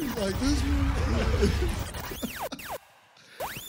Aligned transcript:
like 0.00 0.38
this. 0.40 0.62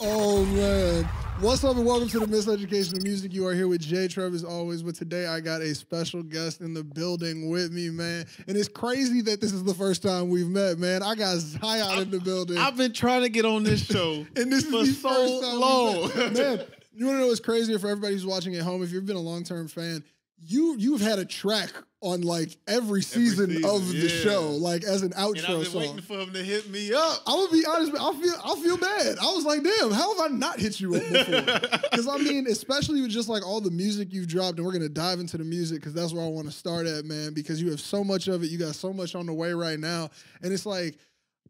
oh 0.00 0.44
man. 0.46 1.08
What's 1.40 1.64
up 1.64 1.76
and 1.76 1.86
welcome 1.86 2.06
to 2.08 2.18
the 2.20 2.26
Miseducation 2.26 2.98
of 2.98 3.02
Music. 3.02 3.32
You 3.32 3.46
are 3.46 3.54
here 3.54 3.66
with 3.66 3.80
J-Treb 3.80 4.34
as 4.34 4.44
always, 4.44 4.82
but 4.82 4.94
today 4.94 5.26
I 5.26 5.40
got 5.40 5.62
a 5.62 5.74
special 5.74 6.22
guest 6.22 6.60
in 6.60 6.74
the 6.74 6.84
building 6.84 7.48
with 7.48 7.72
me, 7.72 7.88
man. 7.88 8.26
And 8.46 8.58
it's 8.58 8.68
crazy 8.68 9.22
that 9.22 9.40
this 9.40 9.52
is 9.52 9.64
the 9.64 9.72
first 9.72 10.02
time 10.02 10.28
we've 10.28 10.46
met, 10.46 10.78
man. 10.78 11.02
I 11.02 11.14
got 11.14 11.38
xion 11.38 12.02
in 12.02 12.10
the 12.10 12.20
building. 12.20 12.58
I've 12.58 12.76
been 12.76 12.92
trying 12.92 13.22
to 13.22 13.30
get 13.30 13.46
on 13.46 13.62
this 13.62 13.84
show 13.84 14.26
and 14.36 14.52
this 14.52 14.66
for 14.66 14.82
is 14.82 15.02
the 15.02 15.08
so 15.08 15.14
first 15.14 15.42
time 15.42 15.60
long. 15.60 16.34
Man, 16.34 16.60
you 16.92 17.06
want 17.06 17.16
to 17.16 17.20
know 17.22 17.26
what's 17.28 17.40
crazier 17.40 17.78
for 17.78 17.88
everybody 17.88 18.12
who's 18.12 18.26
watching 18.26 18.54
at 18.56 18.62
home? 18.62 18.82
If 18.82 18.92
you've 18.92 19.06
been 19.06 19.16
a 19.16 19.20
long 19.20 19.42
term 19.42 19.66
fan, 19.66 20.04
you 20.38 20.76
you've 20.78 21.00
had 21.00 21.18
a 21.18 21.24
track 21.24 21.70
on 22.02 22.22
like 22.22 22.56
every 22.66 23.02
season, 23.02 23.50
season, 23.50 23.64
of 23.64 23.86
the 23.88 23.94
yeah. 23.94 24.08
show, 24.08 24.50
like 24.50 24.84
as 24.84 25.02
an 25.02 25.10
outro 25.10 25.36
and 25.36 25.46
I've 25.46 25.46
been 25.46 25.64
song. 25.64 25.80
waiting 25.80 26.00
for 26.00 26.18
him 26.18 26.32
to 26.32 26.42
hit 26.42 26.70
me 26.70 26.94
up. 26.94 27.18
I'm 27.26 27.46
gonna 27.46 27.52
be 27.52 27.64
honest. 27.66 27.92
I 27.92 28.12
feel 28.14 28.34
I 28.42 28.62
feel 28.62 28.76
bad. 28.78 29.18
I 29.18 29.26
was 29.26 29.44
like, 29.44 29.62
damn, 29.62 29.90
how 29.90 30.16
have 30.16 30.32
I 30.32 30.34
not 30.34 30.58
hit 30.58 30.80
you 30.80 30.94
up 30.94 31.02
before? 31.02 31.80
Because 31.90 32.08
I 32.08 32.18
mean, 32.18 32.46
especially 32.46 33.02
with 33.02 33.10
just 33.10 33.28
like 33.28 33.46
all 33.46 33.60
the 33.60 33.70
music 33.70 34.12
you've 34.12 34.28
dropped, 34.28 34.56
and 34.56 34.66
we're 34.66 34.72
gonna 34.72 34.88
dive 34.88 35.20
into 35.20 35.36
the 35.36 35.44
music 35.44 35.80
because 35.80 35.92
that's 35.92 36.12
where 36.12 36.24
I 36.24 36.28
want 36.28 36.46
to 36.46 36.52
start 36.52 36.86
at, 36.86 37.04
man. 37.04 37.34
Because 37.34 37.60
you 37.60 37.70
have 37.70 37.80
so 37.80 38.02
much 38.02 38.28
of 38.28 38.42
it. 38.42 38.50
You 38.50 38.58
got 38.58 38.74
so 38.74 38.92
much 38.92 39.14
on 39.14 39.26
the 39.26 39.34
way 39.34 39.52
right 39.52 39.78
now, 39.78 40.08
and 40.42 40.52
it's 40.52 40.64
like, 40.64 40.96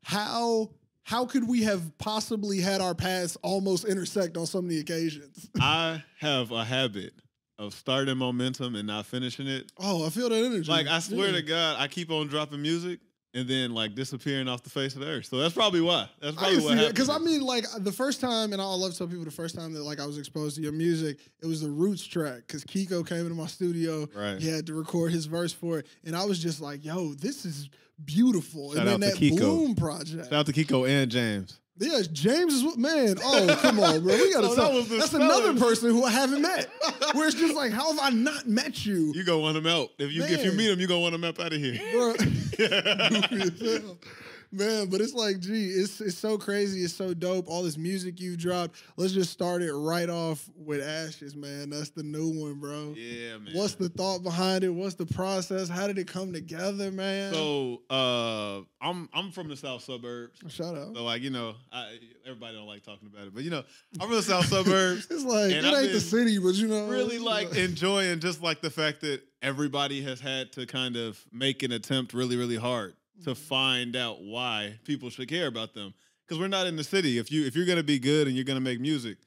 how 0.03 0.71
how 1.03 1.27
could 1.27 1.47
we 1.47 1.63
have 1.63 1.97
possibly 1.99 2.61
had 2.61 2.81
our 2.81 2.95
paths 2.95 3.37
almost 3.43 3.85
intersect 3.85 4.37
on 4.37 4.47
so 4.47 4.61
many 4.61 4.79
occasions? 4.79 5.49
I 5.61 6.03
have 6.19 6.51
a 6.51 6.65
habit 6.65 7.13
of 7.61 7.75
starting 7.75 8.17
momentum 8.17 8.75
and 8.75 8.87
not 8.87 9.05
finishing 9.07 9.47
it. 9.47 9.71
Oh, 9.79 10.07
I 10.07 10.11
feel 10.11 10.31
that 10.31 10.45
energy. 10.45 10.71
Like 10.71 10.87
I 10.87 10.99
swear 10.99 11.27
Yeah. 11.29 11.37
to 11.37 11.43
God, 11.43 11.77
I 11.79 11.89
keep 11.89 12.11
on 12.11 12.27
dropping 12.27 12.63
music 12.63 13.01
and 13.35 13.47
then 13.47 13.73
like 13.75 13.95
disappearing 13.95 14.49
off 14.49 14.63
the 14.63 14.71
face 14.71 14.95
of 14.95 15.03
the 15.03 15.07
earth. 15.07 15.27
So 15.27 15.37
that's 15.37 15.53
probably 15.55 15.83
why. 15.83 16.09
That's 16.23 16.35
probably 16.37 16.57
what 16.65 16.77
happened. 16.79 16.95
Because 16.95 17.11
I 17.11 17.19
mean, 17.19 17.43
like 17.43 17.67
the 17.81 17.93
first 17.93 18.21
time, 18.21 18.55
and 18.55 18.63
I 18.63 18.65
love 18.65 18.93
to 18.93 18.99
tell 18.99 19.07
people 19.07 19.27
the 19.27 19.31
first 19.31 19.55
time 19.55 19.75
that 19.75 19.83
like 19.83 20.01
I 20.01 20.07
was 20.07 20.17
exposed 20.17 20.57
to 20.57 20.63
your 20.63 20.73
music, 20.73 21.19
it 21.43 21.47
was 21.47 21.61
the 21.61 21.71
Roots 21.71 22.05
track. 22.05 22.45
Because 22.47 22.65
Kiko 22.65 23.07
came 23.07 23.21
into 23.21 23.35
my 23.35 23.47
studio, 23.47 24.09
Right. 24.15 24.41
he 24.41 24.49
had 24.49 24.67
to 24.69 24.75
record 24.75 25.13
his 25.13 25.27
verse 25.27 25.53
for 25.53 25.79
it, 25.81 25.87
and 26.03 26.17
I 26.17 26.25
was 26.25 26.39
just 26.39 26.63
like, 26.63 26.83
"Yo, 26.83 27.13
this 27.13 27.45
is 27.45 27.69
beautiful." 28.05 28.71
Shout 28.73 28.89
and 28.89 28.89
then 28.89 29.01
that 29.11 29.19
Kiko. 29.19 29.37
Bloom 29.39 29.75
project, 29.75 30.25
Shout 30.25 30.33
out 30.33 30.47
to 30.47 30.53
Kiko 30.55 30.89
and 30.89 31.11
James. 31.11 31.60
Yes, 31.79 32.07
James 32.09 32.53
is 32.55 32.63
what 32.65 32.79
man. 32.79 33.17
Oh, 33.23 33.59
come 33.61 33.81
on, 33.81 34.03
bro, 34.03 34.15
we 34.15 34.33
gotta 34.33 34.49
So 34.55 34.55
talk. 34.57 34.89
the 34.89 34.97
That's 34.97 35.15
another 35.15 35.59
person 35.59 35.91
who 35.91 36.05
I 36.05 36.11
haven't 36.11 36.43
met. 36.43 36.71
Where 37.13 37.27
it's 37.27 37.37
just 37.37 37.55
like, 37.55 37.73
how 37.73 37.93
have 37.93 38.01
I 38.03 38.11
not 38.11 38.47
met 38.49 38.85
you, 38.85 39.13
You 39.15 39.25
gonna 39.25 39.39
want 39.39 39.57
him 39.57 39.67
out. 39.67 39.91
If 39.99 40.13
you 40.13 40.23
if 40.25 40.45
you 40.45 40.53
meet 40.53 40.71
him, 40.71 40.81
you 40.81 40.87
gonna 40.87 41.01
want 41.01 41.15
him 41.15 41.25
up 41.25 41.39
out 41.41 41.53
of 41.53 41.61
here. 41.61 41.79
bro? 41.93 42.15
Goofy 44.53 44.65
as 44.65 44.71
hell. 44.71 44.81
Man, 44.81 44.91
but 44.91 45.01
it's 45.01 45.15
like, 45.15 45.41
gee, 45.41 45.67
it's 45.67 46.01
it's 46.01 46.19
so 46.19 46.39
crazy, 46.39 46.83
it's 46.83 46.95
so 46.95 47.15
dope. 47.15 47.49
All 47.49 47.63
this 47.63 47.77
music 47.77 48.21
you've 48.21 48.39
dropped. 48.39 48.77
Let's 48.97 49.13
just 49.13 49.31
start 49.31 49.63
it 49.63 49.73
right 49.73 50.09
off 50.09 50.49
with 50.57 50.81
Ashes, 50.83 51.35
man. 51.37 51.71
That's 51.71 51.91
the 51.91 52.03
new 52.03 52.29
one, 52.29 52.61
bro. 52.61 52.95
yeah, 52.97 53.39
man. 53.39 53.55
What's 53.55 53.75
the 53.75 53.89
thought 53.89 54.23
behind 54.23 54.65
it? 54.65 54.71
What's 54.71 54.95
the 54.95 55.07
process? 55.07 55.69
How 55.69 55.87
did 55.87 55.99
it 55.99 56.07
come 56.07 56.33
together, 56.33 56.91
man? 56.91 57.33
so 57.33 57.83
uh 57.91 58.61
I'm 58.81 59.09
I'm 59.13 59.31
from 59.31 59.49
the 59.49 59.57
south 59.57 59.83
suburbs. 59.83 60.39
Shout 60.49 60.77
out. 60.77 60.95
So 60.95 61.05
like, 61.05 61.23
you 61.23 61.31
know, 61.31 61.55
I 61.73 61.99
everybody 62.27 62.57
don't 62.57 62.67
like 62.67 62.83
talking 62.83 63.09
about 63.13 63.27
it, 63.27 63.35
but 63.35 63.43
you 63.43 63.51
know, 63.51 63.63
I'm 64.01 64.09
from 64.09 64.17
the 64.17 64.23
south 64.23 64.47
suburbs. 64.49 65.07
It's 65.11 65.25
like 65.25 65.53
it 65.53 65.65
I've 65.65 65.85
ain't 65.85 65.93
the 65.93 66.01
city, 66.01 66.39
but 66.39 66.55
you 66.55 66.69
know, 66.69 66.89
really 66.89 67.19
like 67.19 67.55
enjoying 67.55 68.21
just 68.21 68.43
like 68.43 68.61
the 68.61 68.71
fact 68.71 69.03
that 69.03 69.23
everybody 69.43 70.03
has 70.03 70.21
had 70.21 70.53
to 70.53 70.67
kind 70.67 70.97
of 70.97 71.25
make 71.33 71.63
an 71.63 71.73
attempt 71.73 72.13
really, 72.13 72.37
really 72.37 72.57
hard 72.57 72.95
to 73.25 73.35
find 73.35 73.97
out 73.97 74.23
why 74.23 74.79
people 74.85 75.11
should 75.11 75.29
care 75.29 75.47
about 75.47 75.75
them. 75.75 75.95
Because 76.27 76.41
we're 76.41 76.49
not 76.49 76.67
in 76.67 76.77
the 76.77 76.85
city. 76.85 77.19
If 77.19 77.33
you 77.33 77.45
if 77.47 77.57
you're 77.57 77.67
gonna 77.67 77.83
be 77.83 77.99
good 77.99 78.27
and 78.27 78.37
you're 78.37 78.45
gonna 78.45 78.61
make 78.61 78.81
music 78.81 79.19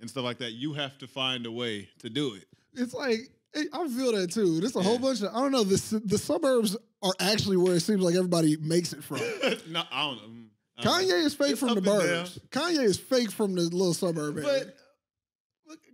and 0.00 0.08
stuff 0.08 0.24
like 0.24 0.38
that, 0.38 0.52
you 0.52 0.72
have 0.74 0.96
to 0.98 1.06
find 1.06 1.46
a 1.46 1.52
way 1.52 1.88
to 2.00 2.10
do 2.10 2.34
it. 2.34 2.44
it's 2.74 2.94
like 2.94 3.30
I 3.54 3.88
feel 3.88 4.12
that 4.12 4.32
too. 4.32 4.60
There's 4.60 4.76
a 4.76 4.82
whole 4.82 4.98
bunch 4.98 5.22
of 5.22 5.34
I 5.34 5.40
don't 5.40 5.52
know. 5.52 5.64
The 5.64 6.00
the 6.04 6.18
suburbs 6.18 6.76
are 7.02 7.12
actually 7.20 7.56
where 7.56 7.74
it 7.74 7.80
seems 7.80 8.02
like 8.02 8.14
everybody 8.14 8.56
makes 8.58 8.92
it 8.92 9.02
from. 9.04 9.18
no, 9.68 9.82
I 9.90 10.02
don't 10.04 10.16
know. 10.16 10.22
Mm, 10.22 10.46
I 10.78 10.82
don't 10.82 11.08
know. 11.08 11.14
Kanye 11.14 11.24
is 11.24 11.34
fake 11.34 11.50
It's 11.50 11.60
from 11.60 11.74
the 11.74 11.80
burbs. 11.82 12.38
Kanye 12.50 12.84
is 12.84 12.98
fake 12.98 13.30
from 13.30 13.54
the 13.54 13.62
little 13.62 13.92
suburb 13.94 14.38
area. 14.38 14.48
But 14.48 14.66
look, 14.66 14.74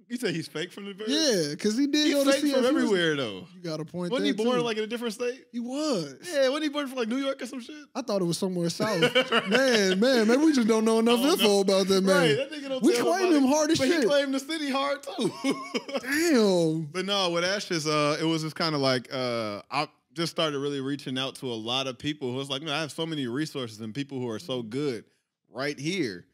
you 0.09 0.17
say 0.17 0.33
he's 0.33 0.49
fake 0.49 0.73
from 0.73 0.87
the 0.87 0.95
bird? 0.95 1.09
Yeah, 1.09 1.51
because 1.51 1.77
he 1.77 1.87
did 1.87 2.07
He's 2.07 2.15
go 2.15 2.25
to 2.25 2.33
fake 2.33 2.41
see 2.41 2.53
from 2.53 2.65
everywhere 2.65 3.15
though. 3.17 3.47
You 3.55 3.61
got 3.63 3.81
a 3.81 3.85
point. 3.85 4.11
Wasn't 4.11 4.27
he 4.27 4.33
born 4.33 4.59
too. 4.59 4.65
like 4.65 4.77
in 4.79 4.85
a 4.85 4.87
different 4.87 5.15
state? 5.15 5.45
he 5.53 5.61
was? 5.61 6.17
Yeah, 6.33 6.49
wasn't 6.49 6.63
he 6.65 6.69
born 6.71 6.87
from 6.89 6.97
like 6.99 7.09
New 7.09 7.17
York 7.19 7.41
or 7.43 7.47
some 7.47 7.61
shit? 7.61 7.77
I 7.95 8.03
thought 8.03 8.21
it 8.23 8.25
was 8.25 8.39
somewhere 8.39 8.69
south. 8.71 9.01
man, 9.49 10.01
man, 10.01 10.29
maybe 10.29 10.45
we 10.45 10.53
just 10.53 10.67
don't 10.69 10.85
know 10.85 10.99
enough 11.01 11.21
don't 11.21 11.33
info 11.33 11.45
know. 11.47 11.61
about 11.61 11.87
that 11.89 12.03
man. 12.03 12.17
Right, 12.17 12.37
that 12.37 12.51
nigga 12.53 12.69
don't 12.69 12.83
we 12.83 12.97
claim 12.97 13.33
him 13.35 13.47
hard 13.47 13.71
as 13.71 13.79
But 13.79 13.89
shit. 13.89 14.01
he 14.01 14.07
claimed 14.07 14.33
the 14.35 14.41
city 14.41 14.71
hard 14.71 15.03
too. 15.03 15.33
Damn. 16.01 16.83
but 16.93 17.05
no, 17.05 17.31
with 17.31 17.45
Ashes, 17.45 17.87
uh, 17.87 18.17
it 18.21 18.25
was 18.25 18.43
just 18.43 18.57
kind 18.57 18.75
of 18.75 18.81
like 18.81 19.09
uh, 19.13 19.63
I 19.71 19.89
just 20.15 20.31
started 20.33 20.59
really 20.59 20.81
reaching 20.81 21.19
out 21.19 21.37
to 21.37 21.47
a 21.47 21.55
lot 21.55 21.87
of 21.87 21.99
people 21.99 22.31
who 22.31 22.37
was 22.37 22.51
like, 22.51 22.63
man, 22.63 22.75
I 22.75 22.81
have 22.81 22.93
so 22.93 23.07
many 23.07 23.27
resources 23.27 23.81
and 23.81 23.95
people 23.95 24.19
who 24.19 24.29
are 24.29 24.39
so 24.39 24.63
good 24.63 25.05
right 25.51 25.79
here. 25.79 26.25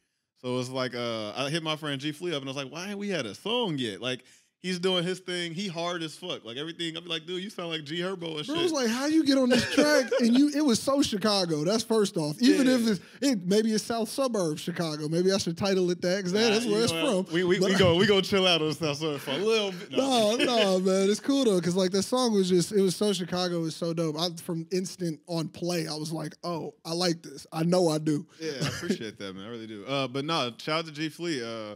So 0.44 0.58
it's 0.58 0.68
like 0.68 0.94
uh, 0.94 1.32
I 1.34 1.48
hit 1.48 1.62
my 1.62 1.74
friend 1.74 1.98
G 1.98 2.12
Flea 2.12 2.34
up 2.34 2.42
and 2.42 2.50
I 2.50 2.52
was 2.52 2.56
like, 2.62 2.70
why 2.70 2.90
ain't 2.90 2.98
we 2.98 3.08
had 3.08 3.24
a 3.24 3.34
song 3.34 3.78
yet? 3.78 4.02
Like 4.02 4.24
he's 4.64 4.78
doing 4.78 5.04
his 5.04 5.20
thing. 5.20 5.52
He 5.52 5.68
hard 5.68 6.02
as 6.02 6.16
fuck. 6.16 6.42
Like 6.44 6.56
everything. 6.56 6.96
I'd 6.96 7.04
be 7.04 7.10
like, 7.10 7.26
dude, 7.26 7.44
you 7.44 7.50
sound 7.50 7.68
like 7.68 7.84
G 7.84 7.98
Herbo 7.98 8.38
and 8.38 8.46
Bro, 8.46 8.56
shit. 8.56 8.56
was 8.62 8.72
like, 8.72 8.88
how 8.88 9.04
you 9.06 9.22
get 9.24 9.36
on 9.36 9.50
this 9.50 9.70
track 9.74 10.06
and 10.20 10.36
you? 10.36 10.50
It 10.56 10.64
was 10.64 10.80
so 10.82 11.02
Chicago. 11.02 11.62
That's 11.64 11.84
first 11.84 12.16
off. 12.16 12.40
Even 12.40 12.66
Yeah. 12.66 12.74
if 12.74 12.88
it's 12.88 13.00
it, 13.20 13.46
maybe 13.46 13.72
it's 13.72 13.84
South 13.84 14.08
Suburb 14.08 14.58
Chicago. 14.58 15.06
Maybe 15.08 15.30
I 15.32 15.36
should 15.38 15.58
title 15.58 15.90
it 15.90 16.00
that 16.00 16.16
because 16.16 16.32
Nah, 16.32 16.40
that's 16.40 16.64
where 16.66 16.82
it's 16.82 16.92
from. 16.92 17.26
We 17.32 17.44
we, 17.44 17.58
But 17.60 17.72
we 17.72 17.78
go 17.78 17.96
we 17.96 18.06
go 18.06 18.20
chill 18.22 18.46
out 18.46 18.62
on 18.62 18.72
South 18.72 18.96
Side 18.96 19.20
for 19.20 19.32
a 19.32 19.36
little 19.36 19.72
bit. 19.72 19.90
No, 19.92 20.36
no, 20.36 20.78
man, 20.80 21.10
it's 21.10 21.20
cool 21.20 21.44
though, 21.44 21.60
because 21.60 21.76
like 21.76 21.90
that 21.90 22.02
song 22.04 22.32
was 22.32 22.48
just, 22.48 22.72
it 22.72 22.80
was 22.80 22.96
so 22.96 23.12
Chicago, 23.12 23.58
it 23.58 23.62
was 23.62 23.76
so 23.76 23.92
dope. 23.92 24.18
I 24.18 24.28
from 24.42 24.66
instant 24.72 25.20
on 25.26 25.48
play, 25.48 25.86
I 25.86 25.94
was 25.94 26.10
like, 26.10 26.34
oh, 26.42 26.74
I 26.86 26.92
like 26.94 27.22
this. 27.22 27.46
I 27.52 27.64
know 27.64 27.88
I 27.90 27.98
do. 27.98 28.26
Yeah, 28.40 28.52
I 28.62 28.66
appreciate 28.68 29.18
that, 29.18 29.34
man. 29.36 29.44
I 29.44 29.48
really 29.50 29.66
do. 29.66 29.84
Uh, 29.86 30.08
but 30.08 30.24
no, 30.24 30.52
shout 30.58 30.78
out 30.80 30.86
to 30.86 30.92
G 30.92 31.08
Flea. 31.10 31.42
Uh, 31.44 31.74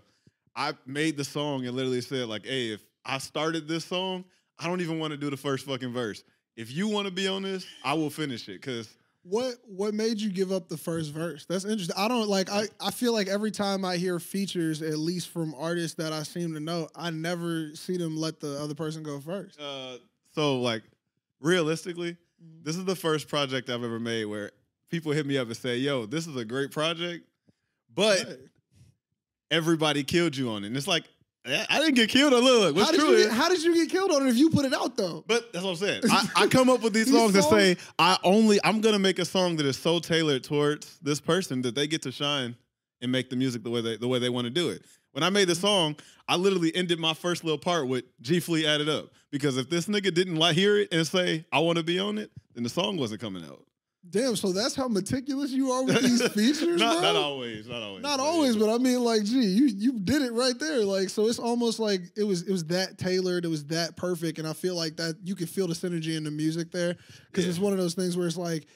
I 0.58 0.72
made 0.84 1.16
the 1.16 1.24
song 1.24 1.64
and 1.66 1.76
literally 1.76 2.00
said, 2.00 2.26
like, 2.26 2.44
hey, 2.44 2.72
if 2.72 2.82
I 3.04 3.18
started 3.18 3.68
this 3.68 3.84
song, 3.84 4.24
I 4.58 4.66
don't 4.66 4.80
even 4.80 4.98
want 4.98 5.12
to 5.12 5.16
do 5.16 5.30
the 5.30 5.36
first 5.36 5.64
fucking 5.64 5.92
verse. 5.92 6.24
If 6.56 6.72
you 6.72 6.88
want 6.88 7.06
to 7.06 7.12
be 7.12 7.28
on 7.28 7.42
this, 7.44 7.64
I 7.84 7.94
will 7.94 8.10
finish 8.10 8.48
it. 8.48 8.60
Cause 8.60 8.88
What 9.22 9.54
what 9.68 9.94
made 9.94 10.20
you 10.20 10.30
give 10.30 10.50
up 10.50 10.68
the 10.68 10.76
first 10.76 11.12
verse? 11.12 11.46
That's 11.46 11.64
interesting. 11.64 11.94
I 11.96 12.08
don't 12.08 12.28
like. 12.28 12.50
I 12.50 12.66
I 12.80 12.90
feel 12.90 13.12
like 13.12 13.28
every 13.28 13.52
time 13.52 13.84
I 13.84 13.96
hear 13.98 14.18
features, 14.18 14.82
at 14.82 14.98
least 14.98 15.28
from 15.28 15.54
artists 15.56 15.96
that 15.98 16.12
I 16.12 16.24
seem 16.24 16.54
to 16.54 16.60
know, 16.60 16.88
I 16.96 17.10
never 17.10 17.70
see 17.76 17.96
them 17.96 18.16
let 18.16 18.40
the 18.40 18.60
other 18.60 18.74
person 18.74 19.04
go 19.04 19.20
first. 19.20 19.60
uh, 19.60 19.98
so 20.34 20.60
like 20.60 20.82
realistically, 21.40 22.16
this 22.64 22.76
is 22.76 22.84
the 22.84 22.96
first 22.96 23.28
project 23.28 23.70
I've 23.70 23.84
ever 23.84 24.00
made 24.00 24.24
where 24.24 24.50
people 24.90 25.12
hit 25.12 25.24
me 25.24 25.38
up 25.38 25.46
and 25.46 25.56
say, 25.56 25.76
yo, 25.76 26.04
this 26.06 26.26
is 26.26 26.34
a 26.34 26.44
great 26.44 26.72
project, 26.72 27.24
but. 27.94 28.40
Everybody 29.50 30.04
killed 30.04 30.36
you 30.36 30.50
on 30.50 30.64
it. 30.64 30.68
And 30.68 30.76
it's 30.76 30.86
like, 30.86 31.04
I 31.46 31.78
didn't 31.78 31.94
get 31.94 32.10
killed 32.10 32.34
on 32.34 32.42
Look. 32.42 32.76
What's 32.76 32.86
how 32.86 32.92
did 32.92 33.00
true 33.00 33.16
you 33.16 33.24
get, 33.24 33.32
how 33.32 33.48
did 33.48 33.62
you 33.62 33.74
get 33.74 33.88
killed 33.90 34.10
on 34.10 34.26
it 34.26 34.30
if 34.30 34.36
you 34.36 34.50
put 34.50 34.66
it 34.66 34.74
out 34.74 34.96
though? 34.96 35.24
But 35.26 35.52
that's 35.52 35.64
what 35.64 35.70
I'm 35.70 35.76
saying. 35.76 36.02
I, 36.10 36.28
I 36.36 36.46
come 36.46 36.68
up 36.68 36.82
with 36.82 36.92
these 36.92 37.06
These 37.06 37.14
songs 37.14 37.34
and 37.34 37.44
songs- 37.44 37.62
say 37.62 37.76
I 37.98 38.18
only 38.22 38.58
I'm 38.64 38.80
gonna 38.80 38.98
make 38.98 39.18
a 39.18 39.24
song 39.24 39.56
that 39.56 39.66
is 39.66 39.78
so 39.78 39.98
tailored 39.98 40.44
towards 40.44 40.98
this 41.00 41.20
person 41.20 41.62
that 41.62 41.74
they 41.74 41.86
get 41.86 42.02
to 42.02 42.12
shine 42.12 42.54
and 43.00 43.10
make 43.10 43.30
the 43.30 43.36
music 43.36 43.62
the 43.62 43.70
way 43.70 43.80
they 43.80 43.96
the 43.96 44.08
way 44.08 44.18
they 44.18 44.28
want 44.28 44.44
to 44.44 44.50
do 44.50 44.68
it. 44.68 44.82
When 45.12 45.22
I 45.22 45.30
made 45.30 45.48
the 45.48 45.54
song, 45.54 45.96
I 46.28 46.36
literally 46.36 46.74
ended 46.76 46.98
my 46.98 47.14
first 47.14 47.44
little 47.44 47.58
part 47.58 47.88
with 47.88 48.04
G 48.20 48.40
Flea 48.40 48.66
added 48.66 48.88
up 48.88 49.06
because 49.30 49.56
if 49.56 49.70
this 49.70 49.86
nigga 49.86 50.12
didn't 50.12 50.36
like 50.36 50.54
hear 50.54 50.76
it 50.76 50.88
and 50.92 51.06
say 51.06 51.46
I 51.50 51.60
want 51.60 51.78
to 51.78 51.84
be 51.84 51.98
on 51.98 52.18
it, 52.18 52.30
then 52.54 52.62
the 52.62 52.68
song 52.68 52.98
wasn't 52.98 53.20
coming 53.22 53.42
out. 53.44 53.64
Damn, 54.10 54.36
so 54.36 54.52
that's 54.52 54.74
how 54.74 54.88
meticulous 54.88 55.50
you 55.50 55.70
are 55.70 55.84
with 55.84 56.00
these 56.02 56.26
features, 56.28 56.80
not, 56.80 57.00
bro. 57.00 57.02
not 57.02 57.16
always, 57.16 57.66
not 57.68 57.82
always, 57.82 58.02
Not 58.02 58.20
always, 58.20 58.56
but 58.56 58.72
I 58.74 58.78
mean, 58.78 59.00
like, 59.04 59.24
gee, 59.24 59.40
you 59.44 59.66
you 59.66 59.98
did 59.98 60.22
it 60.22 60.32
right 60.32 60.58
there. 60.58 60.84
Like, 60.84 61.10
so 61.10 61.26
it's 61.26 61.38
almost 61.38 61.78
like 61.78 62.02
it 62.16 62.22
was 62.24 62.42
it 62.42 62.50
was 62.52 62.64
that 62.66 62.96
tailored, 62.96 63.44
it 63.44 63.48
was 63.48 63.66
that 63.66 63.96
perfect, 63.96 64.38
and 64.38 64.48
I 64.48 64.52
feel 64.54 64.76
like 64.76 64.96
that 64.96 65.16
you 65.24 65.34
can 65.34 65.46
feel 65.46 65.66
the 65.66 65.74
synergy 65.74 66.16
in 66.16 66.24
the 66.24 66.30
music 66.30 66.70
there 66.70 66.96
because 67.26 67.44
Yeah. 67.44 67.50
it's 67.50 67.58
one 67.58 67.72
of 67.72 67.78
those 67.78 67.94
things 67.94 68.16
where 68.16 68.26
it's 68.26 68.36
like 68.38 68.66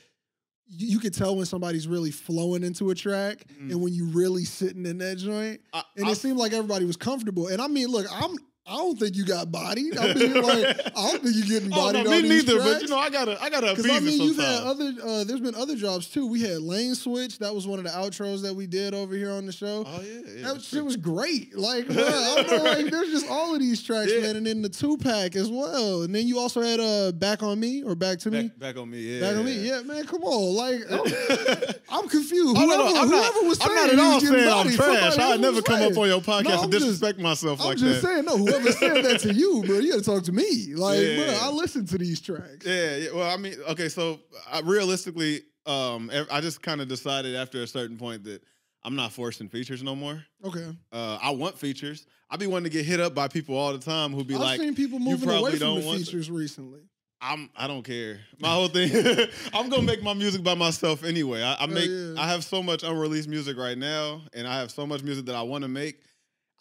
you, 0.67 0.89
you 0.89 0.99
could 0.99 1.15
tell 1.15 1.35
when 1.37 1.47
somebody's 1.47 1.87
really 1.89 2.11
flowing 2.11 2.63
into 2.65 2.91
a 2.91 2.95
track 2.95 3.45
Mhm. 3.59 3.71
and 3.71 3.81
when 3.81 3.95
you 3.95 4.07
really 4.07 4.45
sitting 4.45 4.85
in 4.87 4.99
that 4.99 5.17
joint. 5.19 5.61
I, 5.73 5.83
And 5.97 6.07
I- 6.07 6.11
it 6.13 6.17
seemed 6.17 6.37
like 6.37 6.53
everybody 6.53 6.85
was 6.85 6.97
comfortable. 6.97 7.47
And 7.49 7.63
I 7.63 7.69
mean, 7.69 7.89
look, 7.89 8.07
I'm 8.11 8.37
I 8.65 8.77
don't 8.77 8.97
think 8.97 9.17
you 9.17 9.25
got 9.25 9.51
bodied. 9.51 9.99
I 9.99 10.15
mean, 10.15 10.35
like, 10.35 10.65
I 10.97 11.11
don't 11.11 11.21
think 11.23 11.35
you're 11.37 11.47
getting 11.61 11.73
oh 11.73 11.77
bodied 11.77 12.05
no, 12.05 12.13
on 12.13 12.23
me 12.23 12.29
these 12.29 12.47
neither. 12.47 12.61
tracks. 12.61 12.75
But 12.75 12.83
you 12.83 12.89
know, 12.91 12.97
I 12.99 13.11
gotta, 13.11 13.43
I 13.43 13.51
gotta 13.51 13.71
Because 13.75 13.91
I 13.91 13.99
mean, 13.99 14.21
it 14.21 14.25
you've 14.25 14.37
had 14.37 14.63
other. 14.63 14.93
Uh, 15.05 15.25
there's 15.25 15.41
been 15.41 15.57
other 15.57 15.75
jobs 15.75 16.07
too. 16.09 16.29
We 16.29 16.43
had 16.43 16.61
Lane 16.61 16.95
Switch. 16.95 17.41
That 17.41 17.53
was 17.53 17.67
one 17.67 17.81
of 17.81 17.85
the 17.85 17.91
outros 17.91 18.41
that 18.43 18.55
we 18.55 18.69
did 18.69 18.95
over 18.95 19.17
here 19.17 19.33
on 19.33 19.47
the 19.47 19.53
show. 19.53 19.83
Oh 19.85 20.01
yeah, 20.03 20.21
yeah. 20.37 20.53
that 20.53 20.63
shit 20.63 20.85
was 20.85 20.97
great. 20.97 21.57
Like, 21.59 21.87
bro, 21.93 22.05
I 22.05 22.35
don't 22.37 22.47
know, 22.65 22.71
like, 22.71 22.87
there's 22.87 23.11
just 23.11 23.29
all 23.29 23.53
of 23.53 23.61
these 23.61 23.83
tracks, 23.83 24.13
Yeah. 24.15 24.21
man, 24.21 24.37
and 24.37 24.47
then 24.47 24.63
the 24.63 24.69
two 24.69 24.97
pack 24.97 25.35
as 25.35 25.51
well. 25.51 26.03
And 26.03 26.15
then 26.15 26.29
you 26.29 26.39
also 26.39 26.63
had 26.63 26.79
uh, 26.79 27.11
Back 27.11 27.43
on 27.43 27.59
Me 27.59 27.83
or 27.83 27.97
Back 27.97 28.21
to 28.21 28.31
Me. 28.31 28.43
back, 28.49 28.59
back 28.61 28.77
on 28.77 28.89
me. 28.89 29.01
Yeah, 29.01 29.21
Back 29.23 29.37
on 29.39 29.45
me, 29.45 29.55
yeah, 29.69 29.83
man. 29.83 30.05
Come 30.07 30.23
on, 30.23 30.55
like 30.55 30.81
I'm, 30.89 31.75
I'm 31.91 32.09
confused 32.09 32.33
you. 32.33 32.55
Oh, 32.57 32.61
Whoever, 32.65 32.85
no, 32.85 32.93
no, 32.93 33.01
I'm 33.03 33.09
whoever 33.09 33.23
not, 33.43 33.45
was 33.45 33.59
saying 33.59 33.71
I'm 33.71 33.75
not 33.87 33.93
at 33.93 33.99
all 33.99 34.21
saying 34.21 34.49
I'm 34.49 34.67
trash. 34.77 34.77
somebody 35.15 35.21
I 35.23 35.31
else 35.33 35.41
never 35.41 35.63
come 35.63 35.79
saying. 35.79 35.93
up 35.93 35.99
on 35.99 36.07
your 36.09 36.21
podcast 36.21 36.45
No, 36.45 36.51
and 36.53 36.61
I'm 36.63 36.71
just- 36.71 36.85
disrespect 36.85 37.19
myself 37.19 37.61
I'm 37.61 37.67
like 37.67 37.77
just 37.79 38.03
that. 38.03 38.09
saying, 38.09 38.25
no, 38.25 38.37
whoever 38.53 38.73
said 38.73 39.05
that 39.05 39.21
to 39.21 39.33
you, 39.35 39.63
bro, 39.67 39.79
you 39.79 39.91
gotta 39.93 40.03
talk 40.05 40.23
to 40.25 40.33
me. 40.33 40.75
Like, 40.75 41.01
Yeah. 41.01 41.17
bro, 41.25 41.39
I 41.43 41.51
listen 41.51 41.87
to 41.87 41.99
these 41.99 42.21
tracks. 42.21 42.65
Yeah, 42.67 42.97
yeah. 42.97 43.11
Well, 43.13 43.31
I 43.31 43.37
mean, 43.37 43.55
okay, 43.71 43.89
so 43.89 44.21
I, 44.51 44.61
realistically, 44.61 45.43
um, 45.67 46.11
I 46.31 46.41
just 46.41 46.63
kind 46.63 46.81
of 46.81 46.89
decided 46.89 47.35
after 47.37 47.63
a 47.63 47.67
certain 47.67 47.97
point 47.97 48.25
that 48.25 48.43
I'm 48.85 48.97
not 48.97 49.13
forcing 49.13 49.49
features 49.49 49.83
no 49.83 49.95
more. 49.95 50.23
Okay. 50.45 50.77
Uh, 50.93 51.19
I 51.23 51.31
want 51.31 51.57
features. 51.59 52.07
I 52.31 52.37
be 52.37 52.47
wanting 52.47 52.71
to 52.71 52.77
get 52.77 52.85
hit 52.85 52.99
up 53.01 53.15
by 53.15 53.29
people 53.29 53.57
all 53.57 53.73
the 53.73 53.79
time 53.79 54.13
who 54.13 54.25
be 54.25 54.35
I've 54.35 54.41
like, 54.41 54.61
seen 54.61 54.75
people 54.75 54.99
moving 54.99 55.29
away 55.31 55.51
from 55.53 55.59
don't 55.61 55.81
the 55.81 55.87
want 55.87 55.99
to-" 56.01 56.05
features 56.07 56.31
recently. 56.31 56.81
I'm 57.25 57.49
I 57.57 57.69
don't 57.69 57.85
care. 57.85 58.19
My 58.41 58.49
whole 58.49 58.67
thing, 58.67 58.91
I'm 59.55 59.69
gonna 59.69 59.83
make 59.83 60.03
my 60.03 60.13
music 60.15 60.43
by 60.43 60.55
myself 60.55 61.05
anyway. 61.05 61.41
I, 61.43 61.55
I 61.61 61.67
make 61.67 61.89
yeah. 61.89 62.15
I 62.19 62.27
have 62.29 62.43
so 62.43 62.61
much 62.63 62.83
unreleased 62.83 63.29
music 63.29 63.57
right 63.57 63.79
now, 63.79 64.23
and 64.35 64.49
I 64.49 64.59
have 64.59 64.73
so 64.73 64.85
much 64.89 65.05
music 65.05 65.27
that 65.27 65.37
I 65.37 65.43
want 65.43 65.63
to 65.63 65.69
make. 65.69 66.01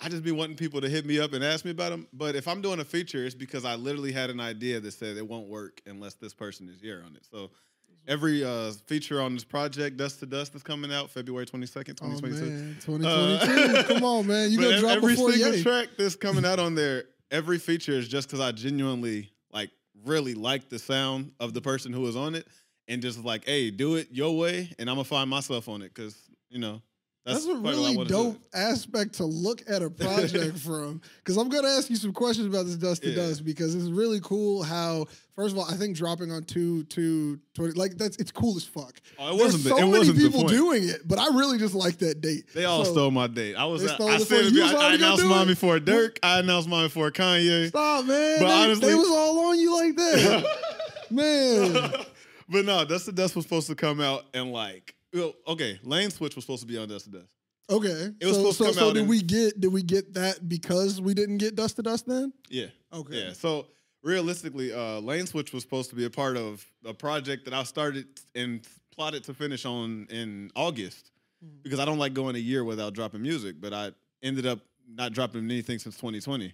I 0.04 0.10
just 0.10 0.24
be 0.24 0.32
wanting 0.32 0.56
people 0.56 0.82
to 0.82 0.90
hit 0.90 1.06
me 1.06 1.20
up 1.20 1.34
and 1.34 1.44
ask 1.44 1.64
me 1.64 1.72
about 1.72 1.92
them. 1.92 2.08
But 2.12 2.36
if 2.36 2.48
I'm 2.48 2.62
doing 2.62 2.80
a 2.80 2.86
feature, 2.86 3.24
it's 3.24 3.36
because 3.36 3.66
I 3.66 3.76
literally 3.76 4.12
had 4.12 4.30
an 4.32 4.40
idea 4.40 4.80
that 4.80 4.92
said 4.94 5.16
it 5.16 5.28
won't 5.28 5.48
work 5.48 5.80
unless 5.86 6.16
this 6.16 6.34
person 6.34 6.68
is 6.70 6.82
here 6.82 7.04
on 7.06 7.16
it. 7.16 7.24
So 7.30 7.52
every 8.08 8.44
uh, 8.44 8.72
feature 8.88 9.22
on 9.22 9.36
this 9.36 9.44
project, 9.44 9.98
Dust 9.98 10.20
to 10.22 10.26
Dust, 10.26 10.56
is 10.56 10.64
coming 10.64 10.92
out 10.92 11.12
February 11.12 11.46
22nd, 11.46 12.00
Oh 12.02 12.18
2022. 12.20 12.46
man, 12.50 12.78
2022. 12.82 13.78
Uh, 13.78 13.84
Come 13.94 14.04
on, 14.04 14.26
man. 14.26 14.50
You 14.52 14.58
gonna 14.58 14.70
ev- 14.76 14.80
drop 14.80 14.98
every 14.98 15.14
before 15.14 15.32
single 15.34 15.54
Ye. 15.56 15.62
track 15.64 15.90
that's 15.98 16.16
coming 16.16 16.46
out 16.46 16.58
on 16.66 16.74
there, 16.74 17.04
every 17.30 17.60
feature 17.60 17.94
is 17.94 18.08
just 18.08 18.28
because 18.28 18.40
I 18.40 18.52
genuinely 18.54 19.32
like 19.54 19.70
really 20.04 20.34
like 20.34 20.68
the 20.70 20.80
sound 20.80 21.32
of 21.40 21.54
the 21.54 21.62
person 21.62 21.94
who 21.94 22.08
is 22.08 22.16
on 22.16 22.34
it, 22.34 22.48
and 22.88 23.04
just 23.04 23.24
like, 23.24 23.46
hey, 23.46 23.70
do 23.70 23.96
it 23.98 24.08
your 24.12 24.36
way, 24.36 24.72
and 24.80 24.90
I'm 24.90 24.96
gonna 24.96 25.04
find 25.04 25.30
myself 25.30 25.70
on 25.70 25.84
it 25.84 25.94
because 25.94 26.18
you 26.50 26.58
know 26.58 26.82
That's, 27.26 27.46
that's, 27.46 27.58
a 27.60 27.62
part 27.62 27.74
of 27.76 27.80
what 27.80 27.88
I 27.88 27.92
really 27.92 27.98
do. 27.98 28.04
dope 28.06 28.42
aspect 28.54 29.14
to 29.16 29.26
look 29.26 29.62
at 29.70 29.82
a 29.84 29.90
project 30.06 30.58
from. 30.58 31.02
Because 31.20 31.38
I'm 31.38 31.50
gonna 31.50 31.68
ask 31.68 31.90
you 31.90 31.96
some 31.96 32.14
questions 32.14 32.48
about 32.48 32.66
this 32.66 32.76
Dust 32.78 33.04
to 33.04 33.10
Yeah. 33.10 33.16
Dust 33.28 33.46
because 33.46 33.76
it's 33.76 33.90
really 33.90 34.20
cool 34.22 34.64
how. 34.64 35.06
First 35.36 35.54
of 35.54 35.60
all, 35.60 35.66
I 35.66 35.76
think 35.76 35.96
dropping 35.96 36.32
on 36.32 36.44
two 36.44 36.84
two 36.86 37.40
twenty 37.56 37.74
like 37.74 37.98
that's 37.98 38.18
it's 38.18 38.32
cool 38.32 38.58
as 38.58 38.64
fuck. 38.66 39.00
Oh, 39.18 39.34
it 39.36 39.38
There's 39.38 39.54
wasn't. 39.54 39.64
so 39.64 39.76
the, 39.78 39.82
it 39.88 39.92
many 40.08 40.14
people 40.14 40.44
doing 40.48 40.84
it, 40.88 41.08
but 41.08 41.20
I 41.20 41.28
really 41.28 41.58
just 41.58 41.74
like 41.74 41.98
that 42.00 42.22
date. 42.22 42.46
They 42.54 42.66
all 42.66 42.86
So- 42.86 42.92
stole 42.92 43.12
my 43.12 43.28
date. 43.28 43.56
I 43.56 43.66
was. 43.66 43.82
I, 43.86 43.94
I 43.94 44.18
said. 44.18 44.46
I, 44.46 44.50
was 44.50 44.74
I 44.74 44.94
announced 44.96 45.26
mine 45.26 45.48
before 45.48 45.78
Durk. 45.80 46.18
I 46.22 46.40
announced 46.40 46.68
mine 46.68 46.88
before 46.88 47.12
Kanye. 47.12 47.70
Stop, 47.70 48.06
man. 48.06 48.40
But 48.40 48.48
they, 48.48 48.64
honestly- 48.64 48.90
they 48.90 48.96
was 48.96 49.08
all 49.10 49.46
on 49.50 49.60
you 49.60 49.76
like 49.76 49.96
that, 49.96 50.46
man. 51.12 51.92
but 52.50 52.66
no, 52.66 52.84
Dust 52.86 53.06
to 53.06 53.12
Dust 53.12 53.36
was 53.36 53.46
supposed 53.46 53.68
to 53.68 53.76
come 53.76 54.02
out 54.02 54.26
and 54.34 54.52
like, 54.52 54.96
okay, 55.48 55.80
Lane 55.84 56.10
Switch 56.12 56.36
was 56.36 56.44
supposed 56.46 56.62
to 56.62 56.68
be 56.68 56.78
on 56.78 56.88
Dust 56.88 57.06
to 57.06 57.12
Dust. 57.12 57.28
Okay, 57.70 58.12
It 58.20 58.26
was 58.26 58.36
so 58.36 58.52
supposed 58.52 58.58
to 58.58 58.64
come 58.66 58.74
so 58.74 58.80
out 58.82 58.88
So 58.90 58.94
did 58.94 59.04
in- 59.04 59.08
we 59.08 59.22
get 59.22 59.60
did 59.60 59.72
we 59.72 59.84
get 59.84 60.14
that 60.16 60.48
because 60.50 61.00
we 61.00 61.14
didn't 61.14 61.38
get 61.38 61.56
Dust 61.56 61.78
to 61.78 61.82
Dust 61.84 62.06
then? 62.08 62.34
Yeah. 62.50 62.66
Okay, 62.92 63.28
Yeah. 63.28 63.34
So 63.34 63.68
realistically, 64.04 64.74
uh, 64.74 65.00
Lane 65.00 65.28
Switch 65.28 65.54
was 65.54 65.64
supposed 65.64 65.90
to 65.92 65.96
be 65.96 66.06
a 66.06 66.10
part 66.10 66.36
of 66.38 66.66
a 66.86 66.94
project 66.94 67.46
that 67.46 67.54
I 67.54 67.64
started 67.64 68.08
and 68.36 68.66
plotted 68.94 69.24
to 69.26 69.34
finish 69.34 69.66
on 69.66 70.08
in 70.10 70.52
August 70.56 71.12
Mm. 71.44 71.64
because 71.64 71.80
I 71.80 71.86
don't 71.86 71.98
like 72.00 72.14
going 72.14 72.36
a 72.36 72.40
year 72.40 72.64
without 72.64 72.94
dropping 72.94 73.22
music, 73.22 73.56
but 73.62 73.74
I 73.74 73.92
ended 74.22 74.46
up 74.46 74.60
not 74.88 75.14
dropping 75.14 75.46
anything 75.46 75.80
since 75.80 75.96
2020. 75.96 76.54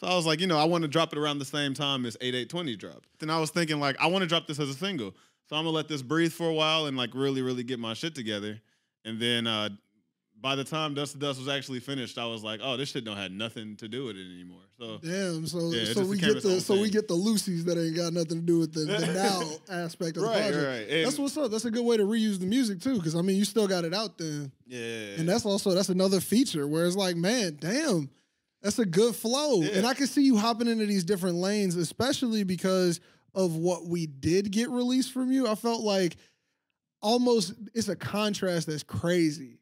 So 0.00 0.06
I 0.08 0.14
was 0.16 0.24
like, 0.26 0.40
you 0.40 0.46
know, 0.46 0.56
I 0.58 0.64
want 0.64 0.82
to 0.82 0.88
drop 0.88 1.12
it 1.12 1.18
around 1.18 1.38
the 1.38 1.44
same 1.44 1.72
time 1.74 2.04
as 2.06 2.16
8820 2.20 2.74
dropped. 2.76 3.08
Then 3.20 3.28
I 3.30 3.38
was 3.38 3.50
thinking 3.50 3.78
like, 3.80 3.96
I 4.00 4.06
want 4.06 4.22
to 4.22 4.26
drop 4.26 4.46
this 4.46 4.58
as 4.58 4.68
a 4.70 4.74
single. 4.74 5.14
So 5.48 5.56
I'm 5.56 5.64
gonna 5.64 5.70
let 5.76 5.88
this 5.88 6.02
breathe 6.02 6.32
for 6.32 6.48
a 6.48 6.54
while 6.54 6.86
and 6.86 6.96
like 6.96 7.10
really, 7.14 7.42
really 7.42 7.64
get 7.64 7.78
my 7.78 7.94
shit 7.94 8.14
together. 8.14 8.60
And 9.04 9.20
then 9.20 9.46
uh, 9.46 9.68
by 10.40 10.56
the 10.56 10.64
time 10.64 10.94
Dust 10.94 11.12
to 11.12 11.18
Dust 11.18 11.38
was 11.38 11.48
actually 11.48 11.80
finished, 11.80 12.16
I 12.18 12.26
was 12.26 12.42
like, 12.42 12.60
oh, 12.62 12.76
this 12.76 12.90
shit 12.90 13.04
don't 13.04 13.16
have 13.16 13.30
nothing 13.30 13.76
to 13.76 13.88
do 13.88 14.06
with 14.06 14.16
it 14.16 14.24
anymore. 14.24 14.60
So 14.78 14.98
Damn, 15.02 15.46
so 15.46 15.70
Yeah, 15.70 15.92
so 15.92 16.04
we 16.04 16.18
get 16.18 16.42
the 16.42 16.60
so 16.60 16.80
we 16.80 16.90
get 16.90 17.06
the 17.08 17.14
Lucy's 17.14 17.64
that 17.66 17.78
ain't 17.78 17.94
got 17.96 18.12
nothing 18.12 18.40
to 18.40 18.46
do 18.46 18.58
with 18.58 18.72
the, 18.72 18.80
the 18.86 19.12
now 19.68 19.74
aspect 19.82 20.16
of 20.16 20.22
the 20.24 20.28
project. 20.28 20.56
right. 20.56 20.88
And- 20.90 21.06
That's 21.06 21.18
what's 21.18 21.36
up. 21.36 21.50
That's 21.50 21.64
a 21.66 21.70
good 21.70 21.84
way 21.84 21.96
to 21.98 22.04
reuse 22.04 22.40
the 22.40 22.46
music 22.46 22.80
too, 22.80 22.96
because 22.96 23.14
I 23.14 23.20
mean 23.22 23.36
you 23.36 23.44
still 23.44 23.68
got 23.68 23.84
it 23.84 23.94
out 23.94 24.16
there, 24.18 24.50
yeah. 24.66 25.18
and 25.18 25.28
that's 25.28 25.44
also 25.46 25.70
that's 25.72 25.90
another 25.90 26.20
feature 26.20 26.66
where 26.66 26.86
it's 26.86 26.96
like, 26.96 27.16
man, 27.16 27.56
damn, 27.60 28.08
that's 28.62 28.78
a 28.78 28.86
good 28.86 29.14
flow, 29.14 29.60
Yeah. 29.60 29.72
and 29.74 29.86
I 29.86 29.92
can 29.94 30.06
see 30.06 30.22
you 30.24 30.36
hopping 30.38 30.68
into 30.68 30.86
these 30.86 31.04
different 31.04 31.36
lanes, 31.36 31.76
especially 31.76 32.42
because 32.44 33.00
of 33.34 33.56
what 33.56 33.86
we 33.86 34.06
did 34.06 34.50
get 34.50 34.68
released 34.70 35.12
from 35.12 35.30
you. 35.32 35.48
I 35.48 35.54
felt 35.54 35.82
like 35.82 36.16
almost 37.02 37.54
it's 37.74 37.88
a 37.88 37.96
contrast 37.96 38.66
that's 38.66 38.82
crazy. 38.82 39.58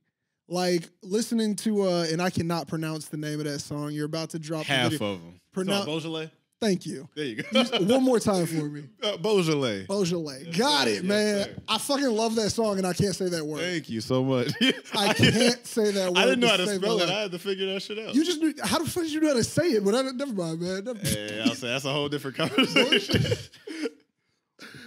Like 0.49 0.89
listening 1.03 1.57
to 1.57 1.83
uh, 1.83 2.07
and 2.11 2.21
I 2.21 2.31
cannot 2.31 2.69
pronounce 2.69 3.09
the 3.09 3.17
name 3.17 3.39
of 3.41 3.47
that 3.47 3.61
song. 3.61 3.93
You're 3.93 4.07
about 4.07 4.31
to 4.31 4.39
drop 4.39 4.67
the 4.67 4.73
half 4.73 4.91
video. 4.93 5.13
of 5.13 5.21
them. 5.23 5.41
Pronoun- 5.53 5.81
so, 5.81 5.87
Beaujolais. 5.87 6.31
Thank 6.61 6.87
you. 6.87 7.09
There 7.17 7.25
you 7.25 7.43
go. 7.43 7.63
One 7.81 8.05
more 8.05 8.21
time 8.21 8.47
for 8.47 8.55
me. 8.67 8.85
Uh, 9.03 9.17
Beaujolais. 9.17 9.85
Beaujolais. 9.87 10.45
Yes, 10.47 10.57
Got 10.57 10.85
sir. 10.85 10.91
it, 10.91 10.95
Yes, 10.95 11.03
man. 11.03 11.45
sir. 11.45 11.55
I 11.67 11.79
fucking 11.79 12.07
love 12.11 12.37
that 12.37 12.51
song 12.51 12.79
and 12.79 12.87
I 12.87 12.93
can't 12.93 13.17
say 13.17 13.29
that 13.31 13.45
word. 13.45 13.59
Thank 13.63 13.91
you 13.91 14.01
so 14.01 14.23
much. 14.23 14.53
I 14.95 15.13
can't 15.13 15.67
say 15.67 15.91
that 15.91 16.11
word. 16.13 16.19
I 16.19 16.25
didn't 16.27 16.39
know 16.39 16.47
how 16.47 16.59
to 16.59 16.67
to 16.67 16.75
spell 16.77 16.99
my 16.99 17.03
it. 17.05 17.11
I 17.11 17.21
had 17.23 17.33
to 17.33 17.39
figure 17.41 17.67
that 17.75 17.81
shit 17.83 17.99
out. 17.99 18.15
You 18.15 18.25
just 18.25 18.41
knew 18.41 18.55
how 18.63 18.79
the 18.79 18.89
fuck 18.89 19.03
did 19.03 19.13
you 19.13 19.21
know 19.23 19.29
how 19.29 19.35
to 19.35 19.43
say 19.43 19.71
it? 19.71 19.85
But 19.85 19.97
I, 19.97 20.03
never 20.03 20.33
mind, 20.33 20.61
man. 20.61 20.85
Never- 20.85 21.01
yeah, 21.03 21.43
I'll 21.47 21.55
say 21.57 21.67
that's 21.67 21.85
a 21.85 21.93
whole 21.93 22.09
different 22.09 22.37
conversation. 22.77 23.23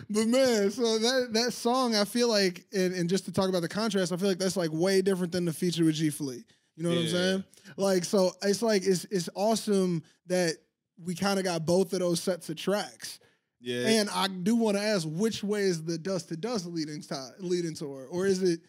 But 0.10 0.28
man, 0.28 0.72
so 0.72 1.00
that 1.00 1.30
that 1.34 1.54
song, 1.54 1.96
I 1.96 2.06
feel 2.06 2.30
like, 2.30 2.66
and, 2.74 2.94
and 2.94 3.10
just 3.10 3.26
to 3.26 3.32
talk 3.32 3.50
about 3.50 3.62
the 3.62 3.70
contrast, 3.70 4.12
I 4.12 4.18
feel 4.18 4.28
like 4.30 4.38
that's 4.38 4.58
like 4.58 4.72
way 4.72 5.02
different 5.02 5.32
than 5.32 5.46
the 5.46 5.54
feature 5.54 5.84
with 5.86 5.96
G 5.96 6.10
Flea. 6.10 6.44
You 6.76 6.84
know 6.84 6.90
what 6.90 7.00
I'm 7.00 7.08
saying? 7.08 7.44
Like, 7.78 8.04
so 8.04 8.32
it's 8.42 8.62
like 8.62 8.84
it's 8.86 9.06
it's 9.06 9.30
awesome 9.34 10.04
that 10.28 10.58
we 11.04 11.16
kind 11.16 11.40
of 11.40 11.46
got 11.46 11.66
both 11.66 11.94
of 11.94 12.00
those 12.00 12.22
sets 12.22 12.50
of 12.50 12.56
tracks. 12.58 13.20
yeah. 13.60 13.88
And 13.88 14.10
I 14.10 14.28
do 14.28 14.56
want 14.56 14.78
to 14.78 14.84
ask, 14.84 15.08
which 15.10 15.44
way 15.44 15.62
is 15.62 15.84
the 15.84 15.98
Dust 15.98 16.30
to 16.30 16.38
Dust 16.38 16.66
leading 16.66 17.02
to, 17.02 17.32
leading 17.40 17.76
or 17.82 18.26
is 18.26 18.44
it 18.44 18.62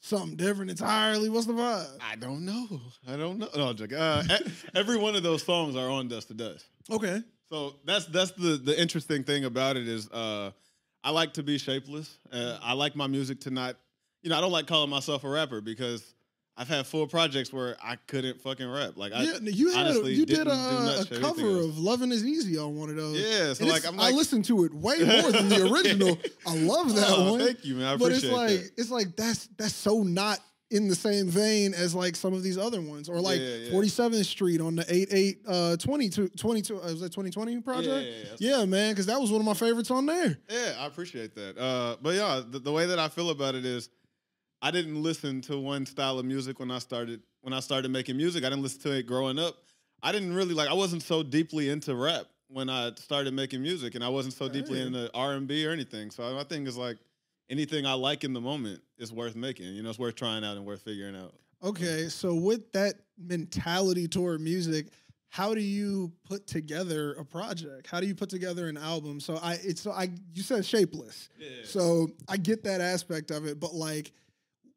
something 0.00 0.36
different 0.36 0.70
entirely? 0.70 1.28
What's 1.28 1.46
the 1.46 1.54
vibe? 1.54 1.98
I 2.00 2.16
don't 2.16 2.44
know. 2.44 2.80
I 3.08 3.16
don't 3.16 3.38
know. 3.38 3.48
No, 3.56 3.96
uh, 3.96 4.24
every 4.74 4.96
one 4.96 5.14
of 5.16 5.22
those 5.22 5.42
songs 5.42 5.76
are 5.76 5.88
on 5.88 6.08
Dust 6.08 6.28
to 6.28 6.34
Dust. 6.34 6.64
Okay. 6.90 7.22
So 7.48 7.74
that's 7.84 8.06
that's 8.06 8.32
the 8.32 8.56
the 8.56 8.80
interesting 8.80 9.24
thing 9.24 9.44
about 9.44 9.76
it 9.76 9.86
is 9.86 10.10
uh, 10.10 10.52
I 11.04 11.10
like 11.10 11.34
to 11.34 11.42
be 11.42 11.58
shapeless. 11.58 12.18
Uh, 12.32 12.58
I 12.62 12.74
like 12.74 12.94
my 12.94 13.06
music 13.06 13.40
to 13.42 13.50
not, 13.50 13.76
you 14.22 14.30
know, 14.30 14.38
I 14.38 14.40
don't 14.40 14.52
like 14.52 14.66
calling 14.66 14.90
myself 14.90 15.24
a 15.24 15.28
rapper 15.28 15.60
because 15.60 16.14
I've 16.56 16.68
had 16.68 16.86
full 16.86 17.06
projects 17.06 17.52
where 17.52 17.76
I 17.82 17.96
couldn't 18.06 18.40
fucking 18.40 18.68
rap. 18.68 18.96
Like 18.96 19.12
I, 19.12 19.22
yeah, 19.22 19.38
you 19.42 19.72
had 19.72 19.86
a, 19.86 19.90
honestly 19.90 20.14
you 20.14 20.26
did 20.26 20.46
a, 20.46 20.52
a 21.00 21.04
cover 21.20 21.60
of 21.60 21.78
"Loving 21.78 22.12
Is 22.12 22.24
Easy" 22.24 22.58
on 22.58 22.76
one 22.76 22.90
of 22.90 22.96
those. 22.96 23.18
Yeah, 23.18 23.54
so 23.54 23.64
like 23.64 23.86
I'm 23.86 23.98
I 23.98 24.10
listened 24.10 24.44
to 24.46 24.64
it 24.64 24.74
way 24.74 24.98
more 25.22 25.32
than 25.32 25.48
the 25.48 25.70
original. 25.72 26.18
I 26.46 26.56
love 26.56 26.94
that 26.94 27.08
oh, 27.08 27.32
one. 27.32 27.40
thank 27.40 27.64
you, 27.64 27.76
man. 27.76 27.94
I 27.94 27.96
but 27.96 28.12
it's 28.12 28.24
like 28.24 28.48
that. 28.48 28.70
it's 28.76 28.90
like 28.90 29.16
that's 29.16 29.48
that's 29.56 29.74
so 29.74 30.02
not 30.02 30.40
in 30.72 30.88
the 30.88 30.94
same 30.94 31.28
vein 31.28 31.74
as 31.74 31.94
like 31.94 32.16
some 32.16 32.32
of 32.32 32.42
these 32.42 32.58
other 32.58 32.80
ones, 32.80 33.08
or 33.08 33.20
like 33.20 33.40
Yeah, 33.40 33.56
yeah. 33.56 33.70
47th 33.70 34.24
Street 34.24 34.60
on 34.60 34.76
the 34.76 34.84
88 34.92 35.38
uh 35.46 35.76
22 35.76 36.28
22 36.30 36.76
uh, 36.76 36.80
was 36.84 37.00
that 37.00 37.10
2020 37.12 37.60
project? 37.60 38.08
Yeah, 38.38 38.58
yeah, 38.58 38.64
man, 38.64 38.92
because 38.92 39.06
that 39.06 39.20
was 39.20 39.30
one 39.30 39.40
of 39.40 39.46
my 39.46 39.54
favorites 39.54 39.90
on 39.90 40.06
there. 40.06 40.38
Yeah, 40.50 40.74
I 40.78 40.86
appreciate 40.86 41.34
that. 41.34 41.58
Uh, 41.58 41.96
but 42.00 42.14
yeah, 42.14 42.42
the, 42.48 42.58
the 42.58 42.72
way 42.72 42.86
that 42.86 42.98
I 42.98 43.08
feel 43.08 43.30
about 43.30 43.54
it 43.54 43.64
is, 43.64 43.90
I 44.60 44.70
didn't 44.70 45.02
listen 45.02 45.40
to 45.42 45.58
one 45.58 45.86
style 45.86 46.18
of 46.18 46.24
music 46.24 46.58
when 46.58 46.70
I 46.70 46.78
started 46.78 47.20
when 47.42 47.52
I 47.52 47.60
started 47.60 47.90
making 47.90 48.16
music. 48.16 48.44
I 48.44 48.48
didn't 48.48 48.62
listen 48.62 48.80
to 48.82 48.92
it 48.92 49.06
growing 49.06 49.38
up. 49.38 49.56
I 50.02 50.10
didn't 50.12 50.34
really 50.34 50.54
like. 50.54 50.68
I 50.68 50.74
wasn't 50.74 51.02
so 51.02 51.22
deeply 51.22 51.68
into 51.68 51.94
rap 51.94 52.26
when 52.48 52.68
I 52.68 52.92
started 52.96 53.34
making 53.34 53.62
music, 53.62 53.94
and 53.94 54.02
I 54.04 54.08
wasn't 54.08 54.34
so 54.34 54.48
deeply 54.48 54.80
into 54.80 55.10
R 55.14 55.34
and 55.34 55.46
B 55.46 55.66
or 55.66 55.70
anything. 55.70 56.10
So 56.10 56.34
my 56.34 56.44
thing 56.44 56.66
is 56.66 56.76
like, 56.76 56.98
anything 57.52 57.84
I 57.84 57.92
like 57.92 58.24
in 58.24 58.32
the 58.32 58.40
moment 58.40 58.80
is 58.98 59.12
worth 59.12 59.36
making. 59.36 59.66
You 59.66 59.82
know, 59.82 59.90
it's 59.90 59.98
worth 59.98 60.16
trying 60.16 60.42
out 60.42 60.56
and 60.56 60.64
worth 60.64 60.82
figuring 60.82 61.14
out. 61.14 61.34
Okay, 61.62 62.08
so 62.08 62.34
with 62.34 62.72
that 62.72 62.94
mentality 63.16 64.08
toward 64.08 64.40
music, 64.40 64.86
how 65.28 65.54
do 65.54 65.60
you 65.60 66.10
put 66.24 66.46
together 66.46 67.12
a 67.14 67.24
project? 67.24 67.86
How 67.86 68.00
do 68.00 68.06
you 68.06 68.14
put 68.14 68.30
together 68.30 68.68
an 68.68 68.76
album? 68.76 69.20
So 69.20 69.36
I 69.36 69.58
it's 69.62 69.82
so 69.82 69.92
I 69.92 70.08
you 70.34 70.42
said 70.42 70.64
shapeless. 70.64 71.28
Yeah. 71.38 71.48
So 71.64 72.08
I 72.28 72.36
get 72.38 72.64
that 72.64 72.80
aspect 72.80 73.30
of 73.30 73.46
it, 73.46 73.60
but 73.60 73.74
like 73.74 74.12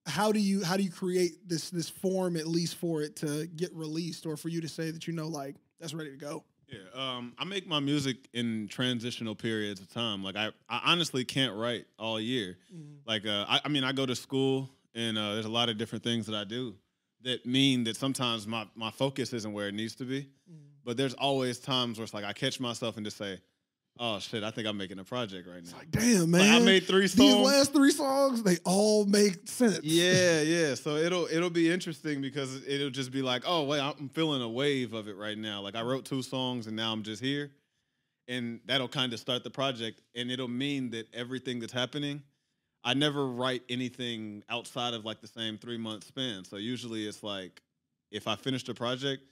how 0.05 0.31
do 0.31 0.39
you 0.39 0.63
how 0.63 0.77
do 0.77 0.83
you 0.83 0.91
create 0.91 1.47
this 1.47 1.71
this 1.71 1.89
form 1.89 2.37
at 2.37 2.47
least 2.47 2.75
for 2.75 3.01
it 3.01 3.15
to 3.17 3.47
get 3.47 3.73
released 3.73 4.25
or 4.25 4.37
for 4.37 4.49
you 4.49 4.61
to 4.61 4.69
say 4.69 4.91
that 4.91 5.07
you 5.07 5.13
know 5.13 5.27
like 5.27 5.55
that's 5.79 5.93
ready 5.93 6.11
to 6.11 6.17
go? 6.17 6.43
Yeah, 6.67 6.79
um, 7.17 7.33
I 7.37 7.45
make 7.45 7.67
my 7.67 7.79
music 7.79 8.17
in 8.33 8.67
transitional 8.67 9.35
periods 9.35 9.79
of 9.79 9.89
time. 9.91 10.23
Like 10.23 10.35
I, 10.35 10.51
I 10.69 10.81
honestly 10.85 11.23
can't 11.23 11.55
write 11.55 11.85
all 11.99 12.19
year. 12.19 12.57
Like 13.05 13.25
uh, 13.27 13.45
I, 13.47 13.61
I 13.65 13.69
mean, 13.69 13.83
I 13.83 13.91
go 13.91 14.05
to 14.05 14.15
school, 14.15 14.69
and 14.95 15.17
uh, 15.17 15.33
there's 15.33 15.45
a 15.45 15.49
lot 15.51 15.69
of 15.69 15.77
different 15.77 16.03
things 16.03 16.25
that 16.25 16.35
I 16.35 16.43
do 16.43 16.75
that 17.21 17.45
mean 17.45 17.83
that 17.85 17.97
sometimes 17.97 18.47
my 18.47 18.65
my 18.75 18.91
focus 18.91 19.33
isn't 19.33 19.53
where 19.53 19.67
it 19.67 19.73
needs 19.75 19.95
to 19.95 20.05
be. 20.05 20.27
But 20.83 20.97
there's 20.97 21.13
always 21.15 21.59
times 21.59 21.97
where 21.97 22.03
it's 22.03 22.13
like 22.13 22.25
I 22.25 22.33
catch 22.33 22.59
myself 22.59 22.97
and 22.97 23.05
just 23.05 23.17
say, 23.17 23.39
Oh 23.97 24.19
shit! 24.19 24.43
I 24.43 24.51
think 24.51 24.67
I'm 24.67 24.75
making 24.75 24.99
a 24.99 25.05
project 25.05 25.47
right 25.47 25.59
It's 25.59 25.71
now. 25.71 25.77
like, 25.77 25.91
damn, 25.91 26.29
man. 26.29 26.41
Like, 26.41 26.61
I 26.61 26.65
made 26.65 26.83
three 26.83 27.07
songs. 27.07 27.33
These 27.33 27.45
last 27.45 27.73
three 27.73 27.91
songs, 27.91 28.43
they 28.43 28.57
all 28.65 29.05
make 29.05 29.47
sense. 29.47 29.79
Yeah, 29.83 30.41
yeah. 30.41 30.75
So 30.75 30.97
it'll 30.97 31.27
it'll 31.31 31.49
be 31.49 31.71
interesting 31.71 32.21
because 32.21 32.65
it'll 32.67 32.89
just 32.89 33.11
be 33.11 33.21
like, 33.21 33.43
oh 33.47 33.63
wait, 33.63 33.79
I'm 33.79 34.09
feeling 34.09 34.41
a 34.41 34.49
wave 34.49 34.93
of 34.93 35.07
it 35.07 35.15
right 35.15 35.37
now. 35.37 35.61
Like 35.61 35.75
I 35.75 35.81
wrote 35.81 36.03
two 36.05 36.21
songs 36.21 36.67
and 36.67 36.75
now 36.75 36.91
I'm 36.91 37.03
just 37.03 37.21
here, 37.21 37.51
and 38.27 38.59
that'll 38.65 38.89
kind 38.89 39.13
of 39.13 39.19
start 39.19 39.45
the 39.45 39.49
project, 39.49 40.01
and 40.13 40.29
it'll 40.29 40.49
mean 40.49 40.89
that 40.89 41.07
everything 41.13 41.61
that's 41.61 41.71
happening, 41.71 42.21
I 42.83 42.95
never 42.95 43.25
write 43.25 43.63
anything 43.69 44.43
outside 44.49 44.93
of 44.93 45.05
like 45.05 45.21
the 45.21 45.27
same 45.27 45.57
three 45.57 45.77
month 45.77 46.03
span. 46.03 46.43
So 46.43 46.57
usually 46.57 47.07
it's 47.07 47.23
like, 47.23 47.61
if 48.11 48.27
I 48.27 48.35
finish 48.35 48.65
the 48.65 48.73
project, 48.73 49.23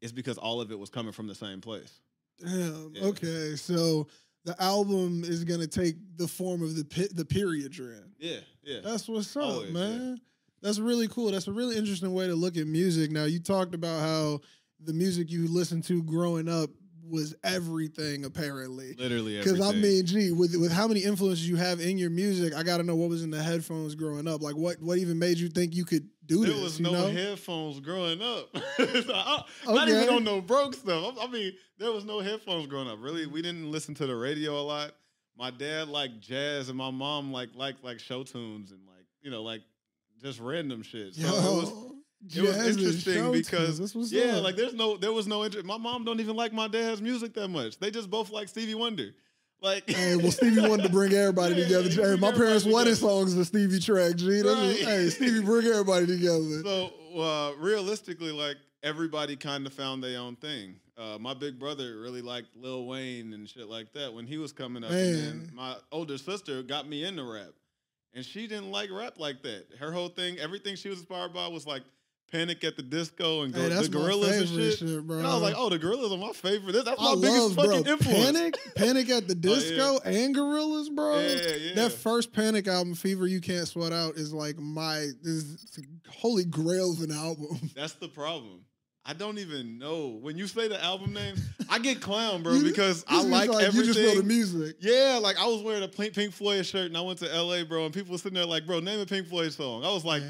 it's 0.00 0.12
because 0.12 0.38
all 0.38 0.62
of 0.62 0.70
it 0.72 0.78
was 0.78 0.88
coming 0.88 1.12
from 1.12 1.26
the 1.26 1.34
same 1.34 1.60
place. 1.60 2.00
Damn. 2.38 2.92
Yeah. 2.94 3.04
Okay, 3.04 3.56
so 3.56 4.06
the 4.44 4.60
album 4.62 5.24
is 5.24 5.44
gonna 5.44 5.66
take 5.66 5.96
the 6.16 6.28
form 6.28 6.62
of 6.62 6.76
the 6.76 6.84
pi- 6.84 7.08
the 7.14 7.24
period 7.24 7.76
you're 7.76 7.92
in. 7.92 8.12
Yeah, 8.18 8.38
yeah. 8.62 8.80
That's 8.82 9.08
what's 9.08 9.36
up, 9.36 9.42
Always, 9.42 9.68
yeah. 9.68 9.72
man. 9.72 10.20
That's 10.62 10.78
really 10.78 11.08
cool. 11.08 11.30
That's 11.32 11.48
a 11.48 11.52
really 11.52 11.76
interesting 11.76 12.12
way 12.12 12.26
to 12.26 12.34
look 12.34 12.56
at 12.56 12.66
music. 12.66 13.10
Now, 13.10 13.24
you 13.24 13.38
talked 13.40 13.74
about 13.74 14.00
how 14.00 14.40
the 14.80 14.92
music 14.92 15.30
you 15.30 15.46
listened 15.48 15.84
to 15.84 16.02
growing 16.02 16.48
up 16.48 16.70
was 17.08 17.34
everything, 17.44 18.24
apparently. 18.24 18.94
Literally 18.98 19.38
Because. 19.38 19.60
I 19.60 19.72
mean, 19.72 20.04
gee, 20.06 20.32
with 20.32 20.56
with 20.56 20.72
how 20.72 20.88
many 20.88 21.00
influences 21.00 21.48
you 21.48 21.56
have 21.56 21.80
in 21.80 21.98
your 21.98 22.10
music, 22.10 22.54
I 22.54 22.62
got 22.62 22.78
to 22.78 22.82
know 22.82 22.96
what 22.96 23.08
was 23.08 23.22
in 23.22 23.30
the 23.30 23.42
headphones 23.42 23.94
growing 23.94 24.26
up. 24.26 24.42
Like, 24.42 24.56
what 24.56 24.80
what 24.80 24.98
even 24.98 25.18
made 25.18 25.38
you 25.38 25.48
think 25.48 25.74
you 25.74 25.84
could 25.84 26.08
do 26.26 26.44
There 26.44 26.52
this? 26.54 26.62
was 26.62 26.78
you 26.80 26.84
no 26.84 26.92
know? 26.92 27.10
headphones 27.10 27.80
growing 27.80 28.20
up. 28.22 28.48
Not 29.66 29.88
even 29.88 30.08
on 30.08 30.24
no 30.24 30.40
broke 30.40 30.74
stuff. 30.74 31.16
I 31.20 31.26
mean, 31.28 31.52
there 31.78 31.92
was 31.92 32.04
no 32.04 32.20
headphones 32.20 32.66
growing 32.66 32.88
up. 32.88 32.98
Really, 33.00 33.26
we 33.26 33.42
didn't 33.42 33.70
listen 33.70 33.94
to 33.96 34.06
the 34.06 34.16
radio 34.16 34.58
a 34.58 34.62
lot. 34.62 34.92
My 35.38 35.50
dad 35.50 35.88
liked 35.88 36.20
jazz, 36.20 36.68
and 36.68 36.78
my 36.78 36.90
mom 36.90 37.32
like 37.32 37.50
like 37.54 37.76
like 37.82 37.98
show 38.00 38.22
tunes 38.22 38.70
and 38.70 38.80
like 38.86 39.04
you 39.22 39.30
know 39.30 39.42
like 39.42 39.62
just 40.22 40.40
random 40.40 40.82
shit. 40.82 41.14
So 41.14 41.26
Yo, 41.26 41.28
it 41.28 41.56
was 41.60 41.72
it 42.34 42.42
was 42.42 42.66
interesting 42.78 43.32
because 43.32 44.12
yeah, 44.12 44.36
up. 44.36 44.44
like 44.44 44.56
there's 44.56 44.74
no 44.74 44.96
there 44.96 45.12
was 45.12 45.26
no 45.26 45.44
interest. 45.44 45.66
My 45.66 45.76
mom 45.76 46.04
don't 46.04 46.20
even 46.20 46.34
like 46.36 46.52
my 46.52 46.68
dad's 46.68 47.02
music 47.02 47.34
that 47.34 47.48
much. 47.48 47.78
They 47.78 47.90
just 47.90 48.10
both 48.10 48.30
like 48.30 48.48
Stevie 48.48 48.74
Wonder. 48.74 49.10
Like 49.62 49.88
Hey, 49.90 50.16
well, 50.16 50.30
Stevie 50.30 50.60
wanted 50.60 50.84
to 50.84 50.88
bring 50.90 51.12
everybody 51.12 51.54
together. 51.62 51.88
Hey, 51.88 52.16
my 52.20 52.30
parents' 52.32 52.64
wanted 52.64 52.96
songs 52.96 53.34
a 53.34 53.44
Stevie 53.44 53.80
track, 53.80 54.16
G. 54.16 54.42
That's 54.42 54.44
just- 54.44 54.84
Right. 54.84 54.88
hey, 54.88 55.08
Stevie, 55.10 55.40
bring 55.42 55.66
everybody 55.66 56.06
together. 56.06 56.62
So 56.62 56.92
uh, 57.18 57.52
realistically, 57.58 58.32
like 58.32 58.56
everybody 58.82 59.34
kind 59.36 59.66
of 59.66 59.72
found 59.72 60.02
their 60.04 60.20
own 60.20 60.36
thing. 60.36 60.76
Uh, 60.98 61.18
my 61.18 61.34
big 61.34 61.58
brother 61.58 61.98
really 62.00 62.22
liked 62.22 62.56
Lil 62.56 62.86
Wayne 62.86 63.32
and 63.34 63.48
shit 63.48 63.68
like 63.68 63.92
that 63.94 64.12
when 64.14 64.26
he 64.26 64.38
was 64.38 64.52
coming 64.52 64.82
up. 64.84 64.90
And 64.90 65.52
my 65.52 65.76
older 65.92 66.16
sister 66.18 66.62
got 66.62 66.88
me 66.88 67.04
into 67.04 67.22
rap, 67.24 67.50
and 68.14 68.24
she 68.24 68.46
didn't 68.46 68.70
like 68.70 68.90
rap 68.90 69.14
like 69.18 69.42
that. 69.42 69.66
Her 69.78 69.92
whole 69.92 70.08
thing, 70.08 70.38
everything 70.38 70.74
she 70.76 70.88
was 70.88 70.98
inspired 71.00 71.34
by 71.34 71.48
was 71.48 71.66
like 71.66 71.82
Panic 72.32 72.64
at 72.64 72.76
the 72.76 72.82
Disco 72.82 73.42
and 73.42 73.54
hey, 73.54 73.68
go, 73.68 73.68
that's 73.68 73.88
the 73.88 73.98
my 73.98 74.04
Gorillaz 74.04 74.38
and 74.40 74.48
shit. 74.48 74.78
shit, 74.78 75.06
bro. 75.06 75.18
And 75.18 75.26
I 75.26 75.32
was 75.34 75.42
like, 75.42 75.54
oh, 75.56 75.68
the 75.68 75.78
Gorillaz 75.78 76.12
are 76.12 76.18
my 76.18 76.32
favorite. 76.32 76.72
That's 76.72 77.00
my 77.00 77.12
I 77.12 77.14
biggest 77.14 77.54
fucking 77.54 77.82
bro. 77.82 77.92
influence. 77.92 78.24
Panic, 78.32 78.54
Panic 78.74 79.10
at 79.10 79.28
the 79.28 79.34
Oh, 79.46 79.48
yeah. 79.48 79.54
Disco 79.54 79.98
and 80.04 80.34
Gorillaz, 80.34 80.94
bro. 80.94 81.18
Yeah, 81.20 81.54
yeah. 81.54 81.74
That 81.76 81.92
first 81.92 82.32
Panic 82.32 82.66
album, 82.66 82.94
Fever 82.94 83.26
You 83.26 83.40
Can't 83.40 83.68
Sweat 83.68 83.92
Out, 83.92 84.16
is 84.16 84.32
like 84.32 84.58
my 84.58 85.06
is 85.22 85.78
holy 86.10 86.44
grail 86.44 86.92
of 86.92 87.00
an 87.00 87.12
album. 87.12 87.70
That's 87.76 87.94
the 87.94 88.08
problem. 88.08 88.60
I 89.08 89.12
don't 89.12 89.38
even 89.38 89.78
know 89.78 90.18
when 90.20 90.36
you 90.36 90.46
say 90.48 90.66
the 90.68 90.82
album 90.82 91.12
name. 91.12 91.36
I 91.70 91.78
get 91.78 92.00
clown, 92.00 92.42
bro, 92.42 92.54
You- 92.54 92.64
because 92.64 93.04
I 93.08 93.18
is 93.18 93.26
like, 93.26 93.48
everything. 93.50 93.74
You 93.76 93.84
just 93.86 94.00
know 94.00 94.14
the 94.20 94.22
music. 94.26 94.76
Yeah, 94.80 95.18
like 95.22 95.38
I 95.38 95.46
was 95.46 95.62
wearing 95.62 95.82
a 95.84 95.88
Pink, 95.88 96.14
Pink 96.14 96.32
Floyd 96.32 96.66
shirt 96.66 96.86
and 96.86 96.96
I 96.96 97.00
went 97.02 97.18
to 97.20 97.26
LA, 97.42 97.62
bro, 97.64 97.84
and 97.84 97.94
people 97.94 98.12
were 98.12 98.18
sitting 98.18 98.34
there 98.34 98.46
like, 98.46 98.66
bro, 98.66 98.80
name 98.80 98.98
a 99.00 99.06
Pink 99.06 99.28
Floyd 99.28 99.52
song. 99.52 99.84
I 99.84 99.92
was 99.92 100.04
like, 100.04 100.22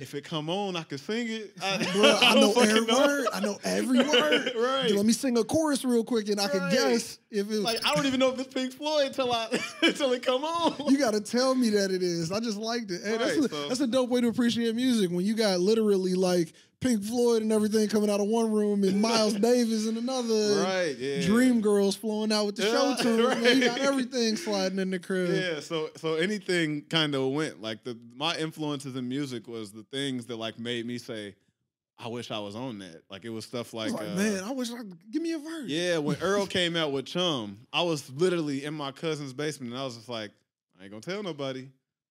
if 0.00 0.14
it 0.14 0.24
come 0.24 0.48
on, 0.48 0.76
I 0.76 0.82
could 0.84 0.98
sing 1.00 1.26
it. 1.28 1.52
I, 1.62 1.76
Bro, 1.92 2.18
I, 2.22 2.34
know 2.34 2.40
don't 2.40 2.54
fucking 2.54 2.70
every 2.70 2.94
word. 2.94 3.26
I 3.34 3.40
know 3.40 3.58
every 3.64 3.98
word. 4.08 4.52
right. 4.56 4.90
Let 4.94 5.04
me 5.04 5.12
sing 5.12 5.36
a 5.36 5.44
chorus 5.44 5.84
real 5.84 6.04
quick, 6.04 6.28
and 6.30 6.40
I 6.40 6.48
can 6.48 6.60
Right. 6.60 6.72
guess 6.72 7.18
if 7.30 7.50
it. 7.50 7.56
Like 7.60 7.84
I 7.84 7.94
don't 7.94 8.06
even 8.06 8.18
know 8.20 8.32
if 8.32 8.38
it's 8.40 8.52
Pink 8.54 8.72
Floyd 8.72 9.08
until 9.08 9.30
I 9.32 9.48
until 9.82 10.12
it 10.12 10.22
come 10.22 10.42
on. 10.44 10.90
you 10.90 10.98
got 10.98 11.12
to 11.14 11.20
tell 11.20 11.54
me 11.54 11.68
that 11.70 11.90
it 11.90 12.02
is. 12.02 12.32
I 12.32 12.40
just 12.40 12.56
liked 12.56 12.90
it. 12.90 13.02
Hey, 13.04 13.18
that's, 13.18 13.36
a, 13.36 13.48
so- 13.48 13.68
that's 13.68 13.80
a 13.80 13.86
dope 13.86 14.08
way 14.08 14.20
to 14.22 14.28
appreciate 14.28 14.74
music 14.74 15.10
when 15.10 15.24
you 15.24 15.34
got 15.34 15.60
literally 15.60 16.14
like 16.14 16.54
Pink 16.80 17.04
Floyd 17.04 17.42
and 17.42 17.52
everything 17.52 17.86
coming 17.88 18.08
out 18.08 18.20
of 18.20 18.26
one 18.26 18.50
room 18.50 18.82
and 18.84 19.00
Miles 19.02 19.34
Davis 19.48 19.86
in 19.86 19.96
another. 19.98 20.62
right, 20.64 20.96
yeah. 20.98 21.20
Dream 21.26 21.60
Girls 21.60 21.94
flowing 21.94 22.32
out 22.32 22.46
with 22.46 22.56
the 22.56 22.62
show 22.62 22.90
Yeah, 22.90 22.96
tunes. 22.96 23.42
Man, 23.42 23.56
you 23.58 23.64
got 23.66 23.80
everything 23.80 24.36
sliding 24.36 24.78
in 24.78 24.90
the 24.90 24.98
crib. 24.98 25.30
Yeah, 25.30 25.60
so 25.60 25.90
so 25.96 26.14
anything 26.14 26.82
kind 26.88 27.14
of 27.14 27.28
went 27.32 27.60
like 27.60 27.84
the 27.84 27.98
my 28.16 28.36
influences 28.36 28.96
in 28.96 29.08
music 29.08 29.46
was 29.46 29.72
the 29.72 29.82
things 29.92 30.26
that 30.26 30.36
like 30.36 30.58
made 30.58 30.86
me 30.86 30.96
say, 30.96 31.34
I 31.98 32.08
wish 32.08 32.30
I 32.30 32.38
was 32.38 32.56
on 32.56 32.78
that. 32.78 33.02
Like 33.10 33.26
it 33.26 33.30
was 33.30 33.44
stuff 33.44 33.74
I 33.74 33.84
was 33.84 33.92
like, 33.92 34.02
like, 34.02 34.10
uh, 34.12 34.16
man, 34.16 34.44
I 34.44 34.52
wish 34.52 34.70
I 34.70 34.78
give 35.10 35.20
me 35.20 35.32
a 35.34 35.38
verse. 35.38 35.66
Yeah, 35.68 35.98
when 35.98 36.16
Earl 36.22 36.46
came 36.46 36.76
out 36.76 36.92
with 36.92 37.04
Chum, 37.04 37.58
I 37.74 37.82
was 37.82 38.10
literally 38.10 38.64
in 38.64 38.72
my 38.72 38.90
cousin's 38.90 39.34
basement, 39.34 39.72
and 39.72 39.80
I 39.80 39.84
was 39.84 39.96
just 39.96 40.08
like, 40.08 40.30
I 40.80 40.84
ain't 40.84 40.90
gonna 40.92 41.02
tell 41.02 41.22
nobody, 41.22 41.68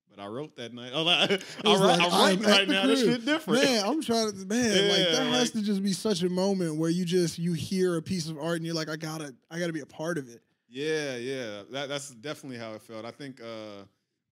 but 0.09 0.21
I 0.21 0.27
wrote 0.27 0.55
that 0.55 0.73
night. 0.73 0.91
I 0.95 1.01
like, 1.01 1.31
It 1.31 1.43
I 1.65 1.75
like, 1.75 2.01
I'm 2.01 2.11
writing 2.11 2.43
right 2.43 2.67
now. 2.67 2.87
This 2.87 3.01
shit 3.03 3.25
different. 3.25 3.63
Man, 3.63 3.85
I'm 3.85 4.01
trying 4.01 4.31
to 4.31 4.45
man, 4.45 4.89
like 4.89 4.97
Yeah, 4.97 5.11
that 5.11 5.33
has 5.33 5.51
to 5.51 5.61
just 5.61 5.83
be 5.83 5.93
such 5.93 6.23
a 6.23 6.29
moment 6.29 6.75
where 6.75 6.89
you 6.89 7.05
just 7.05 7.37
you 7.37 7.53
hear 7.53 7.97
a 7.97 8.01
piece 8.01 8.27
of 8.29 8.37
art 8.37 8.57
and 8.57 8.65
you're 8.65 8.75
like, 8.75 8.89
I 8.89 8.95
gotta, 8.95 9.33
I 9.49 9.59
gotta 9.59 9.73
be 9.73 9.81
a 9.81 9.85
part 9.85 10.17
of 10.17 10.27
it. 10.29 10.41
Yeah, 10.69 11.15
yeah, 11.17 11.63
that, 11.71 11.89
that's 11.89 12.11
definitely 12.11 12.59
how 12.59 12.73
it 12.73 12.81
felt. 12.81 13.03
I 13.03 13.11
think 13.11 13.41
uh, 13.41 13.83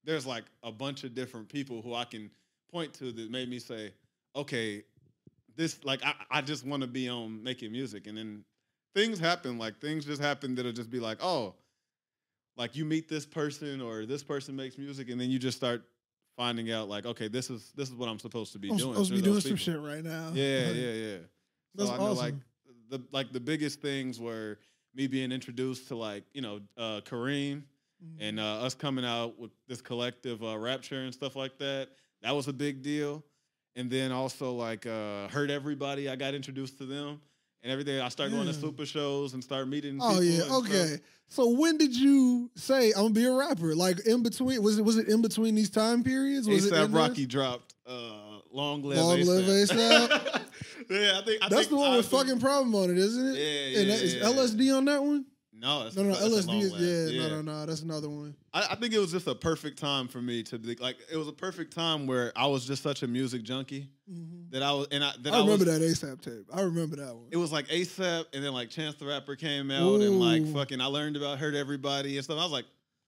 there's 0.04 0.26
like 0.26 0.44
a 0.64 0.72
bunch 0.72 1.04
of 1.04 1.16
different 1.16 1.50
people 1.50 1.82
who 1.82 1.94
I 1.94 2.06
can 2.06 2.30
point 2.72 2.94
to 2.96 3.12
that 3.12 3.32
made 3.32 3.50
me 3.50 3.60
say, 3.60 3.92
okay, 4.36 4.84
this 5.56 5.84
like 5.84 6.04
I, 6.06 6.14
I 6.30 6.42
just 6.42 6.66
want 6.66 6.82
to 6.82 6.88
be 6.88 7.10
on 7.10 7.42
making 7.44 7.72
music, 7.72 8.08
and 8.08 8.18
then 8.18 8.44
things 8.94 9.20
happen. 9.20 9.58
Like 9.58 9.80
things 9.80 10.06
just 10.06 10.22
happen 10.22 10.56
that'll 10.56 10.72
just 10.72 10.90
be 10.92 11.00
like, 11.00 11.18
oh, 11.22 11.56
like 12.58 12.76
you 12.76 12.86
meet 12.86 13.08
this 13.08 13.26
person 13.26 13.82
or 13.82 14.06
this 14.06 14.24
person 14.24 14.56
makes 14.56 14.78
music, 14.78 15.10
and 15.10 15.20
then 15.20 15.30
you 15.30 15.40
just 15.40 15.58
start 15.58 15.84
finding 16.36 16.72
out 16.72 16.90
like, 16.90 17.06
okay, 17.06 17.28
this 17.28 17.50
is 17.50 17.72
this 17.76 17.90
is 17.90 17.96
what 17.96 18.10
I'm 18.10 18.20
supposed 18.20 18.54
to 18.54 18.60
be 18.60 18.70
I'm 18.70 18.78
doing. 18.78 18.94
supposed 18.94 19.10
to 19.10 19.16
be 19.16 19.22
doing 19.22 19.34
those 19.36 19.48
some 19.48 19.56
shit 19.56 19.80
right 19.80 20.04
now. 20.04 20.32
Yeah, 20.34 20.70
yeah, 20.72 20.92
yeah. 20.92 21.18
That's 21.76 21.90
so 21.90 21.96
I 21.96 21.98
know 21.98 22.14
like 22.14 22.36
the 22.90 23.02
like 23.12 23.32
the 23.32 23.40
biggest 23.40 23.82
things 23.82 24.20
were 24.20 24.58
me 24.96 25.08
being 25.08 25.32
introduced 25.32 25.88
to 25.90 25.96
like 25.96 26.24
you 26.34 26.42
know 26.42 26.60
uh, 26.78 27.02
Kareem 27.02 27.64
Mm-hmm. 27.98 28.22
and 28.22 28.40
uh, 28.40 28.62
us 28.62 28.76
coming 28.76 29.04
out 29.04 29.40
with 29.40 29.50
this 29.68 29.82
collective 29.82 30.44
uh, 30.44 30.56
rapture 30.56 31.02
and 31.02 31.12
stuff 31.12 31.36
like 31.36 31.58
that. 31.58 31.90
That 32.22 32.36
was 32.36 32.48
a 32.48 32.54
big 32.54 32.84
deal. 32.84 33.24
And 33.76 33.90
then 33.90 34.12
also 34.12 34.54
like 34.54 34.86
uh, 34.86 35.28
hurt 35.30 35.50
everybody. 35.50 36.08
I 36.08 36.16
got 36.16 36.36
introduced 36.36 36.78
to 36.78 36.86
them 36.86 37.20
and 37.68 37.72
everything. 37.74 38.00
I 38.02 38.08
started 38.10 38.34
going 38.34 38.48
to 38.48 38.54
super 38.54 38.86
shows 38.86 39.34
and 39.34 39.44
start 39.44 39.68
meeting. 39.68 40.00
Oh 40.02 40.10
people 40.12 40.24
yeah, 40.24 40.34
and 40.36 40.44
stuff. 40.44 40.66
okay. 40.66 41.00
So 41.28 41.50
when 41.50 41.78
did 41.78 41.94
you 41.94 42.50
say 42.56 42.92
I'm 42.94 43.02
gonna 43.04 43.10
be 43.14 43.26
a 43.26 43.32
rapper? 43.34 43.76
Like 43.76 44.00
in 44.08 44.24
between? 44.24 44.64
Was 44.64 44.80
it 44.80 44.84
was 44.86 44.98
it 44.98 45.10
in 45.10 45.22
between 45.22 45.56
these 45.56 45.70
time 45.70 46.04
periods? 46.04 46.48
Was 46.48 46.66
it 46.66 46.74
ASAP 46.74 46.86
in 46.86 46.92
Rocky 46.94 47.26
dropped 47.26 47.74
uh, 47.86 48.40
"Long 48.52 48.82
Live 48.84 48.98
Long 49.00 49.20
Live 49.22 49.46
ASAP." 49.46 50.10
yeah, 50.90 51.20
I 51.20 51.26
think 51.26 51.44
I 51.44 51.50
That's 51.50 51.56
think 51.56 51.70
the 51.70 51.76
one 51.76 51.98
with 51.98 52.06
I've 52.06 52.12
been- 52.12 52.20
fucking 52.20 52.40
problem 52.40 52.74
on 52.76 52.90
it, 52.92 52.98
isn't 52.98 53.36
it? 53.36 53.38
Yeah, 53.38 53.80
And 53.80 53.88
yeah, 53.90 53.96
that, 53.96 54.04
is 54.04 54.16
yeah. 54.16 54.22
LSD 54.24 54.78
on 54.78 54.86
that 54.86 55.04
one? 55.04 55.26
No, 55.60 55.84
that's 55.84 55.96
No, 55.96 56.04
no, 56.04 56.10
that's 56.10 56.46
LSD 56.46 56.62
is 56.62 56.72
Last. 56.72 56.82
yeah, 56.82 57.28
No, 57.28 57.30
no, 57.30 57.42
no. 57.42 57.66
That's 57.66 57.82
another 57.82 58.10
one. 58.10 58.36
I, 58.54 58.68
I 58.72 58.76
think 58.76 58.94
it 58.94 59.00
was 59.00 59.12
just 59.12 59.28
a 59.28 59.34
perfect 59.34 59.80
time 59.80 60.08
for 60.08 60.22
me 60.22 60.44
to 60.44 60.60
be 60.60 60.76
like. 60.76 60.98
It 61.12 61.18
was 61.18 61.28
a 61.28 61.34
perfect 61.34 61.74
time 61.74 62.06
where 62.06 62.32
I 62.36 62.46
was 62.48 62.66
just 62.66 62.84
such 62.84 63.02
a 63.04 63.08
music 63.08 63.44
junkie 63.44 63.90
mm-hmm. 64.10 64.52
that 64.52 64.62
I 64.62 64.72
was, 64.72 64.88
and 64.92 65.04
I 65.04 65.14
that 65.22 65.34
I 65.34 65.38
I, 65.38 65.40
remember 65.42 65.66
was, 65.66 66.00
that 66.00 66.08
ASAP 66.08 66.22
tape. 66.22 66.46
I 66.54 66.62
remember 66.62 66.98
that 66.98 67.16
one. 67.16 67.28
It 67.32 67.38
was 67.38 67.52
like 67.52 67.68
ASAP, 67.70 68.26
and 68.34 68.44
then 68.44 68.54
like 68.54 68.70
Chance 68.70 68.96
the 68.96 69.06
Rapper 69.08 69.36
came 69.36 69.72
out, 69.72 70.02
and 70.02 70.20
like 70.20 70.46
fucking 70.54 70.80
I 70.80 70.86
learned 70.86 71.18
about 71.18 71.40
Hurt 71.40 71.56
Everybody 71.56 72.18
and 72.18 72.24
stuff. 72.24 72.38
I 72.38 72.44
was 72.44 72.52
like 72.52 72.66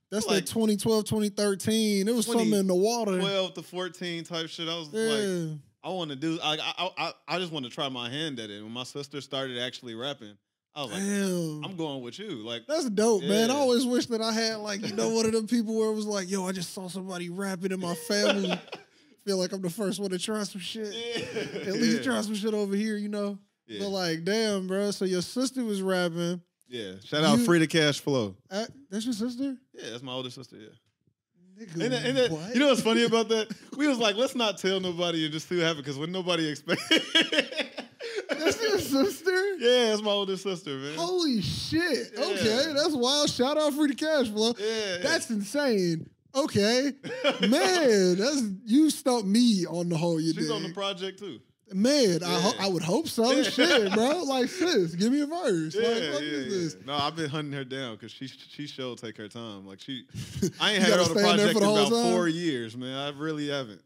That's 0.09 0.25
like- 0.25 0.45
that 0.45 0.51
2012, 0.51 1.05
2013. 1.05 2.07
It 2.07 2.15
was 2.15 2.25
20 2.25 2.39
something 2.39 2.59
in 2.59 2.67
the 2.67 2.75
water. 2.75 3.19
twelve 3.19 3.53
to 3.55 3.61
fourteen 3.61 4.23
type 4.23 4.49
shit. 4.49 4.67
I 4.67 4.77
was 4.77 4.89
yeah. 4.91 5.51
like, 5.51 5.59
I 5.83 5.89
want 5.89 6.09
to 6.09 6.15
do. 6.15 6.39
I, 6.41 6.57
I 6.57 6.89
I 6.97 7.13
I 7.27 7.39
just 7.39 7.51
want 7.51 7.65
to 7.65 7.71
try 7.71 7.89
my 7.89 8.09
hand 8.09 8.39
at 8.39 8.49
it. 8.49 8.63
When 8.63 8.71
my 8.71 8.83
sister 8.83 9.21
started 9.21 9.59
actually 9.59 9.95
rapping, 9.95 10.35
I 10.75 10.83
was 10.83 10.91
like, 10.91 11.01
Damn. 11.01 11.65
I'm 11.65 11.75
going 11.75 12.01
with 12.03 12.19
you. 12.19 12.29
Like, 12.45 12.63
That's 12.67 12.89
dope, 12.89 13.23
man. 13.23 13.49
I 13.51 13.55
always 13.55 13.85
wish 13.85 14.05
that 14.07 14.21
I 14.21 14.31
had 14.31 14.57
like 14.57 14.85
you 14.87 14.93
know 14.95 15.09
one 15.09 15.25
of 15.25 15.31
them 15.33 15.47
people 15.47 15.77
where 15.77 15.89
it 15.89 15.95
was 15.95 16.05
like, 16.05 16.29
yo, 16.29 16.47
I 16.47 16.51
just 16.51 16.73
saw 16.73 16.87
somebody 16.87 17.29
rapping 17.29 17.71
in 17.71 17.79
my 17.79 17.95
family. 17.95 18.53
Feel 19.25 19.37
like 19.37 19.51
I'm 19.51 19.61
the 19.61 19.69
first 19.69 19.99
one 19.99 20.09
to 20.11 20.17
try 20.19 20.41
some 20.43 20.61
shit. 20.61 20.93
yeah, 20.93 21.61
At 21.67 21.73
least 21.73 21.97
yeah. 21.97 22.03
try 22.03 22.21
some 22.21 22.35
shit 22.35 22.53
over 22.53 22.75
here, 22.75 22.95
you 22.97 23.09
know. 23.09 23.37
Yeah. 23.67 23.79
But 23.81 23.89
like, 23.89 24.23
damn, 24.23 24.65
bro. 24.67 24.91
So 24.91 25.05
your 25.05 25.21
sister 25.21 25.63
was 25.63 25.81
rapping. 25.81 26.41
yeah. 26.67 26.93
Shout 27.03 27.23
out 27.23 27.37
You- 27.39 27.45
Free 27.45 27.59
to 27.59 27.67
Cash 27.67 27.99
Flow. 27.99 28.35
Uh, 28.49 28.65
that's 28.89 29.05
your 29.05 29.13
sister? 29.13 29.57
Yeah, 29.73 29.89
that's 29.91 30.03
my 30.03 30.13
older 30.13 30.29
sister. 30.29 30.55
Yeah. 30.57 30.69
Nigga, 31.65 31.73
And, 31.83 31.93
then- 31.93 32.05
and 32.05 32.17
then, 32.17 32.31
what? 32.31 32.53
you 32.53 32.59
know 32.61 32.67
what's 32.69 32.81
funny 32.81 33.03
about 33.03 33.27
that? 33.29 33.53
We 33.77 33.87
was 33.87 33.97
like, 33.97 34.15
let's 34.15 34.33
not 34.35 34.57
tell 34.57 34.79
nobody 34.79 35.25
and 35.25 35.33
just 35.33 35.49
see 35.49 35.57
what 35.57 35.65
happens 35.65 35.83
because 35.83 35.97
when 35.99 36.11
nobody 36.13 36.47
expect. 36.47 36.81
That's 38.91 39.15
sister? 39.15 39.31
Yeah, 39.57 39.93
it's 39.93 40.01
my 40.01 40.11
older 40.11 40.37
sister, 40.37 40.77
man. 40.77 40.95
Holy 40.97 41.41
shit. 41.41 42.11
Yeah. 42.17 42.25
Okay, 42.25 42.73
that's 42.75 42.93
wild. 42.93 43.29
Shout 43.29 43.57
out 43.57 43.73
Free 43.73 43.89
to 43.89 43.95
Cash 43.95 44.29
Flow. 44.29 44.53
yeah, 44.59 44.97
That's 45.01 45.29
insane. 45.29 46.09
Okay. 46.35 46.91
Man, 47.41 48.15
that's 48.17 48.43
you 48.65 48.89
stumped 48.89 49.27
me 49.27 49.65
on 49.65 49.89
the 49.89 49.97
whole 49.97 50.19
you 50.19 50.33
she's 50.33 50.47
did. 50.47 50.51
on 50.51 50.63
the 50.63 50.73
project 50.73 51.19
too. 51.19 51.39
Man, 51.71 52.23
I, 52.23 52.39
ho- 52.39 52.53
I 52.59 52.67
would 52.67 52.81
hope 52.81 53.07
so. 53.07 53.31
Yeah. 53.31 53.43
Shit, 53.43 53.93
bro. 53.93 54.23
Like, 54.27 54.49
sis, 54.49 54.95
give 54.95 55.11
me 55.11 55.21
a 55.21 55.27
verse. 55.27 55.75
Yeah, 55.75 55.87
like, 55.87 56.01
yeah, 56.03 56.13
what 56.13 56.23
is 56.23 56.43
yeah. 56.45 56.49
this? 56.49 56.77
No, 56.85 56.93
I've 56.95 57.15
been 57.15 57.29
hunting 57.29 57.53
her 57.53 57.63
down 57.63 57.95
because 57.95 58.11
she 58.11 58.27
she 58.27 58.65
shall 58.67 58.95
take 58.95 59.17
her 59.17 59.27
time. 59.27 59.67
Like 59.67 59.79
she, 59.79 60.03
I 60.59 60.73
ain't 60.73 60.83
had 60.83 60.93
her 60.93 61.01
on 61.01 61.13
the 61.13 61.21
project 61.21 61.53
for 61.53 61.59
the 61.59 61.65
in 61.69 61.71
about 61.77 61.89
time? 61.91 62.11
four 62.13 62.27
years, 62.27 62.75
man. 62.75 62.95
I 62.97 63.09
really 63.17 63.49
haven't. 63.49 63.81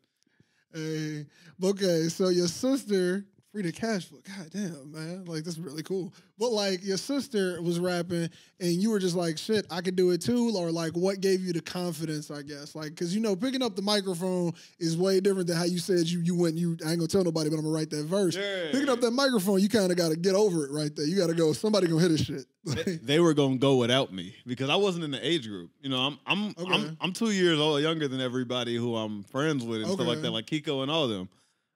Hey, 0.73 1.25
okay, 1.63 2.07
so 2.09 2.29
your 2.29 2.47
sister, 2.47 3.25
free 3.53 3.63
to 3.63 3.71
cash 3.71 4.05
flow. 4.05 4.19
God 4.25 4.49
damn, 4.51 4.91
man. 4.91 5.25
Like, 5.25 5.43
this 5.43 5.53
is 5.53 5.59
really 5.59 5.83
cool. 5.83 6.11
But, 6.39 6.51
like, 6.51 6.83
your 6.83 6.97
sister 6.97 7.61
was 7.61 7.79
rapping 7.79 8.29
and 8.59 8.71
you 8.71 8.89
were 8.89 8.97
just 8.97 9.15
like, 9.15 9.37
shit, 9.37 9.67
I 9.69 9.81
could 9.81 9.95
do 9.95 10.09
it 10.09 10.21
too. 10.21 10.51
Or, 10.57 10.71
like, 10.71 10.93
what 10.93 11.21
gave 11.21 11.41
you 11.41 11.53
the 11.53 11.61
confidence, 11.61 12.31
I 12.31 12.41
guess? 12.41 12.73
Like, 12.73 12.89
because, 12.89 13.13
you 13.13 13.21
know, 13.21 13.35
picking 13.35 13.61
up 13.61 13.75
the 13.75 13.83
microphone 13.83 14.53
is 14.79 14.97
way 14.97 15.19
different 15.19 15.47
than 15.47 15.55
how 15.55 15.65
you 15.65 15.77
said 15.77 16.07
you, 16.07 16.21
you 16.21 16.35
went, 16.35 16.55
you, 16.55 16.75
I 16.83 16.89
ain't 16.89 16.99
gonna 16.99 17.07
tell 17.07 17.23
nobody, 17.23 17.51
but 17.51 17.57
I'm 17.57 17.61
gonna 17.63 17.75
write 17.75 17.91
that 17.91 18.05
verse. 18.05 18.35
Yeah. 18.35 18.71
Picking 18.71 18.89
up 18.89 18.99
that 19.01 19.11
microphone, 19.11 19.59
you 19.59 19.69
kind 19.69 19.91
of 19.91 19.97
got 19.97 20.09
to 20.09 20.15
get 20.15 20.33
over 20.33 20.65
it 20.65 20.71
right 20.71 20.93
there. 20.95 21.05
You 21.05 21.15
got 21.15 21.27
to 21.27 21.35
go, 21.35 21.53
somebody 21.53 21.87
gonna 21.87 22.01
hit 22.01 22.11
a 22.11 22.17
shit. 22.17 22.45
They, 22.65 22.95
they 22.95 23.19
were 23.19 23.33
gonna 23.33 23.57
go 23.57 23.75
without 23.75 24.13
me 24.13 24.33
because 24.47 24.69
I 24.69 24.77
wasn't 24.77 25.03
in 25.03 25.11
the 25.11 25.19
age 25.25 25.49
group. 25.49 25.71
You 25.81 25.89
know, 25.89 25.99
I'm 25.99 26.17
I'm 26.25 26.55
Okay. 26.57 26.73
I'm 26.73 26.97
I'm 27.01 27.11
two 27.11 27.31
years 27.31 27.59
old 27.59 27.81
younger 27.81 28.07
than 28.07 28.21
everybody 28.21 28.77
who 28.77 28.95
I'm 28.95 29.23
friends 29.23 29.65
with 29.65 29.81
and 29.81 29.91
stuff 29.91 30.07
like 30.07 30.21
that, 30.21 30.31
like 30.31 30.45
Kiko 30.45 30.81
and 30.81 30.89
all 30.89 31.03
of 31.03 31.09
them. 31.09 31.27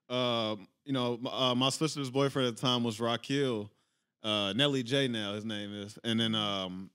Um, 0.08 0.68
you 0.84 0.92
know, 0.92 1.18
uh, 1.30 1.54
my 1.54 1.68
sister's 1.70 2.10
boyfriend 2.10 2.48
at 2.48 2.56
the 2.56 2.60
time 2.62 2.82
was 2.84 2.98
Raquel, 3.00 3.70
uh, 4.22 4.52
Nelly 4.54 4.82
J. 4.82 5.08
Now 5.08 5.34
his 5.34 5.44
name 5.44 5.72
is, 5.74 5.98
and 6.04 6.18
then 6.18 6.34
um, 6.34 6.90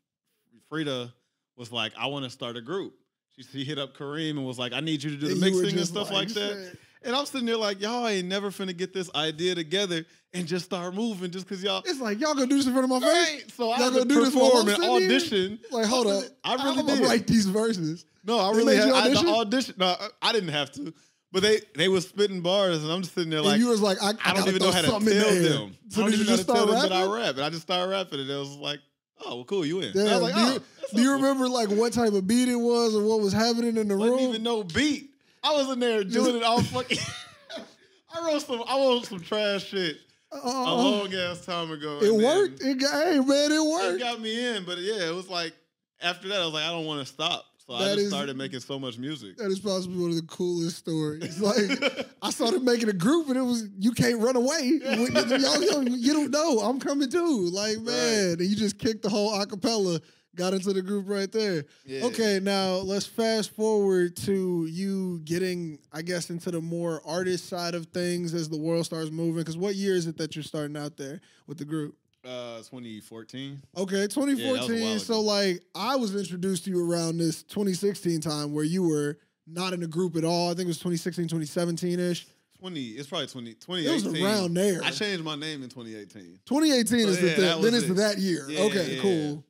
Frida 0.70 1.14
was 1.56 1.72
like, 1.72 1.94
I 1.98 2.08
want 2.08 2.26
to 2.26 2.30
start 2.32 2.58
a 2.58 2.62
group. 2.62 2.94
She, 3.36 3.44
she 3.44 3.64
hit 3.64 3.78
up 3.80 3.96
Kareem 3.96 4.32
and 4.32 4.46
was 4.46 4.58
like, 4.60 4.74
I 4.74 4.80
need 4.80 5.04
you 5.04 5.12
to 5.12 5.18
do 5.18 5.28
the 5.28 5.32
And 5.34 5.42
mixing 5.42 5.78
and 5.78 5.88
stuff 5.88 6.12
like, 6.12 6.30
that. 6.30 6.78
And 7.06 7.16
I'm 7.16 7.26
sitting 7.26 7.46
there 7.46 7.58
like, 7.58 7.82
y'all 7.82 8.08
ain't 8.08 8.28
never 8.28 8.50
finna 8.50 8.76
get 8.76 8.94
this 8.94 9.10
idea 9.14 9.56
together 9.56 10.06
and 10.34 10.48
just 10.48 10.66
start 10.66 10.96
moving 10.96 11.32
just 11.32 11.46
because 11.48 11.62
y'all. 11.64 11.84
It's 11.86 12.00
like, 12.00 12.20
y'all 12.20 12.34
gonna 12.34 12.48
do 12.48 12.56
this 12.58 12.66
in 12.66 12.72
front 12.74 12.86
of 12.86 12.90
my 12.90 13.00
face? 13.00 13.42
Right. 13.44 13.52
So 13.52 13.70
I 13.72 13.78
Y'all 13.78 13.84
had 13.86 13.94
to 13.94 14.00
gonna 14.00 14.10
do 14.10 14.26
this 14.26 14.34
perform 14.34 14.68
here? 14.68 14.76
audition. 14.90 15.60
Like, 15.72 15.86
hold 15.86 16.08
up. 16.08 16.24
I 16.44 16.56
really 16.56 16.80
I'm 16.80 16.86
did. 16.86 17.06
write 17.08 17.28
these 17.28 17.46
verses. 17.46 18.06
No, 18.24 18.40
I 18.40 18.52
really 18.52 18.78
had, 18.78 18.90
I 18.90 19.10
had 19.10 19.18
to 19.18 19.28
audition? 19.28 19.76
No, 19.78 19.88
I- 19.88 20.08
I 20.22 20.32
didn't 20.32 20.50
have 20.50 20.72
to, 20.74 20.94
but 21.34 21.42
they 21.42 21.60
they 21.76 21.88
was 21.90 22.08
spitting 22.08 22.42
bars, 22.42 22.82
and 22.84 22.92
I'm 22.92 23.02
just 23.02 23.14
sitting 23.16 23.32
there 23.32 23.42
like 23.42 23.54
and 23.56 23.62
you 23.62 23.68
was 23.68 23.82
like, 23.82 23.98
I, 24.02 24.12
I, 24.12 24.14
I 24.24 24.34
don't 24.36 24.48
even 24.48 24.62
know 24.62 24.72
how 24.72 24.82
to 24.82 24.88
tell 24.88 25.00
them. 25.00 25.76
So 25.90 26.02
I 26.02 26.06
don't 26.06 26.14
even 26.14 26.26
know 26.28 26.36
just 26.38 26.48
how 26.48 26.54
to 26.54 26.60
tell 26.60 26.66
them 26.68 26.76
rapping? 26.76 26.90
that 26.92 27.10
I 27.10 27.12
rap, 27.12 27.36
and 27.36 27.44
I 27.44 27.50
just 27.50 27.64
started 27.64 27.90
rapping, 27.92 28.20
and 28.22 28.30
it 28.30 28.36
was 28.38 28.56
like, 28.58 28.80
oh, 29.26 29.36
well, 29.38 29.46
cool, 29.46 29.66
you 29.66 29.82
in. 29.82 29.92
Damn, 29.94 30.08
I 30.08 30.12
was 30.14 30.22
like, 30.22 30.36
do, 30.36 30.40
oh, 30.42 30.54
you, 30.54 30.60
do 30.96 31.02
you 31.02 31.12
remember 31.14 31.50
like 31.50 31.70
what 31.70 31.92
type 31.92 32.14
of 32.14 32.28
beat 32.28 32.48
it 32.50 32.56
was 32.56 32.96
or 32.96 33.04
what 33.04 33.20
was 33.20 33.34
happening 33.34 33.76
in 33.78 33.88
the 33.88 33.98
Wasn't 33.98 34.12
room? 34.12 34.18
Didn't 34.20 34.30
even 34.30 34.44
no 34.44 34.64
beat. 34.64 35.10
I 35.44 35.52
was 35.54 35.70
in 35.72 35.80
there 35.80 36.04
doing 36.04 36.36
it 36.38 36.44
all 36.44 36.62
fucking. 36.62 37.00
I 38.16 38.26
wrote 38.28 38.42
some. 38.44 38.64
I 38.68 38.78
wrote 38.78 39.06
some 39.08 39.20
trash 39.20 39.66
shit 39.66 39.98
a 40.32 40.36
Uh, 40.38 40.76
long 40.76 41.14
ass 41.14 41.46
time 41.46 41.72
ago. 41.72 42.00
it 42.02 42.14
worked. 42.14 42.62
It 42.62 42.80
got, 42.80 43.08
hey 43.08 43.20
man, 43.20 43.52
it 43.52 43.64
worked. 43.64 43.96
it 43.96 44.00
got 44.00 44.22
me 44.22 44.56
in, 44.56 44.66
but 44.66 44.78
yeah, 44.78 45.10
it 45.10 45.14
was 45.16 45.30
like 45.30 45.54
after 46.02 46.28
that, 46.28 46.42
I 46.42 46.46
was 46.46 46.54
like, 46.54 46.64
I 46.64 46.70
don't 46.72 46.86
want 46.86 47.06
to 47.06 47.12
stop. 47.12 47.46
So 47.80 47.86
I 47.86 47.88
just 47.94 48.00
is- 48.00 48.10
started 48.10 48.38
making 48.38 48.60
so 48.60 48.80
much 48.80 48.98
music. 48.98 49.38
that 49.38 49.50
is 49.52 49.60
possibly 49.60 49.98
one 50.00 50.10
of 50.12 50.16
the 50.16 50.24
coolest 50.24 50.78
stories. 50.78 51.40
Like 51.40 52.08
I 52.22 52.30
started 52.30 52.64
making 52.64 52.90
a 52.90 52.94
group 52.94 53.28
and 53.30 53.38
it 53.38 53.42
was 53.42 53.68
you 53.80 53.92
can't 53.92 54.20
run 54.22 54.36
away. 54.36 54.80
Yo, 54.84 55.60
yo, 55.60 55.82
you 55.82 56.14
don't 56.14 56.32
know. 56.32 56.60
I'm 56.60 56.80
coming 56.80 57.10
too. 57.10 57.50
Like 57.52 57.80
man, 57.80 58.34
and 58.40 58.42
you 58.42 58.56
just 58.56 58.78
kicked 58.78 59.02
the 59.04 59.10
whole 59.10 59.32
acapella. 59.34 60.02
Got 60.36 60.54
into 60.54 60.74
the 60.74 60.82
group 60.82 61.08
right 61.08 61.32
there. 61.32 61.66
Yeah. 61.86 62.06
Okay, 62.06 62.40
now 62.42 62.78
let's 62.78 63.06
fast 63.06 63.52
forward 63.56 64.16
to 64.26 64.66
you 64.68 65.20
getting, 65.26 65.78
I 65.92 66.02
guess, 66.02 66.32
into 66.32 66.50
the 66.50 66.60
more 66.60 67.04
artist 67.06 67.48
side 67.48 67.76
of 67.76 67.86
things 67.88 68.34
as 68.34 68.50
the 68.50 68.58
world 68.58 68.84
starts 68.86 69.12
moving. 69.12 69.36
Because 69.42 69.58
what 69.58 69.76
year 69.76 69.94
is 69.94 70.08
it 70.08 70.18
that 70.18 70.36
you're 70.36 70.42
starting 70.42 70.76
out 70.76 70.98
there 70.98 71.22
with 71.46 71.60
the 71.60 71.66
group? 71.66 71.96
Uh, 72.26 72.58
2014. 72.60 73.62
Okay, 73.76 74.08
2014. 74.08 74.82
while 74.82 75.00
so, 75.00 75.20
like, 75.20 75.62
I 75.76 75.96
was 75.98 76.16
introduced 76.16 76.66
to 76.66 76.70
you 76.72 76.90
around 76.90 77.18
this 77.18 77.44
2016 77.44 78.22
time 78.22 78.54
where 78.54 78.64
you 78.64 78.84
were 78.88 79.18
not 79.46 79.74
in 79.74 79.84
a 79.84 79.88
group 79.88 80.16
at 80.16 80.24
all. 80.24 80.48
I 80.50 80.54
think 80.54 80.66
it 80.66 80.68
was 80.68 80.78
2016, 80.78 81.26
2017 81.26 82.00
ish. 82.00 82.26
20. 82.60 82.82
It's 82.92 83.10
probably 83.10 83.28
20. 83.28 83.52
It 83.52 83.60
2018. 83.60 84.12
was 84.14 84.22
around 84.22 84.54
there. 84.54 84.82
I 84.84 84.90
changed 84.92 85.22
my 85.24 85.36
name 85.36 85.64
in 85.64 85.70
2018. 85.70 86.40
2018 86.46 87.00
is 87.10 87.16
So, 87.18 87.22
the 87.22 87.32
thing. 87.34 87.62
Then 87.62 87.74
it's 87.74 87.90
it. 87.90 87.94
that 87.96 88.18
year. 88.20 88.46
Yeah, 88.50 88.62
okay, 88.62 88.96
yeah. 88.96 89.02
cool. 89.02 89.44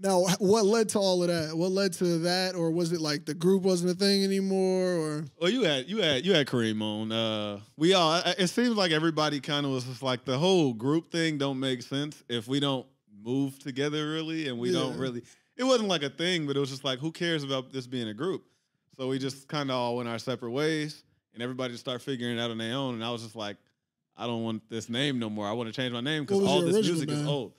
Now, 0.00 0.24
what 0.38 0.64
led 0.66 0.88
to 0.90 0.98
all 0.98 1.22
of 1.22 1.28
that? 1.28 1.56
What 1.56 1.70
led 1.70 1.92
to 1.94 2.18
that, 2.20 2.54
or 2.54 2.70
was 2.70 2.92
it 2.92 3.00
like 3.00 3.24
the 3.26 3.34
group 3.34 3.62
wasn't 3.62 3.92
a 3.92 3.94
thing 3.94 4.24
anymore? 4.24 4.92
Or 4.94 5.24
Well, 5.40 5.50
you 5.50 5.62
had 5.62 5.88
you 5.88 5.98
had 5.98 6.26
you 6.26 6.34
had 6.34 6.46
Kareem 6.46 6.82
on. 6.82 7.12
Uh, 7.12 7.60
we 7.76 7.94
all. 7.94 8.20
It 8.38 8.48
seems 8.48 8.76
like 8.76 8.90
everybody 8.90 9.40
kind 9.40 9.64
of 9.64 9.72
was 9.72 9.84
just 9.84 10.02
like 10.02 10.24
the 10.24 10.36
whole 10.36 10.72
group 10.72 11.10
thing 11.10 11.38
don't 11.38 11.60
make 11.60 11.82
sense 11.82 12.22
if 12.28 12.48
we 12.48 12.60
don't 12.60 12.86
move 13.22 13.58
together 13.58 14.10
really, 14.10 14.48
and 14.48 14.58
we 14.58 14.72
don't 14.72 14.98
really. 14.98 15.22
It 15.56 15.64
wasn't 15.64 15.88
like 15.88 16.02
a 16.02 16.10
thing, 16.10 16.46
but 16.46 16.56
it 16.56 16.60
was 16.60 16.70
just 16.70 16.84
like 16.84 16.98
who 16.98 17.12
cares 17.12 17.44
about 17.44 17.72
this 17.72 17.86
being 17.86 18.08
a 18.08 18.14
group? 18.14 18.44
So 18.96 19.08
we 19.08 19.18
just 19.18 19.48
kind 19.48 19.70
of 19.70 19.76
all 19.76 19.96
went 19.96 20.08
our 20.08 20.18
separate 20.18 20.50
ways, 20.50 21.04
and 21.32 21.42
everybody 21.42 21.72
just 21.72 21.84
started 21.84 22.00
figuring 22.00 22.36
it 22.36 22.40
out 22.40 22.50
on 22.50 22.58
their 22.58 22.74
own. 22.74 22.94
And 22.94 23.04
I 23.04 23.10
was 23.10 23.22
just 23.22 23.36
like, 23.36 23.56
I 24.16 24.26
don't 24.26 24.42
want 24.42 24.68
this 24.68 24.88
name 24.88 25.18
no 25.18 25.30
more. 25.30 25.46
I 25.46 25.52
want 25.52 25.68
to 25.68 25.72
change 25.72 25.92
my 25.92 26.00
name 26.00 26.24
because 26.24 26.42
all 26.42 26.60
this 26.62 26.86
music 26.86 27.08
is 27.10 27.26
old. 27.26 27.52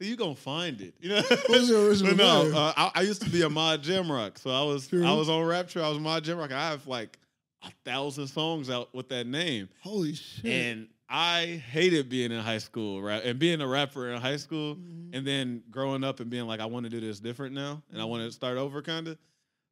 So 0.00 0.06
you 0.08 0.16
gonna 0.16 0.34
find 0.34 0.80
it, 0.80 0.94
you 1.00 1.10
know. 1.10 1.22
what 1.28 1.48
was 1.48 1.68
your 1.68 1.86
original 1.86 2.16
no, 2.16 2.50
uh, 2.52 2.72
I, 2.76 2.90
I 2.96 3.00
used 3.02 3.22
to 3.22 3.30
be 3.30 3.42
a 3.42 3.48
mod 3.50 3.82
Jamrock, 3.84 4.38
so 4.38 4.50
I 4.50 4.62
was 4.64 4.88
True. 4.88 5.06
I 5.06 5.12
was 5.12 5.28
on 5.28 5.44
Rapture. 5.44 5.82
I 5.82 5.88
was 5.88 5.98
mod 5.98 6.24
Jamrock. 6.24 6.50
I 6.52 6.70
have 6.70 6.86
like 6.86 7.18
a 7.62 7.70
thousand 7.84 8.26
songs 8.26 8.68
out 8.70 8.92
with 8.94 9.08
that 9.10 9.26
name, 9.26 9.68
Holy 9.80 10.14
shit! 10.14 10.44
and 10.44 10.88
I 11.08 11.62
hated 11.70 12.08
being 12.08 12.32
in 12.32 12.40
high 12.40 12.58
school, 12.58 13.00
right? 13.02 13.22
And 13.22 13.38
being 13.38 13.60
a 13.60 13.66
rapper 13.68 14.10
in 14.10 14.20
high 14.20 14.38
school, 14.38 14.76
Mhm. 14.76 15.10
and 15.12 15.26
then 15.26 15.62
growing 15.70 16.02
up 16.04 16.18
and 16.20 16.30
being 16.30 16.46
like, 16.46 16.58
I 16.60 16.66
want 16.66 16.84
to 16.84 16.90
do 16.90 16.98
this 17.00 17.20
different 17.20 17.54
now, 17.54 17.82
and 17.92 18.00
I 18.00 18.04
want 18.06 18.24
to 18.24 18.32
start 18.32 18.56
over, 18.58 18.80
kind 18.82 19.06
of. 19.08 19.18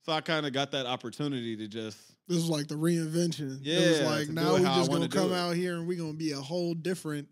So 0.07 0.13
I 0.13 0.21
kind 0.21 0.47
of 0.47 0.53
got 0.53 0.71
that 0.73 0.87
opportunity 0.87 1.57
to 1.57 1.67
just 1.67 1.99
This 2.29 2.37
was 2.37 2.49
like 2.49 2.69
the 2.69 2.75
reinvention. 2.77 3.61
it 3.67 3.89
was 3.89 4.01
Yeah, 4.01 4.07
like 4.07 4.29
now 4.29 4.55
we 4.55 4.63
how 4.63 4.75
I 4.75 4.79
just 4.79 4.91
gonna 4.93 5.09
come 5.09 5.33
out 5.33 5.57
here 5.57 5.77
and 5.77 5.87
we're 5.89 5.99
gonna 5.99 6.13
be 6.13 6.31
a 6.33 6.41
whole 6.41 6.75
different 6.75 7.29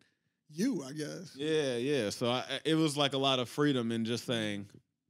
you, 0.51 0.83
I 0.83 0.93
guess. 0.93 1.35
Yeah, 1.37 1.77
yeah. 1.77 2.11
So 2.11 2.31
I, 2.31 2.45
it 2.65 2.75
was 2.75 2.97
like 2.97 3.13
a 3.13 3.19
lot 3.19 3.39
of 3.39 3.49
freedom 3.49 3.93
in 3.93 4.05
just 4.05 4.27
saying, 4.27 4.67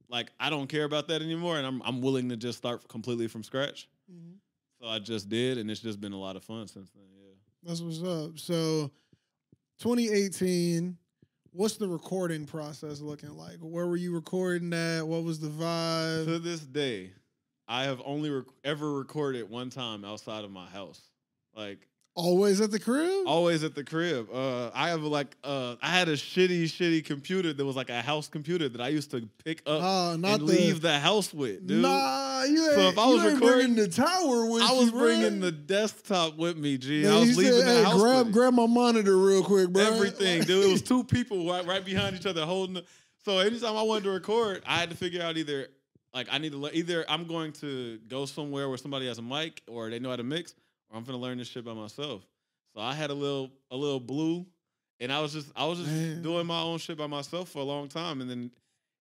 like, 0.09 0.31
I 0.39 0.49
don't 0.49 0.67
care 0.67 0.83
about 0.83 1.07
that 1.09 1.21
anymore, 1.21 1.57
and 1.57 1.65
I'm 1.65 1.81
I'm 1.83 2.01
willing 2.01 2.29
to 2.29 2.37
just 2.37 2.57
start 2.57 2.87
completely 2.87 3.27
from 3.27 3.43
scratch. 3.43 3.87
Mm-hmm. 4.11 4.33
So 4.81 4.87
I 4.87 4.99
just 4.99 5.29
did, 5.29 5.57
and 5.57 5.69
it's 5.69 5.81
just 5.81 5.99
been 5.99 6.13
a 6.13 6.19
lot 6.19 6.35
of 6.35 6.43
fun 6.43 6.67
since 6.67 6.89
then. 6.91 7.03
Yeah. 7.15 7.33
That's 7.63 7.81
what's 7.81 8.01
up. 8.01 8.39
So, 8.39 8.91
2018. 9.79 10.97
What's 11.51 11.77
the 11.77 11.87
recording 11.87 12.45
process 12.45 13.01
looking 13.01 13.35
like? 13.35 13.57
Where 13.59 13.87
were 13.87 13.95
you 13.95 14.13
recording 14.13 14.71
at? 14.71 15.01
What 15.01 15.23
was 15.23 15.39
the 15.39 15.47
vibe? 15.47 16.25
To 16.25 16.37
this 16.37 16.59
day, 16.59 17.11
I 17.67 17.85
have 17.85 17.99
only 18.05 18.29
rec- 18.29 18.45
ever 18.63 18.93
recorded 18.93 19.49
one 19.49 19.71
time 19.71 20.05
outside 20.05 20.43
of 20.43 20.51
my 20.51 20.67
house. 20.67 21.01
Like 21.55 21.87
Always 22.19 22.59
at 22.61 22.71
the 22.71 22.79
crib? 22.79 23.25
always 23.27 23.63
at 23.63 23.75
the 23.75 23.83
crib. 23.83 24.27
Uh, 24.33 24.69
I 24.73 24.89
have 24.89 25.01
like 25.03 25.35
uh, 25.43 25.75
I 25.81 25.87
had 25.89 26.09
a 26.09 26.13
shitty, 26.13 26.63
shitty 26.65 27.05
computer 27.05 27.53
that 27.53 27.65
was 27.65 27.75
like 27.75 27.89
a 27.89 28.01
house 28.01 28.27
computer 28.27 28.67
that 28.69 28.81
I 28.81 28.89
used 28.89 29.11
to 29.11 29.27
pick 29.45 29.61
up 29.65 29.81
not 30.19 30.39
and 30.39 30.41
the 30.41 30.43
leave 30.45 30.81
the 30.81 30.99
house 30.99 31.33
with, 31.33 31.65
dude. 31.65 31.81
Nah, 31.81 32.43
you 32.43 32.63
ain't, 32.65 32.73
So 32.75 32.81
if 32.89 32.97
I 32.97 33.07
you 33.07 33.13
was 33.15 33.33
recording- 33.33 33.75
the 33.75 33.87
tower 33.87 34.45
with 34.49 34.63
I 34.63 34.73
was 34.73 34.91
bruh. 34.91 34.99
bringing 34.99 35.39
the 35.39 35.51
desktop 35.51 36.35
with 36.37 36.57
me, 36.57 36.77
G. 36.77 37.03
Man, 37.03 37.11
I 37.13 37.19
was 37.19 37.37
leaving 37.37 37.53
said, 37.59 37.67
the 37.67 37.73
hey, 37.73 37.83
house 37.83 38.01
grab 38.01 38.25
with 38.25 38.33
grab 38.33 38.53
my 38.53 38.67
monitor 38.67 39.15
real 39.17 39.43
quick, 39.43 39.69
bro. 39.69 39.81
everything, 39.83 40.43
dude. 40.43 40.65
It 40.65 40.71
was 40.71 40.81
two 40.93 41.03
people 41.03 41.47
right, 41.49 41.65
right 41.65 41.83
behind 41.85 42.15
each 42.15 42.25
other 42.25 42.45
holding. 42.45 42.75
The, 42.75 42.83
so 43.25 43.39
anytime 43.39 43.75
I 43.77 43.81
wanted 43.83 44.03
to 44.05 44.11
record, 44.11 44.63
I 44.65 44.77
had 44.77 44.89
to 44.89 44.97
figure 44.97 45.21
out 45.21 45.37
either 45.37 45.67
like 46.13 46.27
I 46.31 46.37
need 46.39 46.53
to 46.53 46.57
le- 46.57 46.71
either 46.71 47.05
I'm 47.07 47.25
going 47.27 47.51
to 47.53 47.99
go 48.07 48.25
somewhere 48.25 48.67
where 48.67 48.77
somebody 48.77 49.07
has 49.07 49.19
a 49.19 49.21
mic 49.21 49.61
or 49.67 49.89
they 49.89 49.99
know 49.99 50.09
how 50.09 50.15
to 50.15 50.23
mix, 50.23 50.55
or 50.89 50.97
I'm 50.97 51.03
gonna 51.03 51.17
learn 51.17 51.37
this 51.37 51.47
shit 51.47 51.65
by 51.65 51.73
myself. 51.73 52.23
So 52.75 52.81
I 52.81 52.93
had 52.93 53.09
a 53.09 53.13
little 53.13 53.51
a 53.71 53.75
little 53.75 53.99
blue, 53.99 54.45
and 54.99 55.11
I 55.11 55.21
was 55.21 55.33
just 55.33 55.47
I 55.55 55.65
was 55.65 55.79
just 55.79 55.89
Man. 55.91 56.21
doing 56.21 56.45
my 56.45 56.61
own 56.61 56.77
shit 56.77 56.97
by 56.97 57.07
myself 57.07 57.49
for 57.49 57.59
a 57.59 57.63
long 57.63 57.87
time, 57.87 58.21
and 58.21 58.29
then 58.29 58.51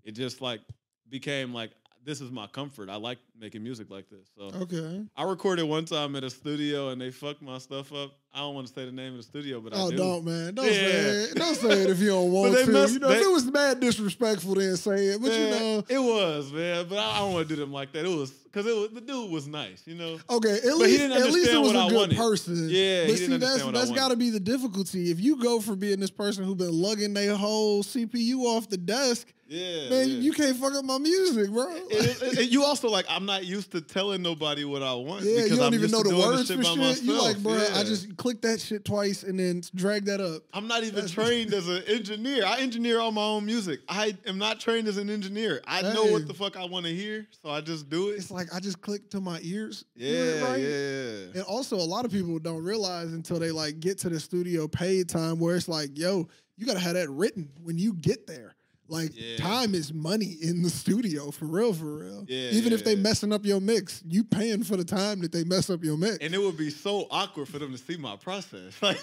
it 0.04 0.12
just 0.12 0.40
like 0.40 0.60
became 1.08 1.52
like 1.52 1.70
this 2.04 2.20
is 2.22 2.30
my 2.30 2.46
comfort. 2.46 2.88
I 2.88 2.96
like 2.96 3.18
making 3.38 3.62
music 3.62 3.90
like 3.90 4.08
this. 4.08 4.28
So 4.36 4.44
Okay. 4.62 5.04
I 5.16 5.24
recorded 5.24 5.64
one 5.64 5.84
time 5.84 6.16
at 6.16 6.24
a 6.24 6.30
studio 6.30 6.88
and 6.90 7.00
they 7.00 7.10
fucked 7.10 7.42
my 7.42 7.58
stuff 7.58 7.92
up. 7.92 8.12
I 8.34 8.40
don't 8.40 8.54
want 8.54 8.66
to 8.68 8.72
say 8.72 8.84
the 8.84 8.92
name 8.92 9.12
of 9.12 9.16
the 9.16 9.22
studio, 9.22 9.60
but 9.60 9.74
I 9.74 9.80
Oh, 9.80 9.90
do. 9.90 9.96
don't 9.96 10.24
man, 10.24 10.54
don't 10.54 10.66
Yeah. 10.66 10.72
say 10.72 10.78
it. 11.24 11.34
Don't 11.34 11.54
say 11.56 11.82
it 11.82 11.90
if 11.90 11.98
you 11.98 12.08
don't 12.08 12.30
want 12.32 12.54
to. 12.56 12.70
must- 12.70 12.92
you 12.92 12.98
know, 13.00 13.08
they- 13.08 13.16
if 13.16 13.22
it 13.22 13.30
was 13.32 13.44
mad 13.46 13.80
disrespectful, 13.80 14.54
then 14.54 14.76
say 14.76 15.06
it. 15.06 15.20
But 15.22 15.32
you 15.32 15.50
know, 15.50 15.84
it 15.88 15.98
was 15.98 16.52
man, 16.52 16.86
but 16.88 16.98
I, 16.98 17.16
I 17.16 17.18
don't 17.20 17.32
want 17.32 17.48
to 17.48 17.54
do 17.56 17.60
them 17.60 17.72
like 17.72 17.92
that. 17.92 18.04
It 18.04 18.08
was 18.08 18.30
because 18.30 18.66
it 18.66 18.76
was 18.76 18.90
the 18.92 19.00
dude 19.00 19.30
was 19.30 19.46
nice, 19.46 19.82
you 19.86 19.94
know. 19.94 20.18
okay, 20.30 20.56
at 20.56 20.62
he 20.62 20.72
least 20.72 21.00
at 21.02 21.30
least 21.32 21.50
it 21.50 21.58
was 21.58 21.72
a 21.72 21.78
I 21.78 21.88
good 21.88 21.96
wanted. 21.96 22.16
person. 22.18 22.68
Yeah, 22.70 23.06
but 23.06 23.16
see, 23.16 23.36
that's 23.38 23.62
I 23.62 23.70
that's 23.72 23.90
got 23.92 24.08
to 24.08 24.16
be 24.16 24.30
the 24.30 24.40
difficulty. 24.40 25.10
If 25.10 25.20
you 25.20 25.36
go 25.42 25.60
for 25.60 25.74
being 25.74 25.98
this 26.00 26.10
person 26.10 26.44
who's 26.44 26.54
been 26.56 26.72
lugging 26.72 27.14
their 27.14 27.34
whole 27.34 27.82
CPU 27.82 28.40
off 28.44 28.68
the 28.68 28.76
desk, 28.78 29.26
Yeah, 29.48 29.88
man, 29.90 30.08
yeah. 30.08 30.18
you 30.18 30.32
can't 30.32 30.56
fuck 30.56 30.74
up 30.74 30.84
my 30.84 30.98
music, 30.98 31.50
bro. 31.50 31.70
And 31.74 31.84
it- 31.90 32.38
and 32.38 32.52
you 32.52 32.64
also 32.64 32.88
like 32.88 33.06
I'm 33.08 33.26
not 33.26 33.44
used 33.46 33.70
to 33.72 33.80
telling 33.80 34.22
nobody 34.22 34.64
what 34.64 34.82
I 34.82 34.94
want. 34.94 35.24
Yeah, 35.24 35.34
because 35.36 35.50
you 35.50 35.56
don't 35.56 35.66
I'm 35.66 35.74
even 35.74 35.90
know 35.90 36.02
to 36.02 36.08
the 36.08 36.16
words 36.18 36.50
for 36.50 36.62
shit. 36.62 37.02
You 37.02 37.12
like, 37.20 37.38
bro, 37.42 37.52
I 37.74 37.84
just 37.84 38.16
click 38.18 38.42
that 38.42 38.60
shit 38.60 38.84
twice 38.84 39.22
and 39.22 39.38
then 39.40 39.62
drag 39.74 40.04
that 40.04 40.20
up. 40.20 40.42
I'm 40.52 40.66
not 40.68 40.82
even 40.82 40.96
That's- 40.96 41.12
trained 41.12 41.54
as 41.54 41.66
an 41.68 41.82
engineer. 41.86 42.44
I 42.44 42.60
engineer 42.60 43.00
all 43.00 43.10
my 43.12 43.22
own 43.22 43.46
music. 43.46 43.80
I 43.88 44.14
am 44.26 44.36
not 44.36 44.60
trained 44.60 44.86
as 44.88 44.98
an 44.98 45.08
engineer. 45.08 45.62
I 45.66 45.80
know 45.80 46.04
Hey. 46.04 46.12
what 46.12 46.26
the 46.28 46.34
fuck 46.34 46.56
I 46.56 46.66
want 46.66 46.84
to 46.84 46.94
hear, 46.94 47.26
so 47.42 47.48
I 47.50 47.62
just 47.62 47.88
do 47.88 48.10
it. 48.10 48.16
It's 48.16 48.30
like 48.30 48.52
I 48.54 48.60
just 48.60 48.80
click 48.82 49.08
to 49.10 49.20
my 49.20 49.38
ears. 49.42 49.84
Yeah, 49.96 50.42
right. 50.42 50.56
yeah. 50.60 51.24
And 51.34 51.42
also, 51.44 51.76
a 51.76 51.78
lot 51.78 52.04
of 52.04 52.10
people 52.12 52.38
don't 52.38 52.62
realize 52.62 53.12
until 53.12 53.38
they 53.38 53.50
like 53.52 53.80
get 53.80 53.98
to 54.00 54.08
the 54.10 54.20
studio 54.20 54.68
paid 54.68 55.08
time 55.08 55.38
where 55.38 55.56
it's 55.56 55.68
like, 55.68 55.96
yo, 55.96 56.28
you 56.56 56.66
gotta 56.66 56.80
have 56.80 56.94
that 56.94 57.08
written 57.08 57.48
when 57.62 57.78
you 57.78 57.94
get 57.94 58.26
there. 58.26 58.54
Like 58.90 59.10
Yeah. 59.14 59.36
time 59.36 59.74
is 59.74 59.92
money 59.92 60.36
in 60.40 60.62
the 60.62 60.70
studio 60.70 61.30
for 61.30 61.44
real, 61.44 61.72
for 61.74 61.96
real. 61.98 62.24
Yeah, 62.26 62.50
Even 62.52 62.72
if 62.72 62.84
they 62.84 62.96
messing 62.96 63.32
up 63.32 63.44
your 63.44 63.60
mix, 63.60 64.02
you 64.08 64.24
paying 64.24 64.62
for 64.64 64.76
the 64.78 64.84
time 64.84 65.20
that 65.20 65.30
they 65.32 65.44
mess 65.44 65.68
up 65.68 65.84
your 65.84 65.96
mix. 65.98 66.18
And 66.22 66.34
it 66.34 66.38
would 66.40 66.56
be 66.56 66.70
so 66.70 67.06
awkward 67.10 67.48
for 67.48 67.58
them 67.58 67.70
to 67.72 67.78
see 67.78 67.96
my 67.96 68.16
process. 68.16 68.74
Like, 68.82 68.98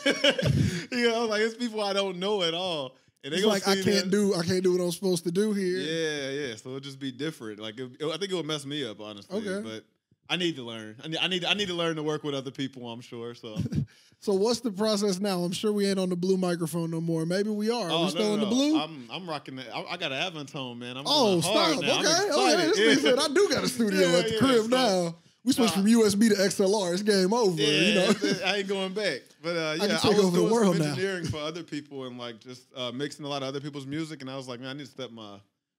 you 0.92 1.10
know, 1.10 1.26
like 1.28 1.42
it's 1.42 1.56
people 1.56 1.82
I 1.82 1.94
don't 1.94 2.18
know 2.18 2.42
at 2.42 2.54
all, 2.56 2.96
and 3.24 3.32
they 3.34 3.38
it's 3.38 3.46
like 3.46 3.68
I 3.68 3.76
can't 3.76 3.86
that- 4.06 4.10
do 4.12 4.34
I 4.34 4.44
can't 4.44 4.64
do 4.64 4.72
what 4.74 4.82
I'm 4.84 4.92
supposed 4.92 5.24
to 5.26 5.32
do 5.32 5.54
here. 5.54 5.78
Yeah, 5.78 6.30
yeah. 6.50 6.56
So 6.56 6.70
it'll 6.70 6.80
just 6.82 7.00
be 7.00 7.12
different. 7.12 7.60
Like 7.60 7.80
it, 7.80 7.92
it- 8.00 8.06
I 8.06 8.18
think 8.18 8.32
it 8.32 8.36
would 8.36 8.46
mess 8.46 8.66
me 8.66 8.86
up, 8.86 9.00
honestly. 9.00 9.38
Okay. 9.48 9.62
But 9.68 9.86
I 10.30 10.38
need 10.38 10.56
to 10.56 10.64
learn. 10.64 10.96
I 11.04 11.08
need, 11.08 11.18
I 11.20 11.28
need 11.28 11.46
I 11.46 11.54
need 11.54 11.68
to 11.68 11.76
learn 11.76 11.96
to 11.98 12.04
work 12.04 12.24
with 12.24 12.34
other 12.34 12.50
people. 12.52 12.90
I'm 12.90 13.02
sure. 13.02 13.36
So 13.36 13.58
So 14.20 14.34
what's 14.34 14.60
the 14.62 14.72
process 14.72 15.20
now? 15.20 15.42
I'm 15.44 15.52
sure 15.52 15.72
we 15.72 15.86
ain't 15.88 16.00
on 16.00 16.10
the 16.10 16.16
blue 16.16 16.38
microphone 16.38 16.90
no 16.90 17.00
more. 17.00 17.26
Maybe 17.26 17.50
we 17.50 17.70
are. 17.70 17.84
Are 17.86 17.92
Oh, 17.92 17.98
we 18.00 18.04
no, 18.06 18.10
still 18.10 18.26
no, 18.28 18.34
on 18.34 18.40
the 18.40 18.46
blue? 18.48 18.80
I'm 18.80 19.08
I'm 19.12 19.30
rocking 19.30 19.56
that. 19.58 19.68
I, 19.76 19.84
I 19.84 19.98
got 19.98 20.12
an 20.12 20.20
Avantone, 20.34 20.78
man. 20.80 20.98
I'm 20.98 21.04
oh, 21.06 21.42
stop. 21.42 21.78
Okay. 21.78 21.92
Okay. 21.92 22.00
excited. 22.28 22.74
This 22.74 23.04
Yeah. 23.04 23.10
said 23.12 23.20
I 23.20 23.28
do 23.28 23.48
got 23.50 23.64
a 23.64 23.68
studio 23.68 24.00
Yeah, 24.08 24.18
at 24.18 24.26
the 24.28 24.34
yeah, 24.34 24.40
crib 24.40 24.70
now. 24.70 25.16
We 25.44 25.54
switched 25.54 25.76
Nah. 25.78 25.84
from 25.84 25.92
USB 25.92 26.30
to 26.30 26.36
XLR. 26.42 26.94
It's 26.94 27.04
game 27.04 27.32
over. 27.32 27.62
Yeah, 27.62 27.68
you 27.68 27.94
know. 27.96 28.10
it's- 28.10 28.42
I 28.42 28.58
ain't 28.58 28.68
going 28.68 28.94
back. 28.94 29.22
But 29.44 29.56
uh, 29.56 29.76
yeah, 29.78 29.84
I, 29.84 29.88
take 30.00 30.04
was 30.18 30.26
over 30.26 30.32
the 30.32 30.38
doing 30.40 30.52
world 30.52 30.76
some 30.78 30.86
now. 30.86 30.92
engineering 30.94 31.26
for 31.26 31.38
other 31.38 31.62
people 31.62 32.06
and 32.06 32.18
like 32.18 32.40
just 32.40 32.64
uh, 32.76 32.92
mixing 32.92 33.26
a 33.26 33.30
lot 33.30 33.44
of 33.44 33.50
other 33.50 33.62
people's 33.62 33.86
music. 33.86 34.22
And 34.22 34.30
I 34.32 34.38
was 34.38 34.48
like, 34.48 34.60
man, 34.60 34.70
I 34.70 34.74
need 34.74 34.86
to 34.86 34.92
step 34.92 35.12
my 35.12 35.38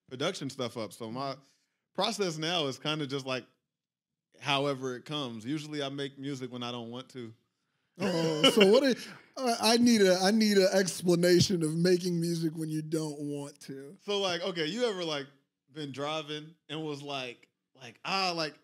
production 0.08 0.50
stuff 0.50 0.76
up. 0.76 0.92
So 0.92 1.10
my 1.10 1.34
process 1.96 2.38
now 2.38 2.66
is 2.68 2.78
kind 2.78 3.02
of 3.02 3.08
just 3.08 3.26
like 3.26 3.44
however 4.40 4.94
it 4.94 5.04
comes. 5.04 5.44
Usually 5.44 5.82
I 5.82 5.88
make 5.88 6.16
music 6.16 6.52
when 6.52 6.62
I 6.62 6.70
don't 6.70 6.90
want 6.92 7.08
to. 7.14 7.32
Oh, 8.00 8.50
so 8.50 8.66
what? 8.66 8.82
Is, 8.84 9.08
uh, 9.36 9.56
I 9.60 9.76
need 9.76 10.02
a 10.02 10.18
I 10.22 10.30
need 10.30 10.56
an 10.56 10.68
explanation 10.72 11.62
of 11.62 11.74
making 11.74 12.20
music 12.20 12.52
when 12.56 12.68
you 12.68 12.82
don't 12.82 13.18
want 13.18 13.58
to. 13.60 13.96
So 14.04 14.18
like, 14.20 14.42
okay, 14.42 14.66
you 14.66 14.84
ever 14.84 15.04
like 15.04 15.26
been 15.74 15.92
driving 15.92 16.54
and 16.68 16.82
was 16.82 17.02
like, 17.02 17.48
like 17.80 17.98
ah, 18.04 18.32
like 18.34 18.54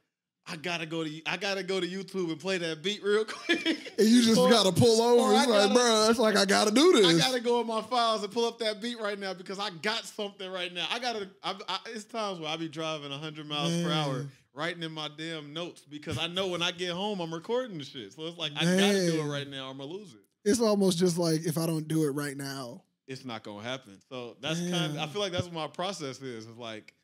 I 0.45 0.57
gotta 0.57 0.87
go 0.87 1.05
to 1.05 1.23
I 1.27 1.37
gotta 1.37 1.63
go 1.63 1.79
to 1.81 1.87
YouTube 1.87 2.31
and 2.31 2.39
play 2.39 2.59
that 2.59 2.83
beat 2.83 3.03
real 3.03 3.25
quick. 3.29 3.65
And 3.99 4.09
you 4.09 4.23
just 4.23 4.39
Or- 4.41 4.51
gotta 4.51 4.73
pull 4.73 5.01
over. 5.01 5.35
I 5.35 5.43
It's 5.43 5.51
like, 5.51 5.61
gotta- 5.61 5.75
bro, 5.75 6.07
it's 6.11 6.19
like 6.19 6.37
I 6.37 6.45
gotta 6.45 6.73
do 6.73 6.93
this. 6.93 7.07
I 7.07 7.19
gotta 7.19 7.41
go 7.41 7.61
in 7.61 7.67
my 7.69 7.81
files 7.83 8.25
and 8.25 8.33
pull 8.33 8.47
up 8.47 8.59
that 8.59 8.83
beat 8.83 8.99
right 9.01 9.19
now 9.19 9.35
because 9.35 9.59
I 9.61 9.71
got 9.83 10.05
something 10.05 10.51
right 10.51 10.73
now. 10.75 10.87
I 10.91 10.99
gotta. 10.99 11.29
I, 11.45 11.55
I, 11.69 11.79
it's 11.91 12.05
times 12.05 12.41
where 12.41 12.49
I 12.51 12.57
be 12.57 12.69
driving 12.69 13.11
100 13.11 13.47
miles 13.47 13.83
per 13.83 13.91
hour, 13.93 14.27
writing 14.53 14.83
in 14.83 14.91
my 14.93 15.09
damn 15.17 15.53
notes 15.53 15.83
because 15.89 16.19
I 16.19 16.27
know 16.27 16.49
when 16.49 16.61
I 16.63 16.73
get 16.73 16.91
home 16.91 17.21
I'm 17.21 17.33
recording 17.33 17.79
the 17.79 17.85
shit. 17.85 18.13
So 18.13 18.27
it's 18.27 18.37
like 18.37 18.51
I 18.57 18.65
gotta 18.65 19.11
do 19.13 19.21
it 19.23 19.31
right 19.31 19.49
now 19.49 19.67
or 19.67 19.71
I'm 19.71 19.79
gonna 19.79 19.91
lose 19.93 20.13
it. 20.13 20.21
It's 20.45 20.61
almost 20.61 20.99
just 20.99 21.19
like 21.19 21.45
if 21.47 21.57
I 21.57 21.67
don't 21.67 21.87
do 21.87 22.03
it 22.05 22.11
right 22.11 22.37
now. 22.37 22.83
It's 23.07 23.25
not 23.25 23.45
gonna 23.45 23.63
happen. 23.63 24.01
So 24.09 24.37
that's 24.41 24.59
kind. 24.59 24.99
I 24.99 25.07
feel 25.07 25.21
like 25.21 25.31
that's 25.31 25.45
what 25.45 25.55
my 25.55 25.69
process 25.69 26.21
is. 26.21 26.47
It's 26.47 26.59
like 26.59 26.95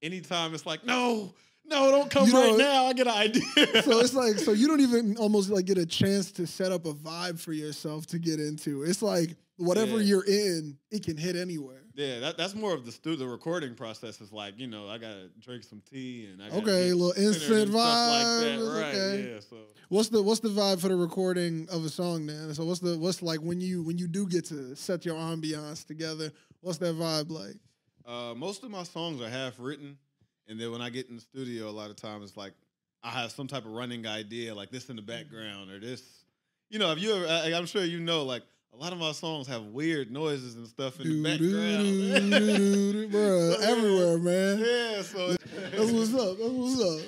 anytime 0.00 0.54
it's 0.54 0.64
like 0.66 0.84
no, 0.84 1.34
no, 1.68 1.90
don't 1.90 2.10
come 2.10 2.26
You 2.26 2.32
know- 2.32 2.50
right 2.50 2.58
now. 2.58 2.84
I 2.86 2.92
get 2.92 3.06
an 3.06 3.14
idea. 3.14 3.82
So 3.82 4.00
it's 4.00 4.14
like 4.22 4.38
so 4.38 4.52
you 4.52 4.66
don't 4.68 4.80
even 4.80 5.16
almost 5.18 5.50
like 5.50 5.64
get 5.66 5.78
a 5.78 5.86
chance 5.86 6.32
to 6.32 6.46
set 6.46 6.72
up 6.72 6.86
a 6.86 6.92
vibe 6.94 7.38
for 7.40 7.52
yourself 7.52 8.06
to 8.08 8.18
get 8.18 8.40
into. 8.40 8.82
It's 8.82 9.02
like 9.02 9.36
whatever 9.56 9.98
Yeah. 9.98 10.04
you're 10.04 10.24
in, 10.26 10.78
it 10.90 11.04
can 11.04 11.16
hit 11.16 11.36
anywhere. 11.36 11.76
Yeah, 11.94 12.20
that, 12.20 12.36
that's 12.38 12.54
more 12.54 12.72
of 12.74 12.86
the 12.86 12.92
stu- 12.92 13.16
the 13.16 13.26
recording 13.26 13.74
process. 13.74 14.20
Is 14.20 14.32
like 14.32 14.56
you 14.58 14.68
know 14.68 14.88
I 14.88 14.98
gotta 14.98 15.30
drink 15.40 15.64
some 15.64 15.82
tea 15.90 16.28
and 16.32 16.40
I 16.40 16.46
Okay, 16.56 16.90
a 16.90 16.94
little 16.94 17.10
instant 17.20 17.70
stuff 17.70 17.74
like 17.74 18.24
vibe. 18.24 18.58
that. 18.58 18.80
Right? 18.80 18.94
okay. 18.94 19.30
Yeah. 19.34 19.40
So 19.40 19.56
What's 19.88 20.08
the 20.10 20.22
what's 20.22 20.40
the 20.40 20.50
vibe 20.50 20.80
for 20.80 20.88
the 20.88 20.96
recording 20.96 21.66
of 21.72 21.84
a 21.84 21.88
song 21.88 22.24
man? 22.24 22.54
So 22.54 22.64
what's 22.64 22.78
the 22.80 22.96
what's 22.98 23.20
like 23.22 23.40
when 23.40 23.60
you 23.60 23.82
when 23.82 23.98
you 23.98 24.06
do 24.06 24.26
get 24.28 24.44
to 24.46 24.76
set 24.76 25.04
your 25.04 25.16
ambiance 25.16 25.84
together? 25.84 26.30
What's 26.60 26.78
that 26.78 26.94
vibe 26.94 27.30
like? 27.30 27.56
uh, 28.06 28.34
most 28.34 28.62
of 28.64 28.70
my 28.70 28.82
songs 28.84 29.20
are 29.20 29.28
half 29.28 29.54
written, 29.58 29.98
and 30.48 30.58
then 30.58 30.72
when 30.72 30.80
I 30.80 30.90
get 30.90 31.08
in 31.08 31.16
the 31.16 31.20
studio, 31.20 31.68
a 31.68 31.70
lot 31.70 31.90
of 31.90 31.96
times 31.96 32.24
it's 32.24 32.36
like 32.36 32.52
I 33.02 33.10
have 33.10 33.30
some 33.30 33.46
type 33.46 33.64
of 33.64 33.72
running 33.72 34.06
idea, 34.06 34.54
like 34.54 34.70
this 34.70 34.88
in 34.88 34.96
the 34.96 35.02
mm-hmm. 35.02 35.10
background 35.10 35.70
or 35.70 35.78
this. 35.78 36.02
You 36.70 36.78
know, 36.78 36.92
if 36.92 37.00
you 37.00 37.14
ever, 37.14 37.26
I, 37.26 37.54
I'm 37.56 37.66
sure 37.66 37.84
you 37.84 38.00
know, 38.00 38.24
like 38.24 38.42
a 38.72 38.76
lot 38.76 38.92
of 38.92 38.98
my 38.98 39.12
songs 39.12 39.46
have 39.48 39.64
weird 39.64 40.10
noises 40.10 40.54
and 40.56 40.66
stuff 40.66 41.00
in 41.00 41.08
the 41.08 41.22
background. 41.22 42.30
Doo-doo-doo-doo-doo, 42.30 43.56
everywhere, 43.62 44.18
man. 44.18 44.58
yeah, 44.58 45.02
so 45.02 45.28
That's 45.32 45.92
what's 45.92 46.14
up. 46.14 46.38
That's 46.38 46.50
what's 46.50 46.80
up. 46.82 47.00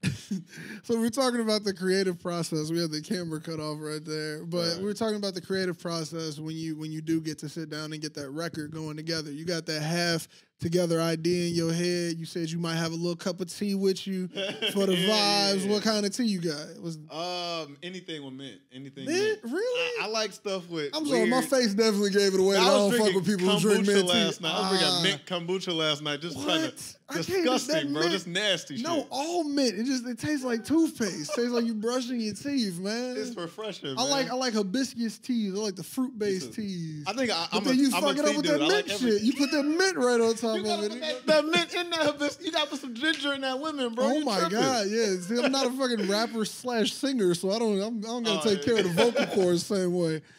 so 0.84 0.98
we're 0.98 1.10
talking 1.10 1.40
about 1.40 1.64
the 1.64 1.74
creative 1.74 2.20
process. 2.20 2.70
We 2.70 2.80
had 2.80 2.92
the 2.92 3.02
camera 3.02 3.40
cut 3.40 3.58
off 3.58 3.78
right 3.80 4.04
there, 4.04 4.44
but 4.44 4.74
Right. 4.74 4.82
we're 4.82 4.94
talking 4.94 5.16
about 5.16 5.34
the 5.34 5.40
creative 5.40 5.78
process 5.80 6.38
when 6.38 6.56
you 6.56 6.76
when 6.76 6.92
you 6.92 7.00
do 7.00 7.20
get 7.20 7.38
to 7.40 7.48
sit 7.48 7.68
down 7.68 7.92
and 7.92 8.00
get 8.00 8.14
that 8.14 8.30
record 8.30 8.70
going 8.70 8.96
together. 8.96 9.32
You 9.32 9.44
got 9.44 9.66
that 9.66 9.82
half 9.82 10.28
together 10.60 11.00
idea 11.00 11.48
in 11.48 11.54
your 11.54 11.72
head. 11.72 12.16
You 12.18 12.24
said 12.26 12.50
you 12.50 12.58
might 12.58 12.74
have 12.76 12.92
a 12.92 12.96
little 12.96 13.16
cup 13.16 13.40
of 13.40 13.52
tea 13.52 13.74
with 13.74 14.06
you 14.06 14.28
for 14.72 14.86
the 14.86 14.94
Yeah, 14.96 15.54
vibes. 15.54 15.68
What 15.68 15.82
kind 15.82 16.04
of 16.04 16.14
tea 16.16 16.24
you 16.24 16.40
got? 16.40 16.80
Was 16.82 16.96
Um, 17.10 17.76
anything 17.82 18.24
with 18.24 18.34
mint, 18.34 18.60
anything. 18.72 19.04
mint 19.06 19.42
mint. 19.44 19.52
really? 19.54 20.02
I, 20.02 20.04
I 20.04 20.06
like 20.08 20.32
stuff 20.32 20.68
with. 20.68 20.94
I'm 20.96 21.06
sorry, 21.06 21.26
my 21.28 21.42
face 21.42 21.74
definitely 21.74 22.10
gave 22.10 22.34
it 22.34 22.40
away. 22.40 22.56
I, 22.56 22.60
I 22.60 22.64
was 22.64 22.72
don't 22.74 22.90
fuck 22.90 22.98
drinking 23.12 23.14
with 23.16 23.26
people 23.26 23.48
who 23.48 23.60
drink 23.60 23.84
kombucha 23.86 23.94
mint 23.94 24.08
last 24.08 24.38
tea. 24.38 24.44
night. 24.44 24.54
I 24.54 24.70
was 24.72 24.82
Ah. 24.82 25.00
drinking 25.02 25.20
mint 25.38 25.48
kombucha 25.48 25.74
last 25.76 26.02
night. 26.02 26.20
Just 26.20 26.36
trying 26.42 26.62
What? 26.62 26.62
to 26.62 26.66
I 26.66 26.70
can't- 26.70 26.97
disgusting, 27.14 27.92
bro. 27.92 28.02
mint- 28.02 28.12
Just 28.12 28.26
nasty 28.26 28.82
No, 28.82 28.96
shit. 28.98 29.06
all 29.10 29.44
mint. 29.44 29.78
It 29.78 29.84
just 29.84 30.06
it 30.06 30.18
tastes 30.18 30.44
like 30.44 30.64
toothpaste. 30.64 31.32
tastes 31.34 31.50
like 31.52 31.64
you 31.64 31.74
brushing 31.74 32.20
your 32.20 32.34
teeth, 32.34 32.78
man. 32.78 33.16
It's 33.16 33.36
refreshing. 33.36 33.98
I 33.98 34.02
like 34.04 34.30
I 34.30 34.34
like 34.34 34.52
hibiscus 34.54 35.18
teas. 35.18 35.54
I 35.54 35.56
like 35.58 35.74
the 35.76 35.82
fruit 35.82 36.18
based 36.18 36.52
teas. 36.54 37.04
I 37.06 37.12
think 37.14 37.30
I, 37.30 37.46
but 37.50 37.56
I'm 37.58 37.64
then 37.64 37.72
a, 37.74 37.76
you 37.76 37.90
I'm 37.94 38.02
fuck 38.02 38.16
it 38.18 38.24
up 38.26 38.36
with 38.36 38.44
dude. 38.46 38.54
that 38.60 38.62
I 38.62 38.68
mint 38.68 38.88
like 38.88 38.98
shit. 38.98 39.22
You 39.22 39.32
put 39.34 39.50
that 39.52 39.62
mint 39.64 39.96
right 39.96 40.20
on 40.20 40.34
top 40.34 40.58
of 40.58 40.82
it. 40.84 41.00
that, 41.00 41.26
that 41.26 41.44
mint 41.46 41.74
in 41.74 41.90
that 41.90 42.00
hibiscus. 42.00 42.44
You 42.44 42.52
gotta 42.52 42.68
put 42.70 42.80
some 42.80 42.94
ginger 42.94 43.32
in 43.34 43.40
that 43.40 43.58
lemon, 43.60 43.94
bro. 43.94 44.04
oh 44.04 44.12
You 44.18 44.24
my 44.24 44.38
tripping. 44.40 44.58
god, 44.60 44.86
yeah. 44.88 45.14
See, 45.20 45.42
I'm 45.42 45.50
not 45.52 45.66
a 45.66 45.70
fucking 45.70 46.08
rapper 46.08 46.44
slash 46.44 46.92
singer, 46.92 47.34
so 47.34 47.50
I 47.52 47.58
don't 47.58 47.80
I'm, 47.80 47.98
I 47.98 48.08
don't 48.08 48.22
gotta 48.24 48.48
Oh, 48.48 48.54
take 48.54 48.66
yeah. 48.66 48.74
care 48.74 48.84
of 48.84 48.94
the 48.96 49.02
vocal 49.04 49.26
cords 49.34 49.66
the 49.68 49.76
same 49.76 49.94
way. 49.94 50.20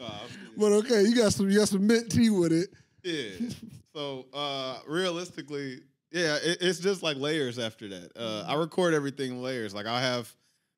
Nah, 0.00 0.08
but 0.56 0.72
okay, 0.72 1.02
you 1.02 1.14
got 1.14 1.32
some 1.32 1.50
you 1.50 1.58
got 1.58 1.68
some 1.68 1.86
mint 1.86 2.10
tea 2.10 2.30
with 2.30 2.52
it. 2.52 2.70
yeah. 3.02 3.48
So 3.94 4.26
uh, 4.32 4.78
realistically, 4.86 5.80
yeah, 6.10 6.36
it, 6.42 6.58
it's 6.60 6.78
just 6.78 7.02
like 7.02 7.16
layers 7.16 7.58
after 7.58 7.88
that. 7.88 8.12
Uh, 8.16 8.20
Mm-hmm. 8.42 8.50
I 8.50 8.54
record 8.54 8.94
everything 8.94 9.32
in 9.32 9.42
layers. 9.42 9.74
Like 9.74 9.86
I'll 9.86 10.00
have 10.00 10.32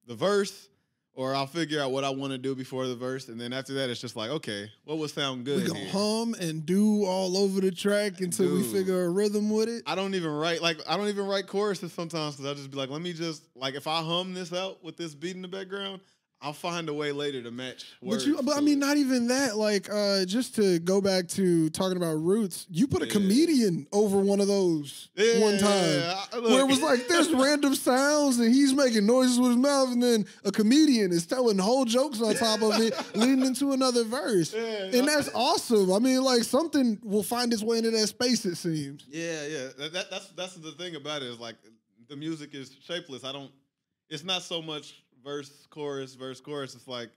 the 0.06 0.14
verse, 0.14 0.68
or 1.14 1.34
I'll 1.34 1.46
figure 1.46 1.80
out 1.80 1.92
what 1.92 2.02
I 2.04 2.10
want 2.10 2.32
to 2.32 2.38
do 2.38 2.54
before 2.54 2.86
the 2.88 2.96
verse, 2.96 3.28
and 3.28 3.40
then 3.40 3.52
after 3.52 3.74
that, 3.74 3.88
it's 3.88 4.00
just 4.00 4.16
like, 4.16 4.30
okay, 4.30 4.70
what 4.84 4.98
would 4.98 5.10
sound 5.10 5.44
good? 5.44 5.62
We 5.62 5.68
gonna 5.68 5.78
here? 5.78 5.92
hum 5.92 6.34
and 6.40 6.66
do 6.66 7.04
all 7.04 7.36
over 7.36 7.60
the 7.60 7.70
track 7.70 8.20
until 8.20 8.52
we 8.54 8.62
figure 8.64 9.04
a 9.04 9.08
rhythm 9.08 9.48
with 9.50 9.68
it. 9.68 9.82
I 9.86 9.94
don't 9.94 10.14
even 10.14 10.30
write 10.32 10.60
like 10.60 10.78
I 10.88 10.96
don't 10.96 11.08
even 11.08 11.26
write 11.26 11.46
choruses 11.46 11.92
sometimes 11.92 12.36
because 12.36 12.50
I 12.50 12.54
just 12.54 12.70
be 12.70 12.76
like, 12.76 12.90
let 12.90 13.00
me 13.00 13.12
just 13.12 13.44
like 13.54 13.74
if 13.74 13.86
I 13.86 14.02
hum 14.02 14.34
this 14.34 14.52
out 14.52 14.82
with 14.82 14.96
this 14.96 15.14
beat 15.14 15.36
in 15.36 15.42
the 15.42 15.48
background, 15.48 16.00
I'll 16.44 16.52
find 16.52 16.90
a 16.90 16.92
way 16.94 17.10
later 17.10 17.42
to 17.42 17.50
match. 17.50 17.86
But 18.02 18.26
you, 18.26 18.38
but 18.42 18.54
I 18.54 18.60
mean, 18.60 18.76
it. 18.76 18.86
not 18.86 18.98
even 18.98 19.28
that. 19.28 19.56
Like, 19.56 19.88
uh, 19.90 20.26
just 20.26 20.54
to 20.56 20.78
go 20.78 21.00
back 21.00 21.26
to 21.28 21.70
talking 21.70 21.96
about 21.96 22.16
roots, 22.22 22.66
you 22.70 22.86
put 22.86 23.00
a 23.00 23.06
Yeah. 23.06 23.12
comedian 23.12 23.86
over 23.92 24.18
one 24.18 24.40
of 24.40 24.46
those 24.46 25.08
one 25.16 25.56
time, 25.56 25.70
Yeah, 25.72 26.24
where 26.40 26.60
it 26.60 26.68
was 26.68 26.82
like 26.82 27.08
there's 27.08 27.30
random 27.32 27.74
sounds 27.74 28.38
and 28.40 28.54
he's 28.54 28.74
making 28.74 29.06
noises 29.06 29.40
with 29.40 29.52
his 29.52 29.56
mouth, 29.56 29.88
and 29.90 30.02
then 30.02 30.26
a 30.44 30.52
comedian 30.52 31.12
is 31.12 31.26
telling 31.26 31.56
whole 31.56 31.86
jokes 31.86 32.20
on 32.20 32.34
top 32.34 32.60
of 32.60 32.78
it, 32.78 32.94
leading 33.16 33.46
into 33.46 33.72
another 33.72 34.04
verse, 34.04 34.52
Yeah, 34.52 34.90
and 34.98 35.08
that's 35.08 35.30
awesome. 35.34 35.90
I 35.94 35.98
mean, 35.98 36.22
like 36.22 36.44
something 36.44 36.98
will 37.02 37.22
find 37.22 37.54
its 37.54 37.62
way 37.62 37.78
into 37.78 37.90
that 37.92 38.06
space. 38.08 38.44
It 38.44 38.56
seems. 38.56 39.06
Yeah, 39.08 39.46
yeah. 39.46 39.68
That, 39.78 39.92
that, 39.94 40.10
that's 40.10 40.28
that's 40.36 40.54
the 40.56 40.72
thing 40.72 40.94
about 40.96 41.22
it 41.22 41.28
is 41.30 41.40
like 41.40 41.56
the 42.10 42.16
music 42.16 42.54
is 42.54 42.76
shapeless. 42.82 43.24
I 43.24 43.32
don't. 43.32 43.50
It's 44.10 44.24
not 44.24 44.42
so 44.42 44.60
much 44.60 45.02
verse, 45.24 45.66
chorus, 45.70 46.14
verse, 46.14 46.40
chorus. 46.40 46.74
It's 46.74 46.86
like 46.88 47.10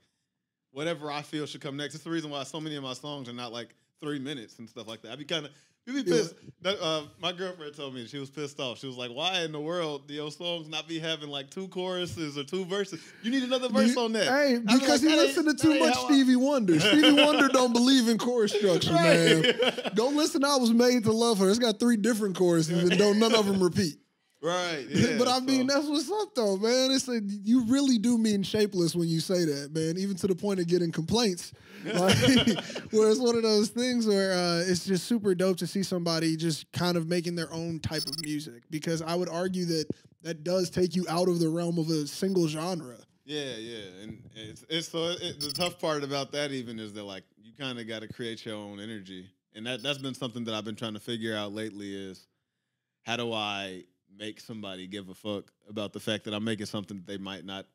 whatever 0.72 1.12
I 1.12 1.22
feel 1.22 1.46
should 1.46 1.62
come 1.62 1.78
next. 1.78 1.96
It's 1.96 2.04
the 2.04 2.10
reason 2.10 2.30
why 2.30 2.44
so 2.44 2.60
many 2.60 2.76
of 2.76 2.84
my 2.84 2.94
songs 2.94 3.30
are 3.30 3.34
not 3.34 3.52
like 3.52 3.70
three 4.02 4.20
minutes 4.20 4.60
and 4.60 4.70
stuff 4.70 4.88
like 4.88 5.02
that. 5.02 5.12
I'd 5.12 5.20
be 5.20 5.26
kind 5.26 5.46
of 5.46 5.52
you 5.86 5.94
be 5.94 6.00
Yeah. 6.12 6.18
pissed. 6.18 6.36
That, 6.64 6.82
uh, 6.84 7.04
my 7.22 7.32
girlfriend 7.32 7.74
told 7.74 7.96
me 7.96 8.06
she 8.08 8.18
was 8.20 8.30
pissed 8.30 8.60
off. 8.60 8.78
She 8.80 8.88
was 8.88 8.98
like, 8.98 9.10
"Why 9.10 9.40
in 9.44 9.54
the 9.54 9.60
world 9.62 10.06
do 10.10 10.14
your 10.14 10.30
songs 10.32 10.68
not 10.68 10.86
be 10.86 11.00
having 11.00 11.30
like 11.30 11.50
two 11.50 11.70
choruses 11.70 12.38
or 12.38 12.44
two 12.44 12.66
verses? 12.66 13.00
You 13.24 13.32
need 13.32 13.44
another 13.44 13.70
verse 13.70 13.96
You- 13.96 14.02
on 14.02 14.12
that." 14.12 14.28
Hey, 14.28 14.60
because 14.60 14.90
like, 14.90 15.00
he 15.00 15.08
"That 15.08 15.14
ain't- 15.14 15.22
listened 15.38 15.58
to 15.58 15.64
too 15.64 15.80
much 15.80 15.94
how 15.96 16.04
I-" 16.04 16.06
Stevie 16.08 16.36
Wonder. 16.36 16.78
Stevie 16.82 17.14
Wonder 17.14 17.48
don't 17.48 17.72
believe 17.72 18.10
in 18.10 18.18
chorus 18.18 18.52
structure, 18.52 18.92
man. 18.92 19.42
Right. 19.44 19.56
Don't 19.96 20.18
listen 20.18 20.44
I 20.44 20.58
Was 20.58 20.72
Made 20.74 21.06
to 21.06 21.12
Love 21.14 21.40
Her. 21.40 21.50
It's 21.50 21.58
got 21.58 21.80
three 21.80 21.96
different 21.98 22.36
choruses 22.36 22.90
and 22.90 23.00
don't 23.00 23.18
none 23.18 23.34
of 23.34 23.46
them 23.48 23.64
repeat. 23.64 23.96
Right. 24.42 24.86
Yeah, 24.90 25.18
but 25.18 25.28
I 25.28 25.40
mean, 25.40 25.68
so- 25.68 25.76
that's 25.76 25.88
what's 25.88 26.12
up 26.12 26.36
though, 26.36 26.58
man. 26.58 26.92
It's 26.92 27.08
like 27.08 27.24
you 27.26 27.64
really 27.66 27.98
do 27.98 28.18
mean 28.18 28.44
shapeless 28.44 28.96
when 28.96 29.08
you 29.08 29.20
say 29.20 29.46
that, 29.46 29.74
man. 29.74 29.98
Even 29.98 30.16
to 30.18 30.28
the 30.28 30.36
point 30.36 30.60
of 30.60 30.68
getting 30.68 30.92
complaints. 30.92 31.54
Like, 31.86 32.18
where 32.92 33.10
it's 33.10 33.20
one 33.20 33.36
of 33.38 33.44
those 33.44 33.70
things 33.70 34.08
where 34.08 34.34
uh, 34.34 34.64
it's 34.68 34.84
just 34.84 35.06
super 35.06 35.34
dope 35.36 35.58
to 35.58 35.68
see 35.68 35.84
somebody 35.84 36.36
just 36.36 36.70
kind 36.74 36.98
of 36.98 37.08
making 37.08 37.36
their 37.36 37.54
own 37.54 37.80
type 37.80 38.02
of 38.08 38.20
music. 38.24 38.64
Because 38.70 39.02
I 39.02 39.14
would 39.16 39.30
argue 39.30 39.64
that 39.66 39.86
that 40.24 40.44
does 40.44 40.70
take 40.70 40.96
you 40.96 41.06
out 41.08 41.30
of 41.30 41.40
the 41.40 41.48
realm 41.48 41.78
of 41.78 41.90
a 41.90 42.08
single 42.08 42.48
genre. 42.48 42.98
Yeah, 43.26 43.56
yeah, 43.58 44.04
and 44.04 44.24
it's, 44.36 44.66
it's 44.68 44.88
so 44.90 45.16
it, 45.22 45.40
the 45.40 45.52
tough 45.54 45.80
part 45.80 46.04
about 46.04 46.32
that 46.32 46.52
even 46.52 46.80
is 46.80 46.92
that 46.94 47.04
like 47.04 47.24
you 47.42 47.52
kind 47.58 47.80
of 47.80 47.88
got 47.88 48.02
to 48.02 48.08
create 48.08 48.46
your 48.46 48.56
own 48.56 48.80
energy, 48.80 49.30
and 49.54 49.66
that 49.68 49.84
that's 49.84 50.00
been 50.00 50.16
something 50.16 50.44
that 50.46 50.56
I've 50.56 50.66
been 50.66 50.76
trying 50.76 50.96
to 50.96 51.00
figure 51.00 51.38
out 51.38 51.54
lately 51.54 51.94
is 51.94 52.28
how 53.04 53.16
do 53.18 53.32
I 53.32 53.84
make 54.18 54.40
somebody 54.40 54.88
give 54.88 55.10
a 55.10 55.14
fuck 55.14 55.52
about 55.70 55.94
the 55.94 56.00
fact 56.00 56.26
that 56.26 56.34
I'm 56.34 56.44
making 56.44 56.66
something 56.66 56.98
that 56.98 57.08
they 57.08 57.18
might 57.18 57.46
not 57.46 57.66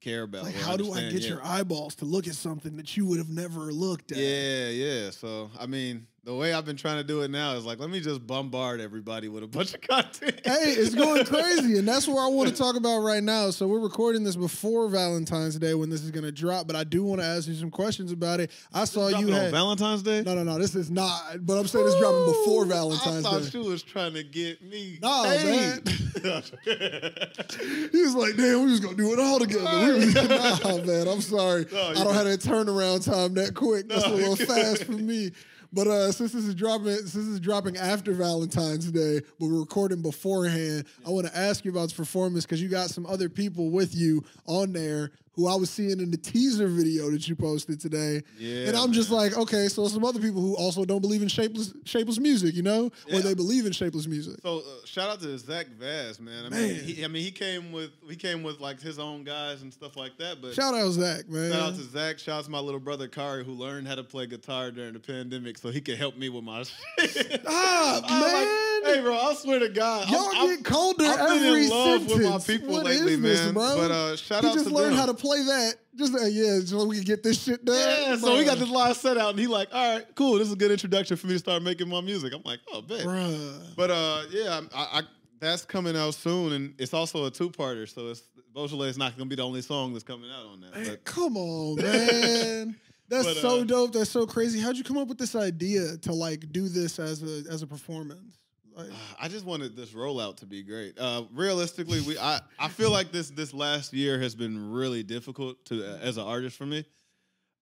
care 0.00 0.22
about. 0.22 0.44
Like, 0.44 0.54
how 0.54 0.76
do 0.76 0.92
I 0.92 1.08
get 1.10 1.22
your 1.22 1.44
eyeballs 1.44 1.94
to 1.96 2.04
look 2.04 2.26
at 2.26 2.34
something 2.34 2.76
that 2.76 2.96
you 2.96 3.06
would 3.06 3.18
have 3.18 3.30
never 3.30 3.72
looked 3.72 4.12
at? 4.12 4.18
Yeah, 4.18 4.68
yeah. 4.68 5.10
So 5.10 5.50
I 5.58 5.66
mean, 5.66 6.06
the 6.24 6.34
way 6.34 6.54
I've 6.54 6.64
been 6.64 6.76
trying 6.76 6.96
to 6.96 7.04
do 7.04 7.20
it 7.20 7.30
now 7.30 7.52
is 7.54 7.66
like, 7.66 7.78
let 7.78 7.90
me 7.90 8.00
just 8.00 8.26
bombard 8.26 8.80
everybody 8.80 9.28
with 9.28 9.42
a 9.42 9.46
bunch 9.46 9.74
of 9.74 9.80
content. 9.88 10.40
Hey, 10.44 10.72
it's 10.72 10.94
going 10.94 11.24
crazy, 11.26 11.78
and 11.78 11.86
that's 11.86 12.08
where 12.08 12.22
I 12.22 12.28
want 12.28 12.48
to 12.48 12.54
talk 12.62 12.76
about 12.76 13.00
right 13.00 13.22
now. 13.22 13.50
So 13.50 13.66
we're 13.68 13.78
recording 13.80 14.24
this 14.24 14.34
before 14.34 14.88
Valentine's 14.88 15.58
Day 15.58 15.74
when 15.74 15.90
this 15.90 16.02
is 16.02 16.10
going 16.10 16.24
to 16.24 16.32
drop, 16.32 16.66
but 16.66 16.76
I 16.76 16.84
do 16.84 17.04
want 17.04 17.20
to 17.20 17.26
ask 17.26 17.46
you 17.46 17.54
some 17.54 17.70
questions 17.70 18.10
about 18.10 18.40
it. 18.40 18.50
I 18.72 18.86
saw 18.86 19.08
you 19.08 19.32
on 19.34 19.50
Valentine's 19.50 20.02
Day. 20.02 20.22
no, 20.22 20.34
no, 20.34 20.44
no. 20.44 20.58
This 20.58 20.74
is 20.74 20.90
not, 20.90 21.20
but 21.40 21.58
I'm 21.58 21.66
saying 21.66 21.86
it's 21.86 21.98
dropping 21.98 22.24
before 22.26 22.64
Valentine's 22.64 23.26
I 23.26 23.30
thought 23.30 23.42
Day. 23.42 23.50
she 23.50 23.58
was 23.58 23.82
trying 23.82 24.14
to 24.14 24.24
get 24.24 24.62
me. 24.62 24.98
Nah, 25.02 25.24
man. 25.24 25.82
He 26.24 28.02
was 28.02 28.14
like, 28.14 28.36
"Damn, 28.36 28.64
we 28.64 28.70
was 28.70 28.80
gonna 28.80 28.96
do 28.96 29.12
it 29.12 29.18
all 29.18 29.38
together." 29.38 29.64
Nah, 29.64 30.84
man, 30.86 31.08
I'm 31.08 31.20
sorry. 31.20 31.66
No, 31.72 31.88
I 31.90 31.94
don't 31.94 32.14
have 32.14 32.24
that 32.24 32.40
turnaround 32.40 33.04
time 33.04 33.34
that 33.34 33.54
quick. 33.54 33.88
That's 33.88 34.04
a 34.06 34.10
little 34.10 34.36
you- 34.36 34.46
fast 34.46 34.84
for 34.84 34.92
me. 34.92 35.32
But 35.74 35.88
uh, 35.88 36.12
since 36.12 36.30
this 36.32 36.44
is 36.44 36.54
dropping, 36.54 36.86
since 36.86 37.12
this 37.12 37.26
is 37.26 37.40
dropping 37.40 37.76
after 37.76 38.12
Valentine's 38.12 38.90
Day, 38.92 39.20
but 39.40 39.46
we're 39.48 39.58
recording 39.58 40.02
beforehand, 40.02 40.84
I 41.04 41.10
want 41.10 41.26
to 41.26 41.36
ask 41.36 41.64
you 41.64 41.72
about 41.72 41.82
this 41.82 41.92
performance 41.92 42.44
because 42.46 42.62
you 42.62 42.68
got 42.68 42.90
some 42.90 43.04
other 43.06 43.28
people 43.28 43.70
with 43.70 43.92
you 43.92 44.22
on 44.46 44.72
there 44.72 45.10
who 45.34 45.48
I 45.48 45.54
was 45.56 45.70
seeing 45.70 46.00
in 46.00 46.10
the 46.10 46.16
teaser 46.16 46.66
video 46.68 47.10
that 47.10 47.26
you 47.28 47.34
posted 47.36 47.80
today. 47.80 48.22
Yeah, 48.38 48.68
and 48.68 48.76
I'm 48.76 48.92
just 48.92 49.10
man. 49.10 49.18
like, 49.20 49.36
okay, 49.36 49.68
so 49.68 49.86
some 49.88 50.04
other 50.04 50.20
people 50.20 50.40
who 50.40 50.54
also 50.56 50.84
don't 50.84 51.00
believe 51.00 51.22
in 51.22 51.28
shapeless 51.28 51.72
shapeless 51.84 52.18
music, 52.18 52.54
you 52.54 52.62
know, 52.62 52.90
Yeah. 53.06 53.18
or 53.18 53.20
they 53.20 53.34
believe 53.34 53.66
in 53.66 53.72
shapeless 53.72 54.06
music. 54.06 54.40
So 54.42 54.58
uh, 54.58 54.62
shout 54.86 55.10
out 55.10 55.20
to 55.22 55.36
Zach 55.38 55.66
Vaz, 55.78 56.20
man. 56.20 56.46
I 56.46 56.48
Man. 56.50 56.62
mean, 56.62 56.74
he, 56.84 57.04
I 57.04 57.08
mean, 57.08 57.22
he 57.24 57.30
came 57.30 57.72
with 57.72 57.90
he 58.08 58.16
came 58.16 58.42
with 58.42 58.60
like 58.60 58.80
his 58.80 58.98
own 58.98 59.24
guys 59.24 59.62
and 59.62 59.72
stuff 59.72 59.96
like 59.96 60.16
that. 60.18 60.40
But 60.40 60.54
Shout 60.54 60.74
out 60.74 60.90
Zach, 60.92 61.28
man. 61.28 61.52
shout 61.52 61.62
out 61.62 61.74
to 61.76 61.82
Zach. 61.82 62.18
Shout 62.18 62.38
out 62.38 62.44
to 62.44 62.50
my 62.50 62.60
little 62.60 62.80
brother 62.80 63.08
Kari, 63.08 63.44
who 63.44 63.52
learned 63.52 63.88
how 63.88 63.94
to 63.96 64.04
play 64.04 64.26
guitar 64.26 64.70
during 64.70 64.92
the 64.92 65.00
pandemic, 65.00 65.58
so 65.58 65.70
he 65.70 65.80
could 65.80 65.98
help 65.98 66.16
me 66.16 66.28
with 66.28 66.44
my 66.44 66.62
shit. 66.98 67.40
Stop, 67.42 68.04
I'm 68.06 68.22
like, 68.22 68.32
man. 68.32 68.94
hey, 68.94 69.00
bro, 69.02 69.16
I 69.16 69.34
swear 69.34 69.58
to 69.58 69.68
God, 69.68 70.08
Y'all 70.08 70.30
I'm, 70.34 70.48
get 70.56 70.64
colder 70.64 71.04
I've 71.04 71.18
been 71.18 71.44
every 71.44 71.64
in 71.64 71.70
love 71.70 72.00
sentence. 72.08 72.14
with 72.14 72.30
my 72.30 72.38
people 72.38 72.72
What 72.74 72.84
lately, 72.84 73.14
is 73.14 73.20
this, 73.22 73.40
man. 73.46 73.54
bro? 73.54 73.74
But 73.76 73.90
uh, 73.90 74.16
shout 74.16 74.42
he 74.44 74.48
out 74.50 74.54
just 74.54 74.68
to 74.68 74.74
learned 74.74 74.92
them. 74.92 74.98
how 75.00 75.06
to 75.06 75.14
play 75.24 75.42
that. 75.42 75.74
Just 75.96 76.14
uh, 76.14 76.26
yeah, 76.26 76.60
so 76.60 76.84
we 76.86 76.96
can 76.96 77.04
get 77.04 77.22
this 77.22 77.42
shit 77.42 77.64
done. 77.64 77.76
Yeah, 77.76 78.16
so 78.16 78.36
we 78.36 78.44
got 78.44 78.58
this 78.58 78.68
live 78.68 78.96
set 78.96 79.16
out, 79.16 79.30
and 79.30 79.38
he 79.38 79.46
like, 79.46 79.68
all 79.72 79.96
right, 79.96 80.06
cool. 80.14 80.38
This 80.38 80.48
is 80.48 80.52
a 80.52 80.56
good 80.56 80.70
introduction 80.70 81.16
for 81.16 81.26
me 81.26 81.34
to 81.34 81.38
start 81.38 81.62
making 81.62 81.88
my 81.88 82.00
music. 82.00 82.32
I'm 82.34 82.42
like, 82.44 82.60
oh, 82.72 82.82
bet. 82.82 83.00
Bruh. 83.00 83.74
But 83.76 83.90
uh, 83.90 84.22
yeah, 84.30 84.60
I, 84.74 84.98
I 84.98 85.02
that's 85.40 85.64
coming 85.64 85.96
out 85.96 86.14
soon, 86.14 86.52
and 86.52 86.74
it's 86.78 86.94
also 86.94 87.26
a 87.26 87.30
two-parter. 87.30 87.88
So 87.88 88.10
it's 88.10 88.22
Beaujolais 88.54 88.88
is 88.88 88.98
not 88.98 89.16
gonna 89.16 89.28
be 89.28 89.36
the 89.36 89.42
only 89.42 89.62
song 89.62 89.92
that's 89.92 90.04
coming 90.04 90.30
out 90.30 90.46
on 90.46 90.60
that. 90.60 90.74
Man, 90.74 90.86
But 90.86 91.04
come 91.04 91.36
on, 91.36 91.76
man. 91.76 92.76
That's 93.06 93.26
But, 93.26 93.36
so 93.36 93.60
uh, 93.60 93.64
dope. 93.64 93.92
That's 93.92 94.08
so 94.08 94.26
crazy. 94.26 94.58
How'd 94.58 94.78
you 94.78 94.82
come 94.82 94.96
up 94.96 95.08
with 95.08 95.18
this 95.18 95.36
idea 95.36 95.98
to 95.98 96.12
like 96.14 96.50
do 96.52 96.70
this 96.70 96.98
as 96.98 97.22
a 97.22 97.52
as 97.52 97.60
a 97.60 97.66
performance? 97.66 98.38
Like, 98.74 98.88
I 99.20 99.28
just 99.28 99.44
wanted 99.44 99.76
this 99.76 99.90
rollout 99.90 100.36
to 100.38 100.46
be 100.46 100.62
great. 100.62 100.98
Uh, 100.98 101.24
realistically, 101.32 102.00
we 102.02 102.18
I, 102.18 102.40
I 102.58 102.68
feel 102.68 102.90
like 102.90 103.12
this 103.12 103.30
this 103.30 103.54
last 103.54 103.92
year 103.92 104.18
has 104.20 104.34
been 104.34 104.72
really 104.72 105.02
difficult 105.02 105.64
to 105.66 105.84
uh, 105.94 105.98
as 105.98 106.16
an 106.16 106.24
artist 106.24 106.56
for 106.56 106.66
me, 106.66 106.84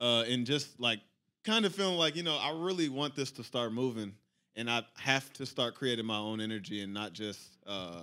uh, 0.01 0.25
and 0.29 0.47
just 0.47 0.79
like 0.81 1.01
kind 1.45 1.65
of 1.65 1.75
feeling 1.75 1.97
like 1.97 2.17
you 2.17 2.23
know 2.23 2.37
I 2.37 2.53
really 2.55 2.89
want 2.89 3.15
this 3.15 3.31
to 3.33 3.45
start 3.45 3.73
moving, 3.73 4.15
and 4.57 4.71
I 4.71 4.83
have 4.97 5.33
to 5.35 5.47
start 5.47 5.75
creating 5.75 6.07
my 6.07 6.19
own 6.19 6.41
energy 6.41 6.83
and 6.83 6.93
not 6.95 7.13
just 7.13 7.41
uh, 7.67 8.03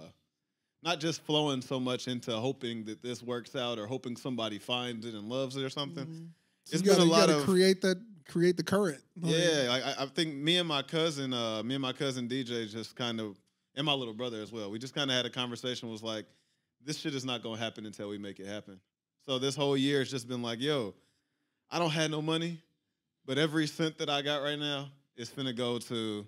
not 0.83 0.99
just 0.99 1.21
flowing 1.23 1.61
so 1.61 1.79
much 1.79 2.07
into 2.07 2.31
hoping 2.31 2.85
that 2.85 3.01
this 3.01 3.21
works 3.23 3.55
out 3.55 3.79
or 3.79 3.85
hoping 3.87 4.15
somebody 4.15 4.59
finds 4.59 5.05
it 5.05 5.13
and 5.13 5.27
loves 5.27 5.55
it 5.55 5.63
or 5.63 5.69
something. 5.69 6.05
mhm. 6.05 6.27
So 6.65 6.75
It's 6.75 6.83
you 6.83 6.89
gotta, 6.89 6.99
been 6.99 7.07
a 7.07 7.11
you 7.11 7.11
lot 7.17 7.27
gotta 7.27 7.39
of 7.39 7.45
create 7.45 7.81
that 7.81 7.97
create 8.29 8.55
the 8.55 8.63
current. 8.63 9.01
Like, 9.19 9.33
yeah, 9.35 9.69
like, 9.69 9.83
I, 9.83 10.03
I 10.03 10.05
think 10.05 10.35
me 10.35 10.57
and 10.57 10.67
my 10.67 10.81
cousin, 10.81 11.33
uh, 11.33 11.61
me 11.63 11.75
and 11.75 11.81
my 11.81 11.93
cousin 11.93 12.27
DJ, 12.29 12.69
just 12.69 12.95
kind 12.95 13.19
of, 13.19 13.37
and 13.75 13.85
my 13.85 13.93
little 13.93 14.13
brother 14.13 14.41
as 14.41 14.51
well. 14.51 14.71
We 14.71 14.79
just 14.79 14.95
kind 14.95 15.09
of 15.09 15.17
had 15.17 15.25
a 15.25 15.29
conversation. 15.29 15.89
Was 15.89 16.03
like, 16.03 16.25
this 16.83 16.97
shit 16.97 17.13
is 17.13 17.25
not 17.25 17.43
gonna 17.43 17.57
happen 17.59 17.85
until 17.85 18.09
we 18.09 18.17
make 18.17 18.39
it 18.39 18.47
happen. 18.47 18.79
So 19.25 19.39
this 19.39 19.55
whole 19.55 19.75
year 19.75 19.99
has 19.99 20.09
just 20.09 20.27
been 20.27 20.41
like, 20.41 20.61
yo, 20.61 20.93
I 21.69 21.79
don't 21.79 21.91
have 21.91 22.09
no 22.09 22.21
money, 22.21 22.61
but 23.25 23.37
every 23.37 23.67
cent 23.67 23.97
that 23.99 24.09
I 24.09 24.21
got 24.21 24.41
right 24.41 24.57
now 24.57 24.89
is 25.17 25.29
finna 25.29 25.55
go 25.55 25.77
to. 25.79 26.25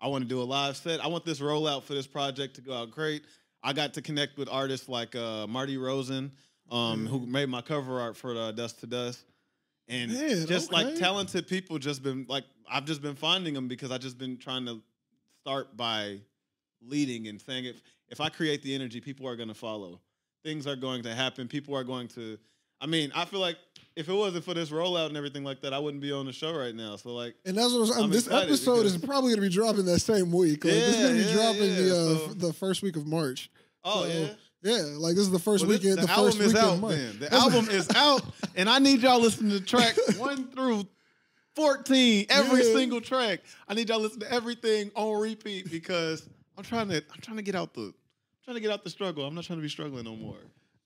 I 0.00 0.08
want 0.08 0.24
to 0.24 0.28
do 0.28 0.40
a 0.40 0.44
live 0.44 0.76
set. 0.76 1.04
I 1.04 1.08
want 1.08 1.26
this 1.26 1.40
rollout 1.40 1.82
for 1.82 1.92
this 1.92 2.06
project 2.06 2.56
to 2.56 2.62
go 2.62 2.72
out 2.72 2.90
great. 2.90 3.22
I 3.62 3.74
got 3.74 3.92
to 3.94 4.02
connect 4.02 4.38
with 4.38 4.48
artists 4.50 4.88
like 4.88 5.14
uh, 5.14 5.46
Marty 5.46 5.76
Rosen, 5.76 6.32
um, 6.70 7.06
who 7.06 7.26
made 7.26 7.50
my 7.50 7.60
cover 7.60 8.00
art 8.00 8.16
for 8.16 8.34
uh, 8.34 8.52
Dust 8.52 8.80
to 8.80 8.86
Dust. 8.86 9.24
And 9.90 10.12
Man, 10.12 10.46
just 10.46 10.72
like 10.72 10.86
okay. 10.86 10.96
talented 10.98 11.48
people, 11.48 11.78
just 11.78 12.02
been 12.02 12.24
like 12.28 12.44
I've 12.70 12.84
just 12.84 13.02
been 13.02 13.16
finding 13.16 13.54
them 13.54 13.66
because 13.66 13.90
I 13.90 13.98
just 13.98 14.16
been 14.18 14.38
trying 14.38 14.64
to 14.66 14.80
start 15.42 15.76
by 15.76 16.20
leading 16.80 17.26
and 17.26 17.40
saying 17.40 17.64
if 17.64 17.82
if 18.08 18.20
I 18.20 18.28
create 18.28 18.62
the 18.62 18.74
energy, 18.74 19.00
people 19.00 19.26
are 19.28 19.34
going 19.36 19.48
to 19.48 19.54
follow. 19.54 20.00
Things 20.44 20.66
are 20.66 20.76
going 20.76 21.02
to 21.02 21.14
happen. 21.14 21.48
People 21.48 21.76
are 21.76 21.84
going 21.84 22.06
to. 22.08 22.38
I 22.80 22.86
mean, 22.86 23.12
I 23.14 23.24
feel 23.26 23.40
like 23.40 23.56
if 23.96 24.08
it 24.08 24.14
wasn't 24.14 24.44
for 24.44 24.54
this 24.54 24.70
rollout 24.70 25.08
and 25.08 25.16
everything 25.16 25.44
like 25.44 25.60
that, 25.62 25.74
I 25.74 25.78
wouldn't 25.78 26.02
be 26.02 26.12
on 26.12 26.24
the 26.24 26.32
show 26.32 26.56
right 26.56 26.74
now. 26.74 26.96
So 26.96 27.12
like, 27.12 27.34
And 27.44 27.58
that's 27.58 27.72
what 27.74 27.90
I'm, 27.96 28.04
I'm 28.04 28.10
this 28.10 28.30
episode 28.30 28.86
is 28.86 28.96
probably 28.96 29.30
gonna 29.34 29.42
be 29.42 29.52
dropping 29.52 29.84
that 29.86 29.98
same 29.98 30.30
week. 30.32 30.64
Like, 30.64 30.72
this 30.74 30.96
is 30.96 31.02
gonna 31.02 31.14
be 31.14 31.20
Yeah, 31.20 31.26
yeah, 31.26 31.34
dropping 31.34 31.74
the 31.76 31.90
uh, 31.90 32.28
so- 32.28 32.34
the 32.34 32.52
first 32.52 32.82
week 32.82 32.96
of 32.96 33.06
March. 33.06 33.50
oh 33.84 34.04
So, 34.04 34.08
yeah. 34.08 34.28
Yeah, 34.62 34.82
like 34.98 35.14
this 35.14 35.24
is 35.24 35.30
the 35.30 35.38
first 35.38 35.64
Well, 35.66 35.76
weekend. 35.78 35.98
the, 35.98 36.06
The, 36.06 36.10
album 36.12 36.40
is 36.42 36.54
out. 36.54 36.80
Then 36.88 37.18
the 37.18 37.34
album 37.34 37.68
is 37.70 37.88
out, 37.94 38.22
and 38.56 38.68
I 38.68 38.78
need 38.78 39.00
y'all 39.00 39.20
listening 39.20 39.52
to 39.58 39.60
track 39.64 39.94
one 40.18 40.48
through 40.52 40.84
fourteen. 41.54 42.26
Every 42.28 42.66
Yeah. 42.66 42.74
single 42.74 43.00
track. 43.00 43.40
I 43.68 43.74
need 43.74 43.88
y'all 43.88 44.00
listen 44.00 44.20
to 44.20 44.30
everything 44.32 44.90
on 44.94 45.20
repeat 45.20 45.70
because 45.70 46.28
I'm 46.58 46.64
trying 46.64 46.88
to. 46.88 46.96
I'm 46.96 47.20
trying 47.22 47.38
to 47.38 47.42
get 47.42 47.54
out 47.54 47.72
the. 47.74 47.80
I'm 47.82 47.94
trying 48.44 48.54
to 48.56 48.60
get 48.60 48.70
out 48.70 48.84
the 48.84 48.90
struggle. 48.90 49.24
I'm 49.24 49.34
not 49.34 49.44
trying 49.44 49.58
to 49.58 49.62
be 49.62 49.68
struggling 49.68 50.04
no 50.04 50.16
more. 50.16 50.36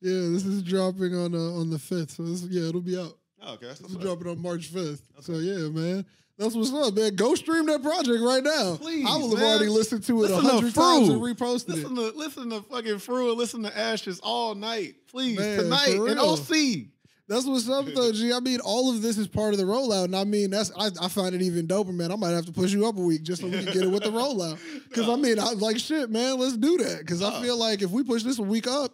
Yeah, 0.00 0.12
this 0.32 0.44
is 0.44 0.62
dropping 0.62 1.14
on 1.16 1.34
uh, 1.34 1.38
on 1.60 1.70
the 1.70 1.78
fifth. 1.78 2.12
So 2.12 2.22
this, 2.24 2.42
yeah, 2.44 2.68
it'll 2.68 2.80
be 2.80 2.98
out. 2.98 3.16
Oh, 3.42 3.54
okay, 3.54 3.66
that's 3.66 3.80
This 3.80 3.90
is 3.90 3.96
dropping 3.96 4.28
on 4.28 4.40
March 4.40 4.66
fifth. 4.66 5.02
So 5.20 5.34
yeah, 5.34 5.68
man. 5.68 6.06
That's 6.36 6.54
what's 6.56 6.72
up, 6.72 6.94
man. 6.94 7.14
Go 7.14 7.34
stream 7.36 7.66
that 7.66 7.82
project 7.82 8.20
right 8.22 8.42
now. 8.42 8.76
Please, 8.76 9.06
I 9.08 9.16
will 9.16 9.36
have 9.36 9.44
already 9.44 9.68
listened 9.68 10.02
to 10.04 10.24
it 10.24 10.32
a 10.32 10.36
hundred 10.36 10.74
times 10.74 11.08
and 11.08 11.20
reposted 11.20 11.70
it. 11.70 11.76
Listen 11.76 11.94
to 11.94 12.02
listen 12.16 12.50
to 12.50 12.62
fucking 12.62 12.98
Fru 12.98 13.30
and 13.30 13.38
listen 13.38 13.62
to 13.62 13.76
Ashes 13.78 14.20
all 14.20 14.54
night, 14.54 14.96
please 15.08 15.38
Man, 15.38 15.58
tonight 15.58 15.90
in. 15.90 16.18
OC. 16.18 16.88
That's 17.26 17.46
what's 17.46 17.68
up 17.70 17.86
though, 17.86 18.12
G. 18.12 18.32
I 18.32 18.40
mean, 18.40 18.60
all 18.60 18.90
of 18.90 19.00
this 19.00 19.16
is 19.16 19.28
part 19.28 19.54
of 19.54 19.58
the 19.58 19.64
rollout, 19.64 20.04
and 20.06 20.16
I 20.16 20.24
mean, 20.24 20.50
that's 20.50 20.70
I, 20.76 20.90
I 21.00 21.08
find 21.08 21.34
it 21.34 21.40
even 21.40 21.66
doper, 21.66 21.94
man. 21.94 22.10
I 22.12 22.16
might 22.16 22.32
have 22.32 22.46
to 22.46 22.52
push 22.52 22.72
you 22.72 22.86
up 22.86 22.98
a 22.98 23.00
week 23.00 23.22
just 23.22 23.40
so 23.40 23.48
we 23.48 23.62
can 23.62 23.72
get 23.72 23.76
it 23.84 23.90
with 23.90 24.02
the 24.02 24.10
rollout. 24.10 24.58
Because 24.88 25.08
I 25.08 25.16
mean, 25.16 25.38
I 25.38 25.44
was 25.44 25.62
like 25.62 25.78
shit, 25.78 26.10
man. 26.10 26.38
Let's 26.38 26.56
do 26.56 26.76
that. 26.78 26.98
Because 26.98 27.22
I 27.22 27.40
feel 27.40 27.56
like 27.56 27.80
if 27.80 27.90
we 27.90 28.02
push 28.02 28.24
this 28.24 28.38
a 28.38 28.42
week 28.42 28.66
up, 28.66 28.92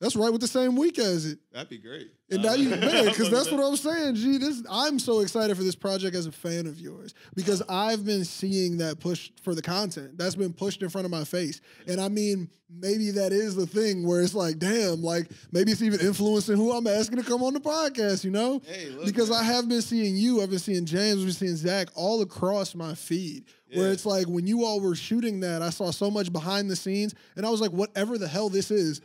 that's 0.00 0.16
right 0.16 0.32
with 0.32 0.40
the 0.40 0.48
same 0.48 0.74
week 0.76 0.98
as 0.98 1.26
it. 1.26 1.38
That'd 1.52 1.68
be 1.70 1.78
great. 1.78 2.10
And 2.32 2.42
now 2.42 2.54
you, 2.54 2.68
man, 2.76 3.04
because 3.06 3.30
that's 3.30 3.50
what 3.50 3.60
I'm 3.62 3.76
saying. 3.76 4.14
G, 4.16 4.38
this 4.38 4.62
I'm 4.70 4.98
so 4.98 5.20
excited 5.20 5.56
for 5.56 5.62
this 5.62 5.74
project 5.76 6.16
as 6.16 6.26
a 6.26 6.32
fan 6.32 6.66
of 6.66 6.80
yours 6.80 7.14
because 7.34 7.62
I've 7.68 8.04
been 8.04 8.24
seeing 8.24 8.78
that 8.78 8.98
push 9.00 9.30
for 9.42 9.54
the 9.54 9.62
content 9.62 10.18
that's 10.18 10.34
been 10.34 10.52
pushed 10.52 10.82
in 10.82 10.88
front 10.88 11.04
of 11.04 11.10
my 11.10 11.24
face. 11.24 11.60
And 11.86 12.00
I 12.00 12.08
mean, 12.08 12.48
maybe 12.70 13.10
that 13.12 13.32
is 13.32 13.54
the 13.54 13.66
thing 13.66 14.06
where 14.06 14.22
it's 14.22 14.34
like, 14.34 14.58
damn, 14.58 15.02
like 15.02 15.30
maybe 15.52 15.72
it's 15.72 15.82
even 15.82 16.00
influencing 16.00 16.56
who 16.56 16.72
I'm 16.72 16.86
asking 16.86 17.18
to 17.18 17.24
come 17.24 17.42
on 17.42 17.52
the 17.52 17.60
podcast. 17.60 18.24
You 18.24 18.30
know, 18.30 18.62
Hey, 18.66 18.88
look, 18.90 19.04
because 19.04 19.30
man. 19.30 19.40
I 19.40 19.44
have 19.44 19.68
been 19.68 19.82
seeing 19.82 20.16
you, 20.16 20.42
I've 20.42 20.50
been 20.50 20.58
seeing 20.58 20.86
James, 20.86 21.18
I've 21.20 21.26
been 21.26 21.34
seeing 21.34 21.56
Zach 21.56 21.88
all 21.94 22.22
across 22.22 22.74
my 22.74 22.94
feed. 22.94 23.44
Where 23.74 23.90
it's 23.90 24.04
like 24.04 24.26
when 24.28 24.46
you 24.46 24.66
all 24.66 24.82
were 24.82 24.94
shooting 24.94 25.40
that, 25.40 25.62
I 25.62 25.70
saw 25.70 25.92
so 25.92 26.10
much 26.10 26.30
behind 26.30 26.70
the 26.70 26.76
scenes, 26.76 27.14
and 27.36 27.46
I 27.46 27.48
was 27.48 27.62
like, 27.62 27.70
whatever 27.70 28.18
the 28.18 28.28
hell 28.28 28.50
this 28.50 28.70
is, 28.70 29.00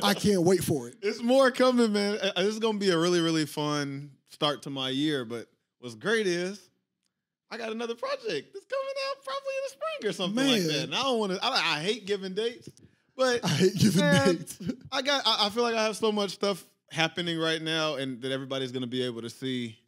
I 0.00 0.14
can't 0.14 0.42
wait 0.42 0.62
for 0.62 0.86
it. 0.86 0.94
It's 1.02 1.20
more 1.20 1.50
coming, 1.50 1.92
man. 1.92 2.18
Uh, 2.22 2.30
This 2.36 2.54
is 2.54 2.60
gonna 2.60 2.71
be 2.78 2.90
a 2.90 2.98
really, 2.98 3.20
really 3.20 3.46
fun 3.46 4.10
start 4.28 4.62
to 4.62 4.70
my 4.70 4.90
year. 4.90 5.24
But 5.24 5.48
what's 5.78 5.94
great 5.94 6.26
is 6.26 6.70
I 7.50 7.58
got 7.58 7.70
another 7.70 7.94
project 7.94 8.54
that's 8.54 8.66
coming 8.66 8.94
out 9.10 9.24
probably 9.24 9.52
in 9.56 9.62
the 9.64 9.68
spring 9.68 10.10
or 10.10 10.12
something 10.12 10.46
like 10.46 10.62
that. 10.62 10.84
And 10.84 10.94
I 10.94 11.02
don't 11.02 11.18
want 11.18 11.32
to. 11.32 11.44
I, 11.44 11.76
I 11.76 11.80
hate 11.82 12.06
giving 12.06 12.34
dates, 12.34 12.68
but 13.16 13.44
I 13.44 13.48
hate 13.48 13.76
giving 13.76 14.00
Man, 14.00 14.36
dates. 14.36 14.58
I 14.90 15.02
got. 15.02 15.22
I, 15.26 15.46
I 15.46 15.50
feel 15.50 15.62
like 15.62 15.74
I 15.74 15.84
have 15.84 15.96
so 15.96 16.10
much 16.10 16.30
stuff 16.30 16.64
happening 16.90 17.38
right 17.38 17.60
now, 17.60 17.96
and 17.96 18.22
that 18.22 18.32
everybody's 18.32 18.72
gonna 18.72 18.86
be 18.86 19.02
able 19.02 19.22
to 19.22 19.30
see, 19.30 19.78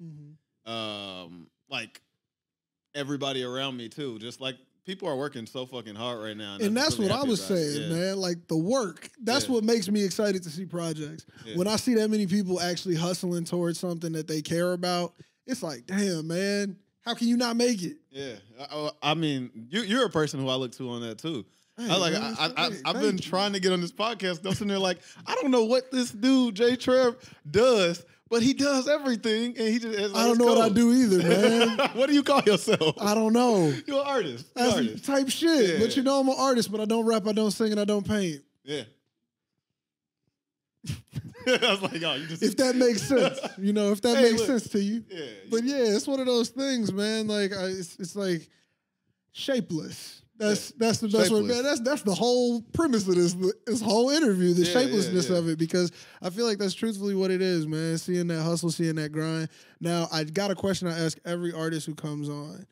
um, 0.67 1.47
like 1.71 2.03
everybody 2.95 3.43
around 3.43 3.77
me 3.77 3.89
too. 3.89 4.19
Just 4.19 4.41
like 4.41 4.57
people 4.85 5.09
are 5.09 5.17
working 5.17 5.47
so 5.47 5.67
fucking 5.67 5.95
hard 5.95 6.23
right 6.23 6.37
now, 6.37 6.55
And 6.57 6.65
I'm 6.65 6.75
that's 6.75 6.99
really 6.99 7.11
what 7.11 7.21
I 7.21 7.25
was 7.29 7.43
saying, 7.45 7.83
Yeah. 7.91 7.97
man. 7.97 8.17
Like 8.19 8.47
the 8.49 8.57
work. 8.57 9.11
That's 9.23 9.47
Yeah. 9.47 9.53
what 9.53 9.65
makes 9.65 9.89
me 9.89 10.03
excited 10.05 10.43
to 10.43 10.51
see 10.51 10.65
projects. 10.67 11.25
Yeah. 11.47 11.57
When 11.57 11.67
I 11.67 11.77
see 11.77 11.95
that 11.95 12.09
many 12.11 12.27
people 12.27 12.61
actually 12.61 12.95
hustling 12.97 13.45
towards 13.45 13.79
something 13.79 14.13
that 14.13 14.27
they 14.29 14.43
care 14.43 14.73
about, 14.73 15.15
it's 15.47 15.63
like, 15.63 15.87
damn, 15.87 16.27
man, 16.27 16.77
how 17.03 17.15
can 17.15 17.29
you 17.29 17.37
not 17.37 17.57
make 17.57 17.83
it? 17.83 17.97
Yeah, 18.11 18.35
I, 18.61 18.91
I 19.03 19.15
mean, 19.15 19.51
you, 19.71 19.83
you're 19.83 20.07
a 20.07 20.11
person 20.11 20.41
who 20.41 20.49
I 20.49 20.55
look 20.55 20.73
to 20.77 20.89
on 20.91 21.01
that 21.03 21.19
too. 21.19 21.45
Hey, 21.77 21.91
I 21.91 21.97
like. 21.97 22.13
man, 22.13 22.37
I, 22.39 22.53
I, 22.57 22.71
hey, 22.71 22.77
I've 22.85 23.01
been 23.01 23.17
you. 23.17 23.23
trying 23.23 23.53
to 23.55 23.61
get 23.61 23.73
on 23.73 23.81
this 23.81 23.91
podcast. 23.93 24.45
I'm 24.47 24.53
sitting 24.53 24.69
there 24.69 24.79
like, 24.79 24.99
I 25.27 25.35
don't 25.35 25.51
know 25.51 25.65
what 25.65 25.91
this 25.91 26.11
dude 26.13 26.55
J-Treb 26.55 27.19
does, 27.51 28.05
but 28.35 28.43
he 28.43 28.53
does 28.53 28.89
everything, 28.89 29.57
and 29.57 29.69
he 29.69 29.79
just. 29.79 29.97
like, 30.13 30.21
I 30.21 30.27
don't 30.27 30.39
know 30.39 30.47
what 30.47 30.59
I 30.59 30.69
do 30.69 30.93
either, 30.93 31.19
man. 31.23 31.79
what 31.95 32.09
do 32.09 32.15
you 32.15 32.25
call 32.25 32.43
yourself? 32.43 32.97
I 33.01 33.15
don't 33.15 33.33
know. 33.33 33.73
You're 33.87 34.01
an 34.01 34.07
artist. 34.09 34.47
You're 34.57 34.65
That's 34.65 34.77
artist. 34.77 35.05
type 35.05 35.29
shit. 35.29 35.71
Yeah. 35.71 35.79
But 35.79 35.97
you 35.97 36.03
know 36.03 36.19
I'm 36.19 36.29
an 36.29 36.35
artist, 36.37 36.73
but 36.73 36.81
I 36.81 36.85
don't 36.85 37.07
rap, 37.07 37.29
I 37.29 37.33
don't 37.33 37.53
sing, 37.53 37.71
and 37.71 37.79
I 37.81 37.85
don't 37.85 38.05
paint. 38.05 38.43
Yeah. 38.65 38.83
I 41.47 41.59
was 41.71 41.83
like, 41.83 42.03
oh, 42.03 42.15
you 42.15 42.27
just. 42.27 42.43
If 42.43 42.57
that 42.57 42.75
makes 42.75 43.03
sense, 43.03 43.39
you 43.59 43.73
know, 43.73 43.93
if 43.93 44.01
that 44.03 44.17
Hey, 44.17 44.23
makes 44.25 44.39
look. 44.39 44.47
sense 44.49 44.69
to 44.71 44.81
you. 44.83 45.05
yeah. 45.09 45.27
But 45.49 45.63
yeah, 45.63 45.95
it's 45.95 46.09
one 46.09 46.19
of 46.19 46.27
those 46.27 46.49
things, 46.49 46.93
man. 46.93 47.29
Like 47.29 47.53
I, 47.53 47.67
it's, 47.67 47.95
it's 48.01 48.17
like 48.17 48.49
shapeless. 49.31 50.23
That's 50.37 50.73
that's 50.73 50.99
the 50.99 51.09
best 51.09 51.31
word, 51.31 51.43
Shapeless. 51.43 51.55
man. 51.57 51.63
That's 51.63 51.81
that's 51.81 52.03
the 52.03 52.15
whole 52.15 52.61
premise 52.73 53.07
of 53.07 53.15
this 53.15 53.35
this 53.67 53.81
whole 53.81 54.11
interview, 54.11 54.53
the 54.53 54.65
Yeah, 54.67 54.73
shapelessness 54.73 55.29
yeah, 55.29 55.35
yeah. 55.35 55.39
of 55.39 55.49
it, 55.49 55.59
because 55.59 55.93
I 56.21 56.31
feel 56.31 56.45
like 56.47 56.59
that's 56.59 56.75
truthfully 56.75 57.15
what 57.15 57.31
it 57.31 57.41
is, 57.41 57.67
man. 57.69 57.99
Seeing 57.99 58.27
that 58.29 58.43
hustle, 58.43 58.71
seeing 58.71 58.97
that 58.97 59.13
grind. 59.13 59.49
Now, 59.81 60.09
I 60.13 60.25
got 60.25 60.51
a 60.51 60.55
question 60.57 60.89
I 60.89 60.99
ask 60.99 61.19
every 61.25 61.53
artist 61.53 61.87
who 61.87 61.95
comes 61.95 62.29
on: 62.29 62.67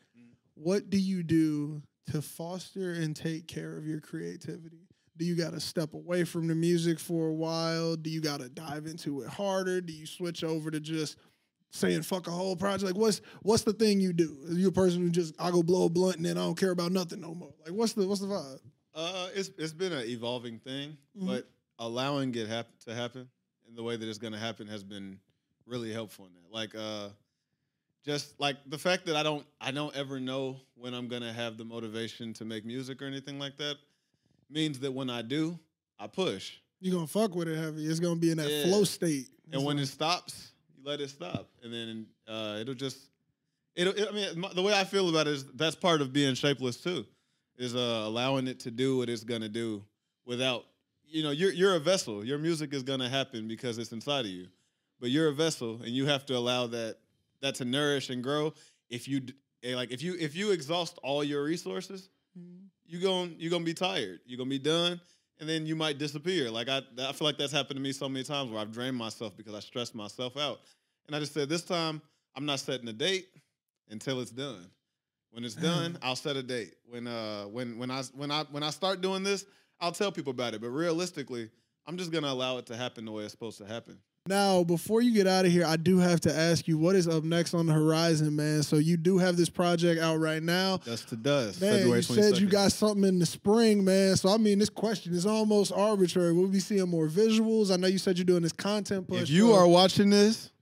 What 0.54 0.90
do 0.90 0.98
you 0.98 1.22
do 1.22 1.82
to 2.10 2.20
foster 2.20 2.92
and 2.94 3.14
take 3.14 3.46
care 3.46 3.76
of 3.76 3.86
your 3.86 4.00
creativity? 4.00 4.88
Do 5.16 5.24
you 5.24 5.36
got 5.36 5.52
to 5.52 5.60
step 5.60 5.94
away 5.94 6.24
from 6.24 6.48
the 6.48 6.54
music 6.54 6.98
for 6.98 7.28
a 7.28 7.34
while? 7.34 7.94
Do 7.96 8.10
you 8.10 8.20
got 8.20 8.40
to 8.40 8.48
dive 8.48 8.86
into 8.86 9.20
it 9.22 9.28
harder? 9.28 9.80
Do 9.80 9.92
you 9.92 10.06
switch 10.06 10.42
over 10.42 10.70
to 10.70 10.80
just 10.80 11.16
saying 11.72 12.02
fuck 12.02 12.26
a 12.28 12.30
whole 12.30 12.54
project? 12.54 12.84
Like, 12.84 12.96
what's 13.00 13.20
what's 13.42 13.62
the 13.64 13.72
thing 13.72 14.00
you 14.00 14.12
do? 14.12 14.36
Are 14.48 14.54
you 14.54 14.68
a 14.68 14.72
person 14.72 15.00
who 15.02 15.10
just 15.10 15.34
I 15.40 15.50
go 15.50 15.62
blow 15.62 15.86
a 15.86 15.88
blunt 15.88 16.16
and 16.16 16.24
then 16.26 16.38
I 16.38 16.42
don't 16.42 16.56
care 16.58 16.70
about 16.70 16.92
nothing 16.92 17.20
no 17.20 17.34
more? 17.34 17.52
Like, 17.64 17.74
what's 17.74 17.94
the 17.94 18.06
what's 18.06 18.20
the 18.20 18.28
vibe? 18.28 18.60
Uh, 18.94 19.28
it's 19.34 19.50
it's 19.58 19.72
been 19.72 19.92
an 19.92 20.06
evolving 20.06 20.58
thing, 20.58 20.96
Mhm. 21.18 21.26
but 21.26 21.50
allowing 21.78 22.34
it 22.34 22.46
hap- 22.46 22.78
to 22.84 22.94
happen 22.94 23.28
in 23.66 23.74
the 23.74 23.82
way 23.82 23.96
that 23.96 24.06
it's 24.08 24.18
going 24.18 24.34
to 24.34 24.38
happen 24.38 24.66
has 24.68 24.84
been 24.84 25.18
really 25.66 25.90
helpful 25.92 26.26
in 26.26 26.32
that. 26.34 26.52
Like, 26.52 26.74
uh, 26.74 27.08
just 28.04 28.38
like 28.38 28.56
the 28.66 28.78
fact 28.78 29.06
that 29.06 29.16
I 29.16 29.22
don't 29.22 29.46
I 29.60 29.70
don't 29.70 29.94
ever 29.96 30.20
know 30.20 30.60
when 30.74 30.92
I'm 30.94 31.08
going 31.08 31.22
to 31.22 31.32
have 31.32 31.56
the 31.56 31.64
motivation 31.64 32.34
to 32.34 32.44
make 32.44 32.64
music 32.66 33.00
or 33.00 33.06
anything 33.06 33.38
like 33.38 33.56
that 33.58 33.76
means 34.50 34.78
that 34.80 34.92
when 34.92 35.08
I 35.08 35.22
do, 35.22 35.58
I 35.98 36.06
push, 36.06 36.52
You're 36.80 36.94
gonna 36.94 37.06
fuck 37.06 37.34
with 37.34 37.48
it 37.48 37.56
heavy? 37.56 37.86
It's 37.86 38.00
gonna 38.00 38.16
be 38.16 38.30
in 38.32 38.38
that 38.38 38.50
Yeah. 38.50 38.64
flow 38.64 38.84
state. 38.84 39.28
and 39.52 39.64
when 39.64 39.76
like- 39.76 39.84
it 39.84 39.88
stops, 39.88 40.51
you 40.82 40.90
let 40.90 41.00
it 41.00 41.10
stop, 41.10 41.48
and 41.62 41.72
then 41.72 42.06
uh, 42.28 42.58
it'll 42.60 42.74
just 42.74 42.98
it'll. 43.74 43.92
It, 43.94 44.08
I 44.08 44.12
mean, 44.12 44.40
my, 44.40 44.52
the 44.54 44.62
way 44.62 44.72
I 44.78 44.84
feel 44.84 45.08
about 45.08 45.26
it 45.26 45.34
is 45.34 45.44
that's 45.54 45.76
part 45.76 46.00
of 46.00 46.12
being 46.12 46.34
shapeless 46.34 46.76
too, 46.76 47.06
is 47.56 47.74
uh, 47.74 48.02
allowing 48.04 48.46
it 48.48 48.60
to 48.60 48.70
do 48.70 48.96
what 48.98 49.08
it's 49.08 49.24
gonna 49.24 49.48
do 49.48 49.84
without 50.26 50.64
you 51.06 51.22
know 51.22 51.30
you're 51.30 51.52
you're 51.52 51.74
a 51.76 51.80
vessel. 51.80 52.24
Your 52.24 52.38
music 52.38 52.72
is 52.74 52.82
gonna 52.82 53.08
happen 53.08 53.48
because 53.48 53.78
it's 53.78 53.92
inside 53.92 54.20
of 54.24 54.30
you, 54.32 54.48
but 55.00 55.10
you're 55.10 55.28
a 55.28 55.32
vessel, 55.34 55.80
and 55.82 55.90
you 55.90 56.06
have 56.06 56.26
to 56.26 56.36
allow 56.36 56.66
that 56.68 56.96
that 57.40 57.56
to 57.56 57.64
nourish 57.64 58.10
and 58.10 58.22
grow. 58.22 58.54
If 58.90 59.08
you 59.08 59.22
eh, 59.62 59.74
like, 59.74 59.90
if 59.90 60.02
you 60.02 60.16
if 60.18 60.34
you 60.36 60.50
exhaust 60.50 60.98
all 61.02 61.22
your 61.24 61.42
resources, 61.44 62.08
Mhm. 62.38 62.68
you 62.86 62.98
gon' 63.00 63.34
you 63.38 63.50
gonna 63.50 63.64
be 63.64 63.74
tired. 63.74 64.20
You're 64.26 64.38
gonna 64.38 64.50
be 64.50 64.58
done, 64.58 65.00
and 65.42 65.50
then 65.50 65.66
you 65.66 65.74
might 65.74 65.98
disappear. 65.98 66.48
Like 66.52 66.68
I, 66.68 66.82
I 67.00 67.10
feel 67.10 67.26
like 67.26 67.36
that's 67.36 67.52
happened 67.52 67.76
to 67.76 67.82
me 67.82 67.90
so 67.90 68.08
many 68.08 68.24
times 68.24 68.52
where 68.52 68.60
I've 68.60 68.70
drained 68.70 68.96
myself 68.96 69.36
because 69.36 69.54
I 69.54 69.58
stressed 69.58 69.92
myself 69.92 70.36
out. 70.36 70.60
And 71.08 71.16
I 71.16 71.18
just 71.18 71.34
said 71.34 71.48
this 71.48 71.62
time 71.62 72.00
I'm 72.36 72.46
not 72.46 72.60
setting 72.60 72.86
a 72.86 72.92
date 72.92 73.26
until 73.90 74.20
it's 74.20 74.30
done. 74.30 74.70
When 75.32 75.44
it's 75.44 75.56
done, 75.56 75.98
I'll 76.02 76.14
set 76.14 76.36
a 76.36 76.44
date. 76.44 76.74
When 76.88 77.08
uh 77.08 77.46
when 77.46 77.76
when 77.76 77.90
I 77.90 78.04
when 78.14 78.30
I 78.30 78.44
when 78.52 78.62
I 78.62 78.70
start 78.70 79.00
doing 79.00 79.24
this, 79.24 79.44
I'll 79.80 79.90
tell 79.90 80.12
people 80.12 80.30
about 80.30 80.54
it. 80.54 80.60
But 80.60 80.70
realistically, 80.70 81.50
I'm 81.88 81.98
just 81.98 82.12
gonna 82.12 82.28
allow 82.28 82.58
it 82.58 82.66
to 82.66 82.76
happen 82.76 83.04
the 83.04 83.10
way 83.10 83.24
it's 83.24 83.32
supposed 83.32 83.58
to 83.58 83.66
happen. 83.66 83.98
Now, 84.28 84.62
before 84.62 85.02
you 85.02 85.12
get 85.12 85.26
out 85.26 85.46
of 85.46 85.50
here, 85.50 85.66
I 85.66 85.76
do 85.76 85.98
have 85.98 86.20
to 86.20 86.32
ask 86.32 86.68
you 86.68 86.78
what 86.78 86.94
is 86.94 87.08
up 87.08 87.24
next 87.24 87.54
on 87.54 87.66
the 87.66 87.72
horizon, 87.72 88.36
man. 88.36 88.62
So 88.62 88.76
you 88.76 88.96
do 88.96 89.18
have 89.18 89.36
this 89.36 89.50
project 89.50 90.00
out 90.00 90.20
right 90.20 90.40
now. 90.42 90.76
Dust 90.76 91.08
to 91.08 91.16
dust. 91.16 91.60
Man, 91.60 91.78
February 91.78 91.98
you 91.98 92.02
said 92.02 92.38
you 92.38 92.46
got 92.46 92.70
something 92.70 93.02
in 93.02 93.18
the 93.18 93.26
spring, 93.26 93.84
man. 93.84 94.16
So 94.16 94.28
I 94.28 94.36
mean, 94.36 94.60
this 94.60 94.70
question 94.70 95.12
is 95.12 95.26
almost 95.26 95.72
arbitrary. 95.72 96.32
We'll 96.32 96.46
be 96.46 96.60
seeing 96.60 96.88
more 96.88 97.08
visuals. 97.08 97.72
I 97.72 97.76
know 97.76 97.88
you 97.88 97.98
said 97.98 98.16
you're 98.16 98.24
doing 98.24 98.42
this 98.42 98.52
content 98.52 99.08
push. 99.08 99.22
If 99.22 99.30
you 99.30 99.48
so- 99.48 99.56
are 99.56 99.66
watching 99.66 100.10
this, 100.10 100.52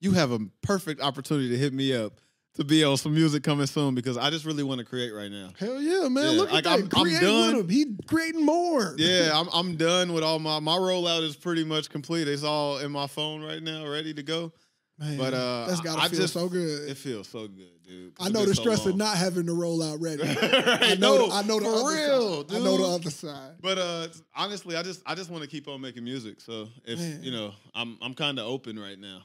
you 0.00 0.12
have 0.12 0.32
a 0.32 0.38
perfect 0.62 1.02
opportunity 1.02 1.50
to 1.50 1.58
hit 1.58 1.74
me 1.74 1.94
up 1.94 2.14
to 2.54 2.64
be 2.64 2.84
on 2.84 2.96
some 2.98 3.14
music 3.14 3.42
coming 3.42 3.66
soon 3.66 3.94
because 3.94 4.18
I 4.18 4.28
just 4.30 4.44
really 4.44 4.62
want 4.62 4.78
to 4.80 4.84
create 4.84 5.10
right 5.12 5.30
now. 5.30 5.50
hell 5.58 5.80
yeah, 5.80 6.08
man. 6.08 6.24
Yeah, 6.24 6.30
Look 6.40 6.52
like, 6.52 6.64
that. 6.64 6.70
I'm- 6.72 6.88
I'm 6.94 7.02
Create 7.04 7.20
done. 7.22 7.56
with 7.56 7.64
him. 7.64 7.68
He 7.70 7.86
creating 8.06 8.44
more. 8.44 8.94
Yeah, 8.98 9.30
I'm 9.38 9.48
I'm 9.52 9.76
done 9.76 10.12
with 10.12 10.22
all 10.22 10.38
my 10.38 10.60
my 10.60 10.76
rollout 10.76 11.22
is 11.22 11.36
pretty 11.36 11.64
much 11.64 11.88
complete. 11.90 12.28
It's 12.28 12.42
all 12.44 12.78
in 12.78 12.92
my 12.92 13.06
phone 13.06 13.42
right 13.42 13.62
now, 13.62 13.86
ready 13.88 14.12
to 14.14 14.22
go. 14.22 14.52
man, 14.98 15.16
But 15.16 15.32
uh, 15.34 15.66
that's 15.68 15.80
gotta 15.80 16.02
I 16.02 16.08
feel 16.08 16.20
just- 16.20 16.34
so 16.34 16.48
good. 16.48 16.90
It 16.90 16.98
feels 16.98 17.26
so 17.28 17.48
good, 17.48 17.82
dude. 17.86 18.12
I 18.20 18.28
know 18.28 18.44
the 18.44 18.54
so 18.54 18.60
stress 18.62 18.84
of 18.84 18.96
not 18.96 19.16
having 19.16 19.46
the 19.46 19.54
roll 19.54 19.82
out 19.82 19.98
ready. 20.02 20.22
I 20.26 20.94
know. 20.96 21.16
no, 21.16 21.26
the, 21.28 21.32
I 21.34 21.42
know 21.44 21.58
the 21.58 21.68
other 21.68 21.94
real, 21.96 22.48
side. 22.48 22.54
I 22.56 22.58
know 22.62 22.76
the 22.76 22.84
other 22.84 23.10
side. 23.10 23.52
But 23.62 23.78
uh, 23.78 24.08
honestly, 24.36 24.76
I 24.76 24.82
just 24.82 25.02
I 25.06 25.14
just 25.14 25.30
want 25.30 25.42
to 25.42 25.48
keep 25.48 25.68
on 25.68 25.80
making 25.80 26.04
music. 26.04 26.42
So 26.42 26.68
if 26.84 26.98
Man. 26.98 27.22
you 27.22 27.30
know, 27.32 27.54
I'm 27.74 27.96
I'm 28.02 28.12
kind 28.12 28.38
of 28.38 28.46
open 28.46 28.78
right 28.78 28.98
now. 28.98 29.22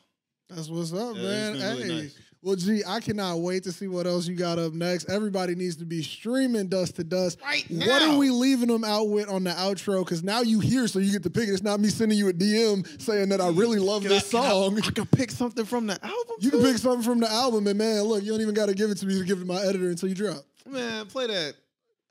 That's 0.50 0.70
what's 0.70 0.94
up, 0.94 1.18
Yeah, 1.18 1.24
man. 1.24 1.56
it's 1.56 1.62
been 1.64 1.78
really 1.78 1.90
hey. 1.94 2.02
nice. 2.04 2.16
Well, 2.48 2.56
gee, 2.56 2.82
I 2.88 3.02
cannot 3.02 3.42
wait 3.42 3.64
to 3.66 3.74
see 3.74 3.90
what 3.90 4.08
else 4.08 4.26
you 4.26 4.34
got 4.34 4.58
up 4.58 4.72
next. 4.72 5.10
Everybody 5.10 5.54
needs 5.54 5.76
to 5.76 5.86
be 5.86 6.02
streaming 6.02 6.68
Dust 6.70 6.96
to 6.96 7.04
Dust. 7.04 7.40
Right 7.44 7.70
now. 7.70 7.86
What 7.88 8.02
are 8.04 8.18
we 8.18 8.30
leaving 8.30 8.70
them 8.70 8.86
out 8.86 9.10
with 9.10 9.28
on 9.28 9.44
the 9.44 9.50
outro? 9.50 10.00
Because 10.06 10.24
now 10.24 10.40
you 10.44 10.62
here, 10.62 10.88
so 10.88 11.00
you 11.00 11.12
get 11.12 11.24
to 11.24 11.30
pick 11.30 11.50
it. 11.50 11.52
It's 11.52 11.62
not 11.62 11.82
me 11.82 11.90
sending 11.90 12.18
you 12.18 12.30
a 12.30 12.34
DM 12.34 13.02
saying 13.02 13.28
that 13.30 13.42
I 13.42 13.50
really 13.50 13.80
love 13.80 14.04
Can 14.04 14.14
I- 14.14 14.16
this 14.16 14.34
I- 14.34 14.48
song. 14.50 14.78
I, 14.78 14.92
can 14.92 15.06
pick 15.08 15.30
something 15.32 15.66
from 15.66 15.88
the 15.88 16.02
album. 16.02 16.36
you 16.40 16.50
can 16.50 16.62
pick 16.62 16.78
something 16.78 17.04
from 17.04 17.20
the 17.20 17.30
album, 17.30 17.68
and 17.68 17.78
man, 17.78 18.04
look, 18.04 18.24
you 18.24 18.32
don't 18.32 18.40
even 18.40 18.54
got 18.54 18.68
to 18.68 18.74
give 18.74 18.92
it 18.92 18.98
to 19.00 19.06
me 19.06 19.20
to 19.20 19.26
give 19.26 19.40
it 19.40 19.42
to 19.42 19.46
my 19.46 19.60
editor 19.64 19.90
until 19.90 20.08
you 20.08 20.16
drop. 20.16 20.38
Man, 20.66 21.06
play 21.08 21.28
that. 21.28 21.54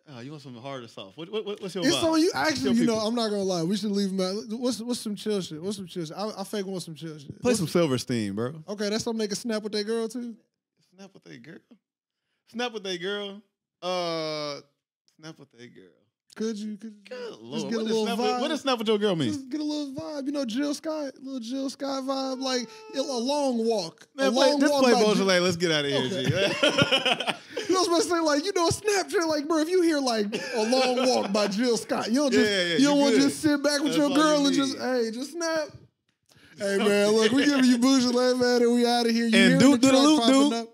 Oh, 0.09 0.21
you 0.21 0.31
want 0.31 0.43
some 0.43 0.55
harder 0.57 0.87
stuff? 0.87 1.17
What, 1.17 1.33
what, 1.33 1.45
what- 1.45 1.61
what's 1.61 1.75
your 1.75 1.85
It's 1.85 1.97
vibe? 1.97 2.13
on 2.13 2.21
you. 2.21 2.31
Actually, 2.35 2.77
you 2.77 2.87
know. 2.87 2.97
I'm 2.99 3.15
not 3.15 3.29
gonna 3.29 3.43
lie. 3.43 3.63
We 3.65 3.77
should 3.77 3.91
leave 3.91 4.17
them 4.17 4.21
out. 4.21 4.45
What's 4.59 4.81
what's 4.81 5.01
some 5.01 5.17
chill 5.17 5.41
shit? 5.41 5.61
What's 5.61 5.77
some 5.77 5.87
chill 5.87 6.05
shit? 6.05 6.17
I, 6.17 6.31
I 6.39 6.45
fake 6.45 6.65
want 6.67 6.83
some 6.83 6.95
chill 6.95 7.19
shit. 7.19 7.29
Play 7.41 7.51
What's- 7.51 7.59
some 7.59 7.67
Silverstein, 7.69 8.35
bro. 8.35 8.55
Okay, 8.69 8.89
that's 8.89 9.03
something 9.05 9.19
they 9.19 9.27
can 9.27 9.37
snap 9.37 9.63
with 9.63 9.73
their 9.73 9.85
girl 9.85 10.09
too. 10.09 10.37
Snap 10.97 11.11
with 11.13 11.27
a 11.27 11.39
girl. 11.39 11.59
Snap 12.53 12.73
with 12.73 12.87
a 12.87 12.97
girl. 12.99 13.43
Uh, 13.83 14.61
snap 15.21 15.39
with 15.39 15.49
a 15.59 15.67
girl. 15.67 15.85
Could 16.37 16.57
you? 16.59 16.77
Could 16.77 16.93
you 16.93 17.01
Good 17.09 17.29
just 17.31 17.41
lord. 17.43 17.71
get 17.73 17.81
a 17.81 17.83
little 17.83 18.05
snap 18.07 18.19
vibe? 18.19 18.41
what 18.43 18.49
does 18.49 18.61
snap 18.61 18.79
with 18.79 18.87
your 18.89 18.99
girl 18.99 19.17
mean? 19.17 19.29
Just 19.29 19.49
get 19.49 19.61
a 19.61 19.65
little 19.65 19.93
vibe, 19.95 20.27
you 20.27 20.33
know, 20.33 20.45
Jill 20.45 20.75
Scott, 20.75 21.13
little 21.21 21.41
Jill 21.41 21.69
Scott 21.71 22.05
vibe, 22.05 22.41
like 22.41 22.69
a 22.95 23.01
long 23.03 23.67
walk. 23.67 24.07
Man, 24.15 24.29
a 24.29 24.33
play, 24.33 24.51
long 24.51 24.61
just 24.61 24.73
walk 24.73 24.83
play 24.85 24.93
Beaujolais. 25.05 25.41
Let's 25.41 25.57
get 25.57 25.73
out 25.73 25.85
of 25.85 25.91
here, 25.91 26.01
Okay. 26.27 27.33
G. 27.85 27.89
You 27.89 27.93
know, 27.93 27.95
I 27.95 27.99
was 27.99 28.07
about 28.09 28.19
to 28.19 28.21
say, 28.21 28.21
like, 28.21 28.45
you 28.45 28.53
know, 28.55 28.69
Snapchat, 28.69 29.29
like, 29.29 29.49
bro, 29.49 29.59
if 29.59 29.69
you 29.69 29.83
hear 29.83 29.99
like 29.99 30.27
a 30.55 30.63
long 30.63 31.07
walk 31.09 31.33
by 31.33 31.47
Jill 31.49 31.77
Scott, 31.77 32.09
you 32.09 32.21
don't 32.21 32.33
just, 32.33 32.51
Yeah, 32.51 32.63
yeah, 32.63 32.77
you 32.79 32.85
don't 32.87 32.99
want 32.99 33.15
to 33.17 33.21
just 33.21 33.41
sit 33.41 33.63
back 33.63 33.81
with 33.83 33.95
That's 33.95 33.99
your 33.99 34.11
girl 34.11 34.47
and 34.47 34.55
just, 34.55 34.79
hey, 34.79 35.11
just 35.13 35.33
snap. 35.33 35.69
Hey 36.59 36.79
man, 36.79 37.11
look, 37.11 37.33
we 37.33 37.45
giving 37.45 37.67
you 37.67 37.77
Bougie 37.77 38.07
Land, 38.07 38.41
man, 38.41 38.63
and 38.63 38.75
we 38.75 38.87
out 38.87 39.05
of 39.05 39.13
here. 39.13 39.27
You 39.27 39.39
And 39.39 39.61
do- 39.61 39.77
the 39.77 39.77
loop, 39.77 39.81
do 39.83 39.87
the 39.89 39.93
track 39.93 40.03
loop, 40.03 40.21
popping 40.21 40.41
dude. 40.49 40.53
up? 40.55 40.69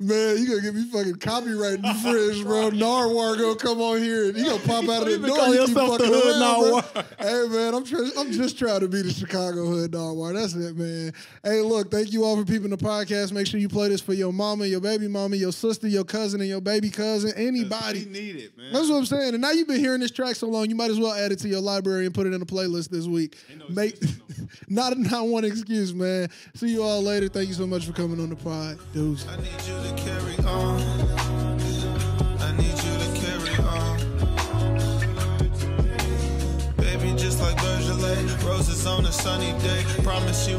Man, 0.00 0.38
you 0.38 0.46
gonna 0.46 0.60
get 0.62 0.74
me 0.76 0.84
fucking 0.84 1.16
copyright 1.16 1.80
infringed, 1.84 2.44
bro. 2.44 2.68
Narwhal 2.70 3.34
gonna 3.36 3.56
come 3.56 3.80
on 3.80 3.98
here 3.98 4.28
and 4.28 4.36
he 4.36 4.44
gonna 4.44 4.60
pop 4.60 4.88
out 4.88 5.02
of 5.02 5.20
the 5.20 5.26
door. 5.26 5.36
calling 5.36 5.52
You 5.54 5.66
keep 5.66 5.76
yourself 5.76 5.98
the 5.98 6.04
fucking 6.04 6.14
hood 6.14 6.40
around, 6.40 6.94
bro. 6.94 7.02
Hey 7.18 7.48
man, 7.48 7.74
I'm 7.74 7.84
trying. 7.84 8.10
I'm 8.16 8.30
just 8.30 8.56
trying 8.56 8.78
to 8.80 8.86
be 8.88 9.02
the 9.02 9.10
Chicago 9.10 9.66
hood 9.66 9.92
Narwhal. 9.92 10.34
That's 10.34 10.54
it, 10.54 10.76
man. 10.76 11.12
Hey, 11.42 11.62
look, 11.62 11.90
thank 11.90 12.12
you 12.12 12.22
all 12.24 12.36
for 12.36 12.44
peeping 12.44 12.70
the 12.70 12.76
podcast. 12.76 13.32
Make 13.32 13.48
sure 13.48 13.58
you 13.58 13.68
play 13.68 13.88
this 13.88 14.00
for 14.00 14.12
your 14.12 14.32
mama, 14.32 14.66
your 14.66 14.80
baby 14.80 15.08
mama, 15.08 15.34
your 15.34 15.50
sister, 15.50 15.88
your 15.88 16.04
cousin, 16.04 16.40
and 16.40 16.48
your 16.48 16.60
baby 16.60 16.90
cousin. 16.90 17.32
Anybody. 17.34 18.04
We 18.04 18.12
need 18.12 18.36
it, 18.36 18.56
man. 18.56 18.72
That's 18.72 18.88
what 18.88 18.98
I'm 18.98 19.06
saying. 19.06 19.34
And 19.34 19.40
now 19.40 19.50
you've 19.50 19.66
been 19.66 19.80
hearing 19.80 20.00
this 20.00 20.12
track 20.12 20.36
so 20.36 20.46
long, 20.46 20.70
you 20.70 20.76
might 20.76 20.92
as 20.92 21.00
well 21.00 21.12
add 21.12 21.32
it 21.32 21.40
to 21.40 21.48
your 21.48 21.60
library 21.60 22.06
and 22.06 22.14
put 22.14 22.28
it 22.28 22.32
in 22.32 22.40
a 22.40 22.46
playlist 22.46 22.88
this 22.90 23.06
week. 23.06 23.36
no 23.58 23.64
Make 23.68 24.00
not 24.68 24.96
not 24.96 25.26
one 25.26 25.44
excuse, 25.44 25.92
man. 25.92 26.28
See 26.54 26.68
you 26.68 26.84
all 26.84 27.02
later. 27.02 27.28
Thank 27.28 27.48
you 27.48 27.54
so 27.54 27.66
much 27.66 27.84
for 27.84 27.92
coming 27.92 28.20
on 28.20 28.30
the 28.30 28.36
pod, 28.36 28.78
dudes. 28.92 29.26
On. 30.44 31.08
A 38.98 39.12
sunny 39.12 39.52
day. 39.60 39.84
Promise 40.02 40.48
you 40.48 40.58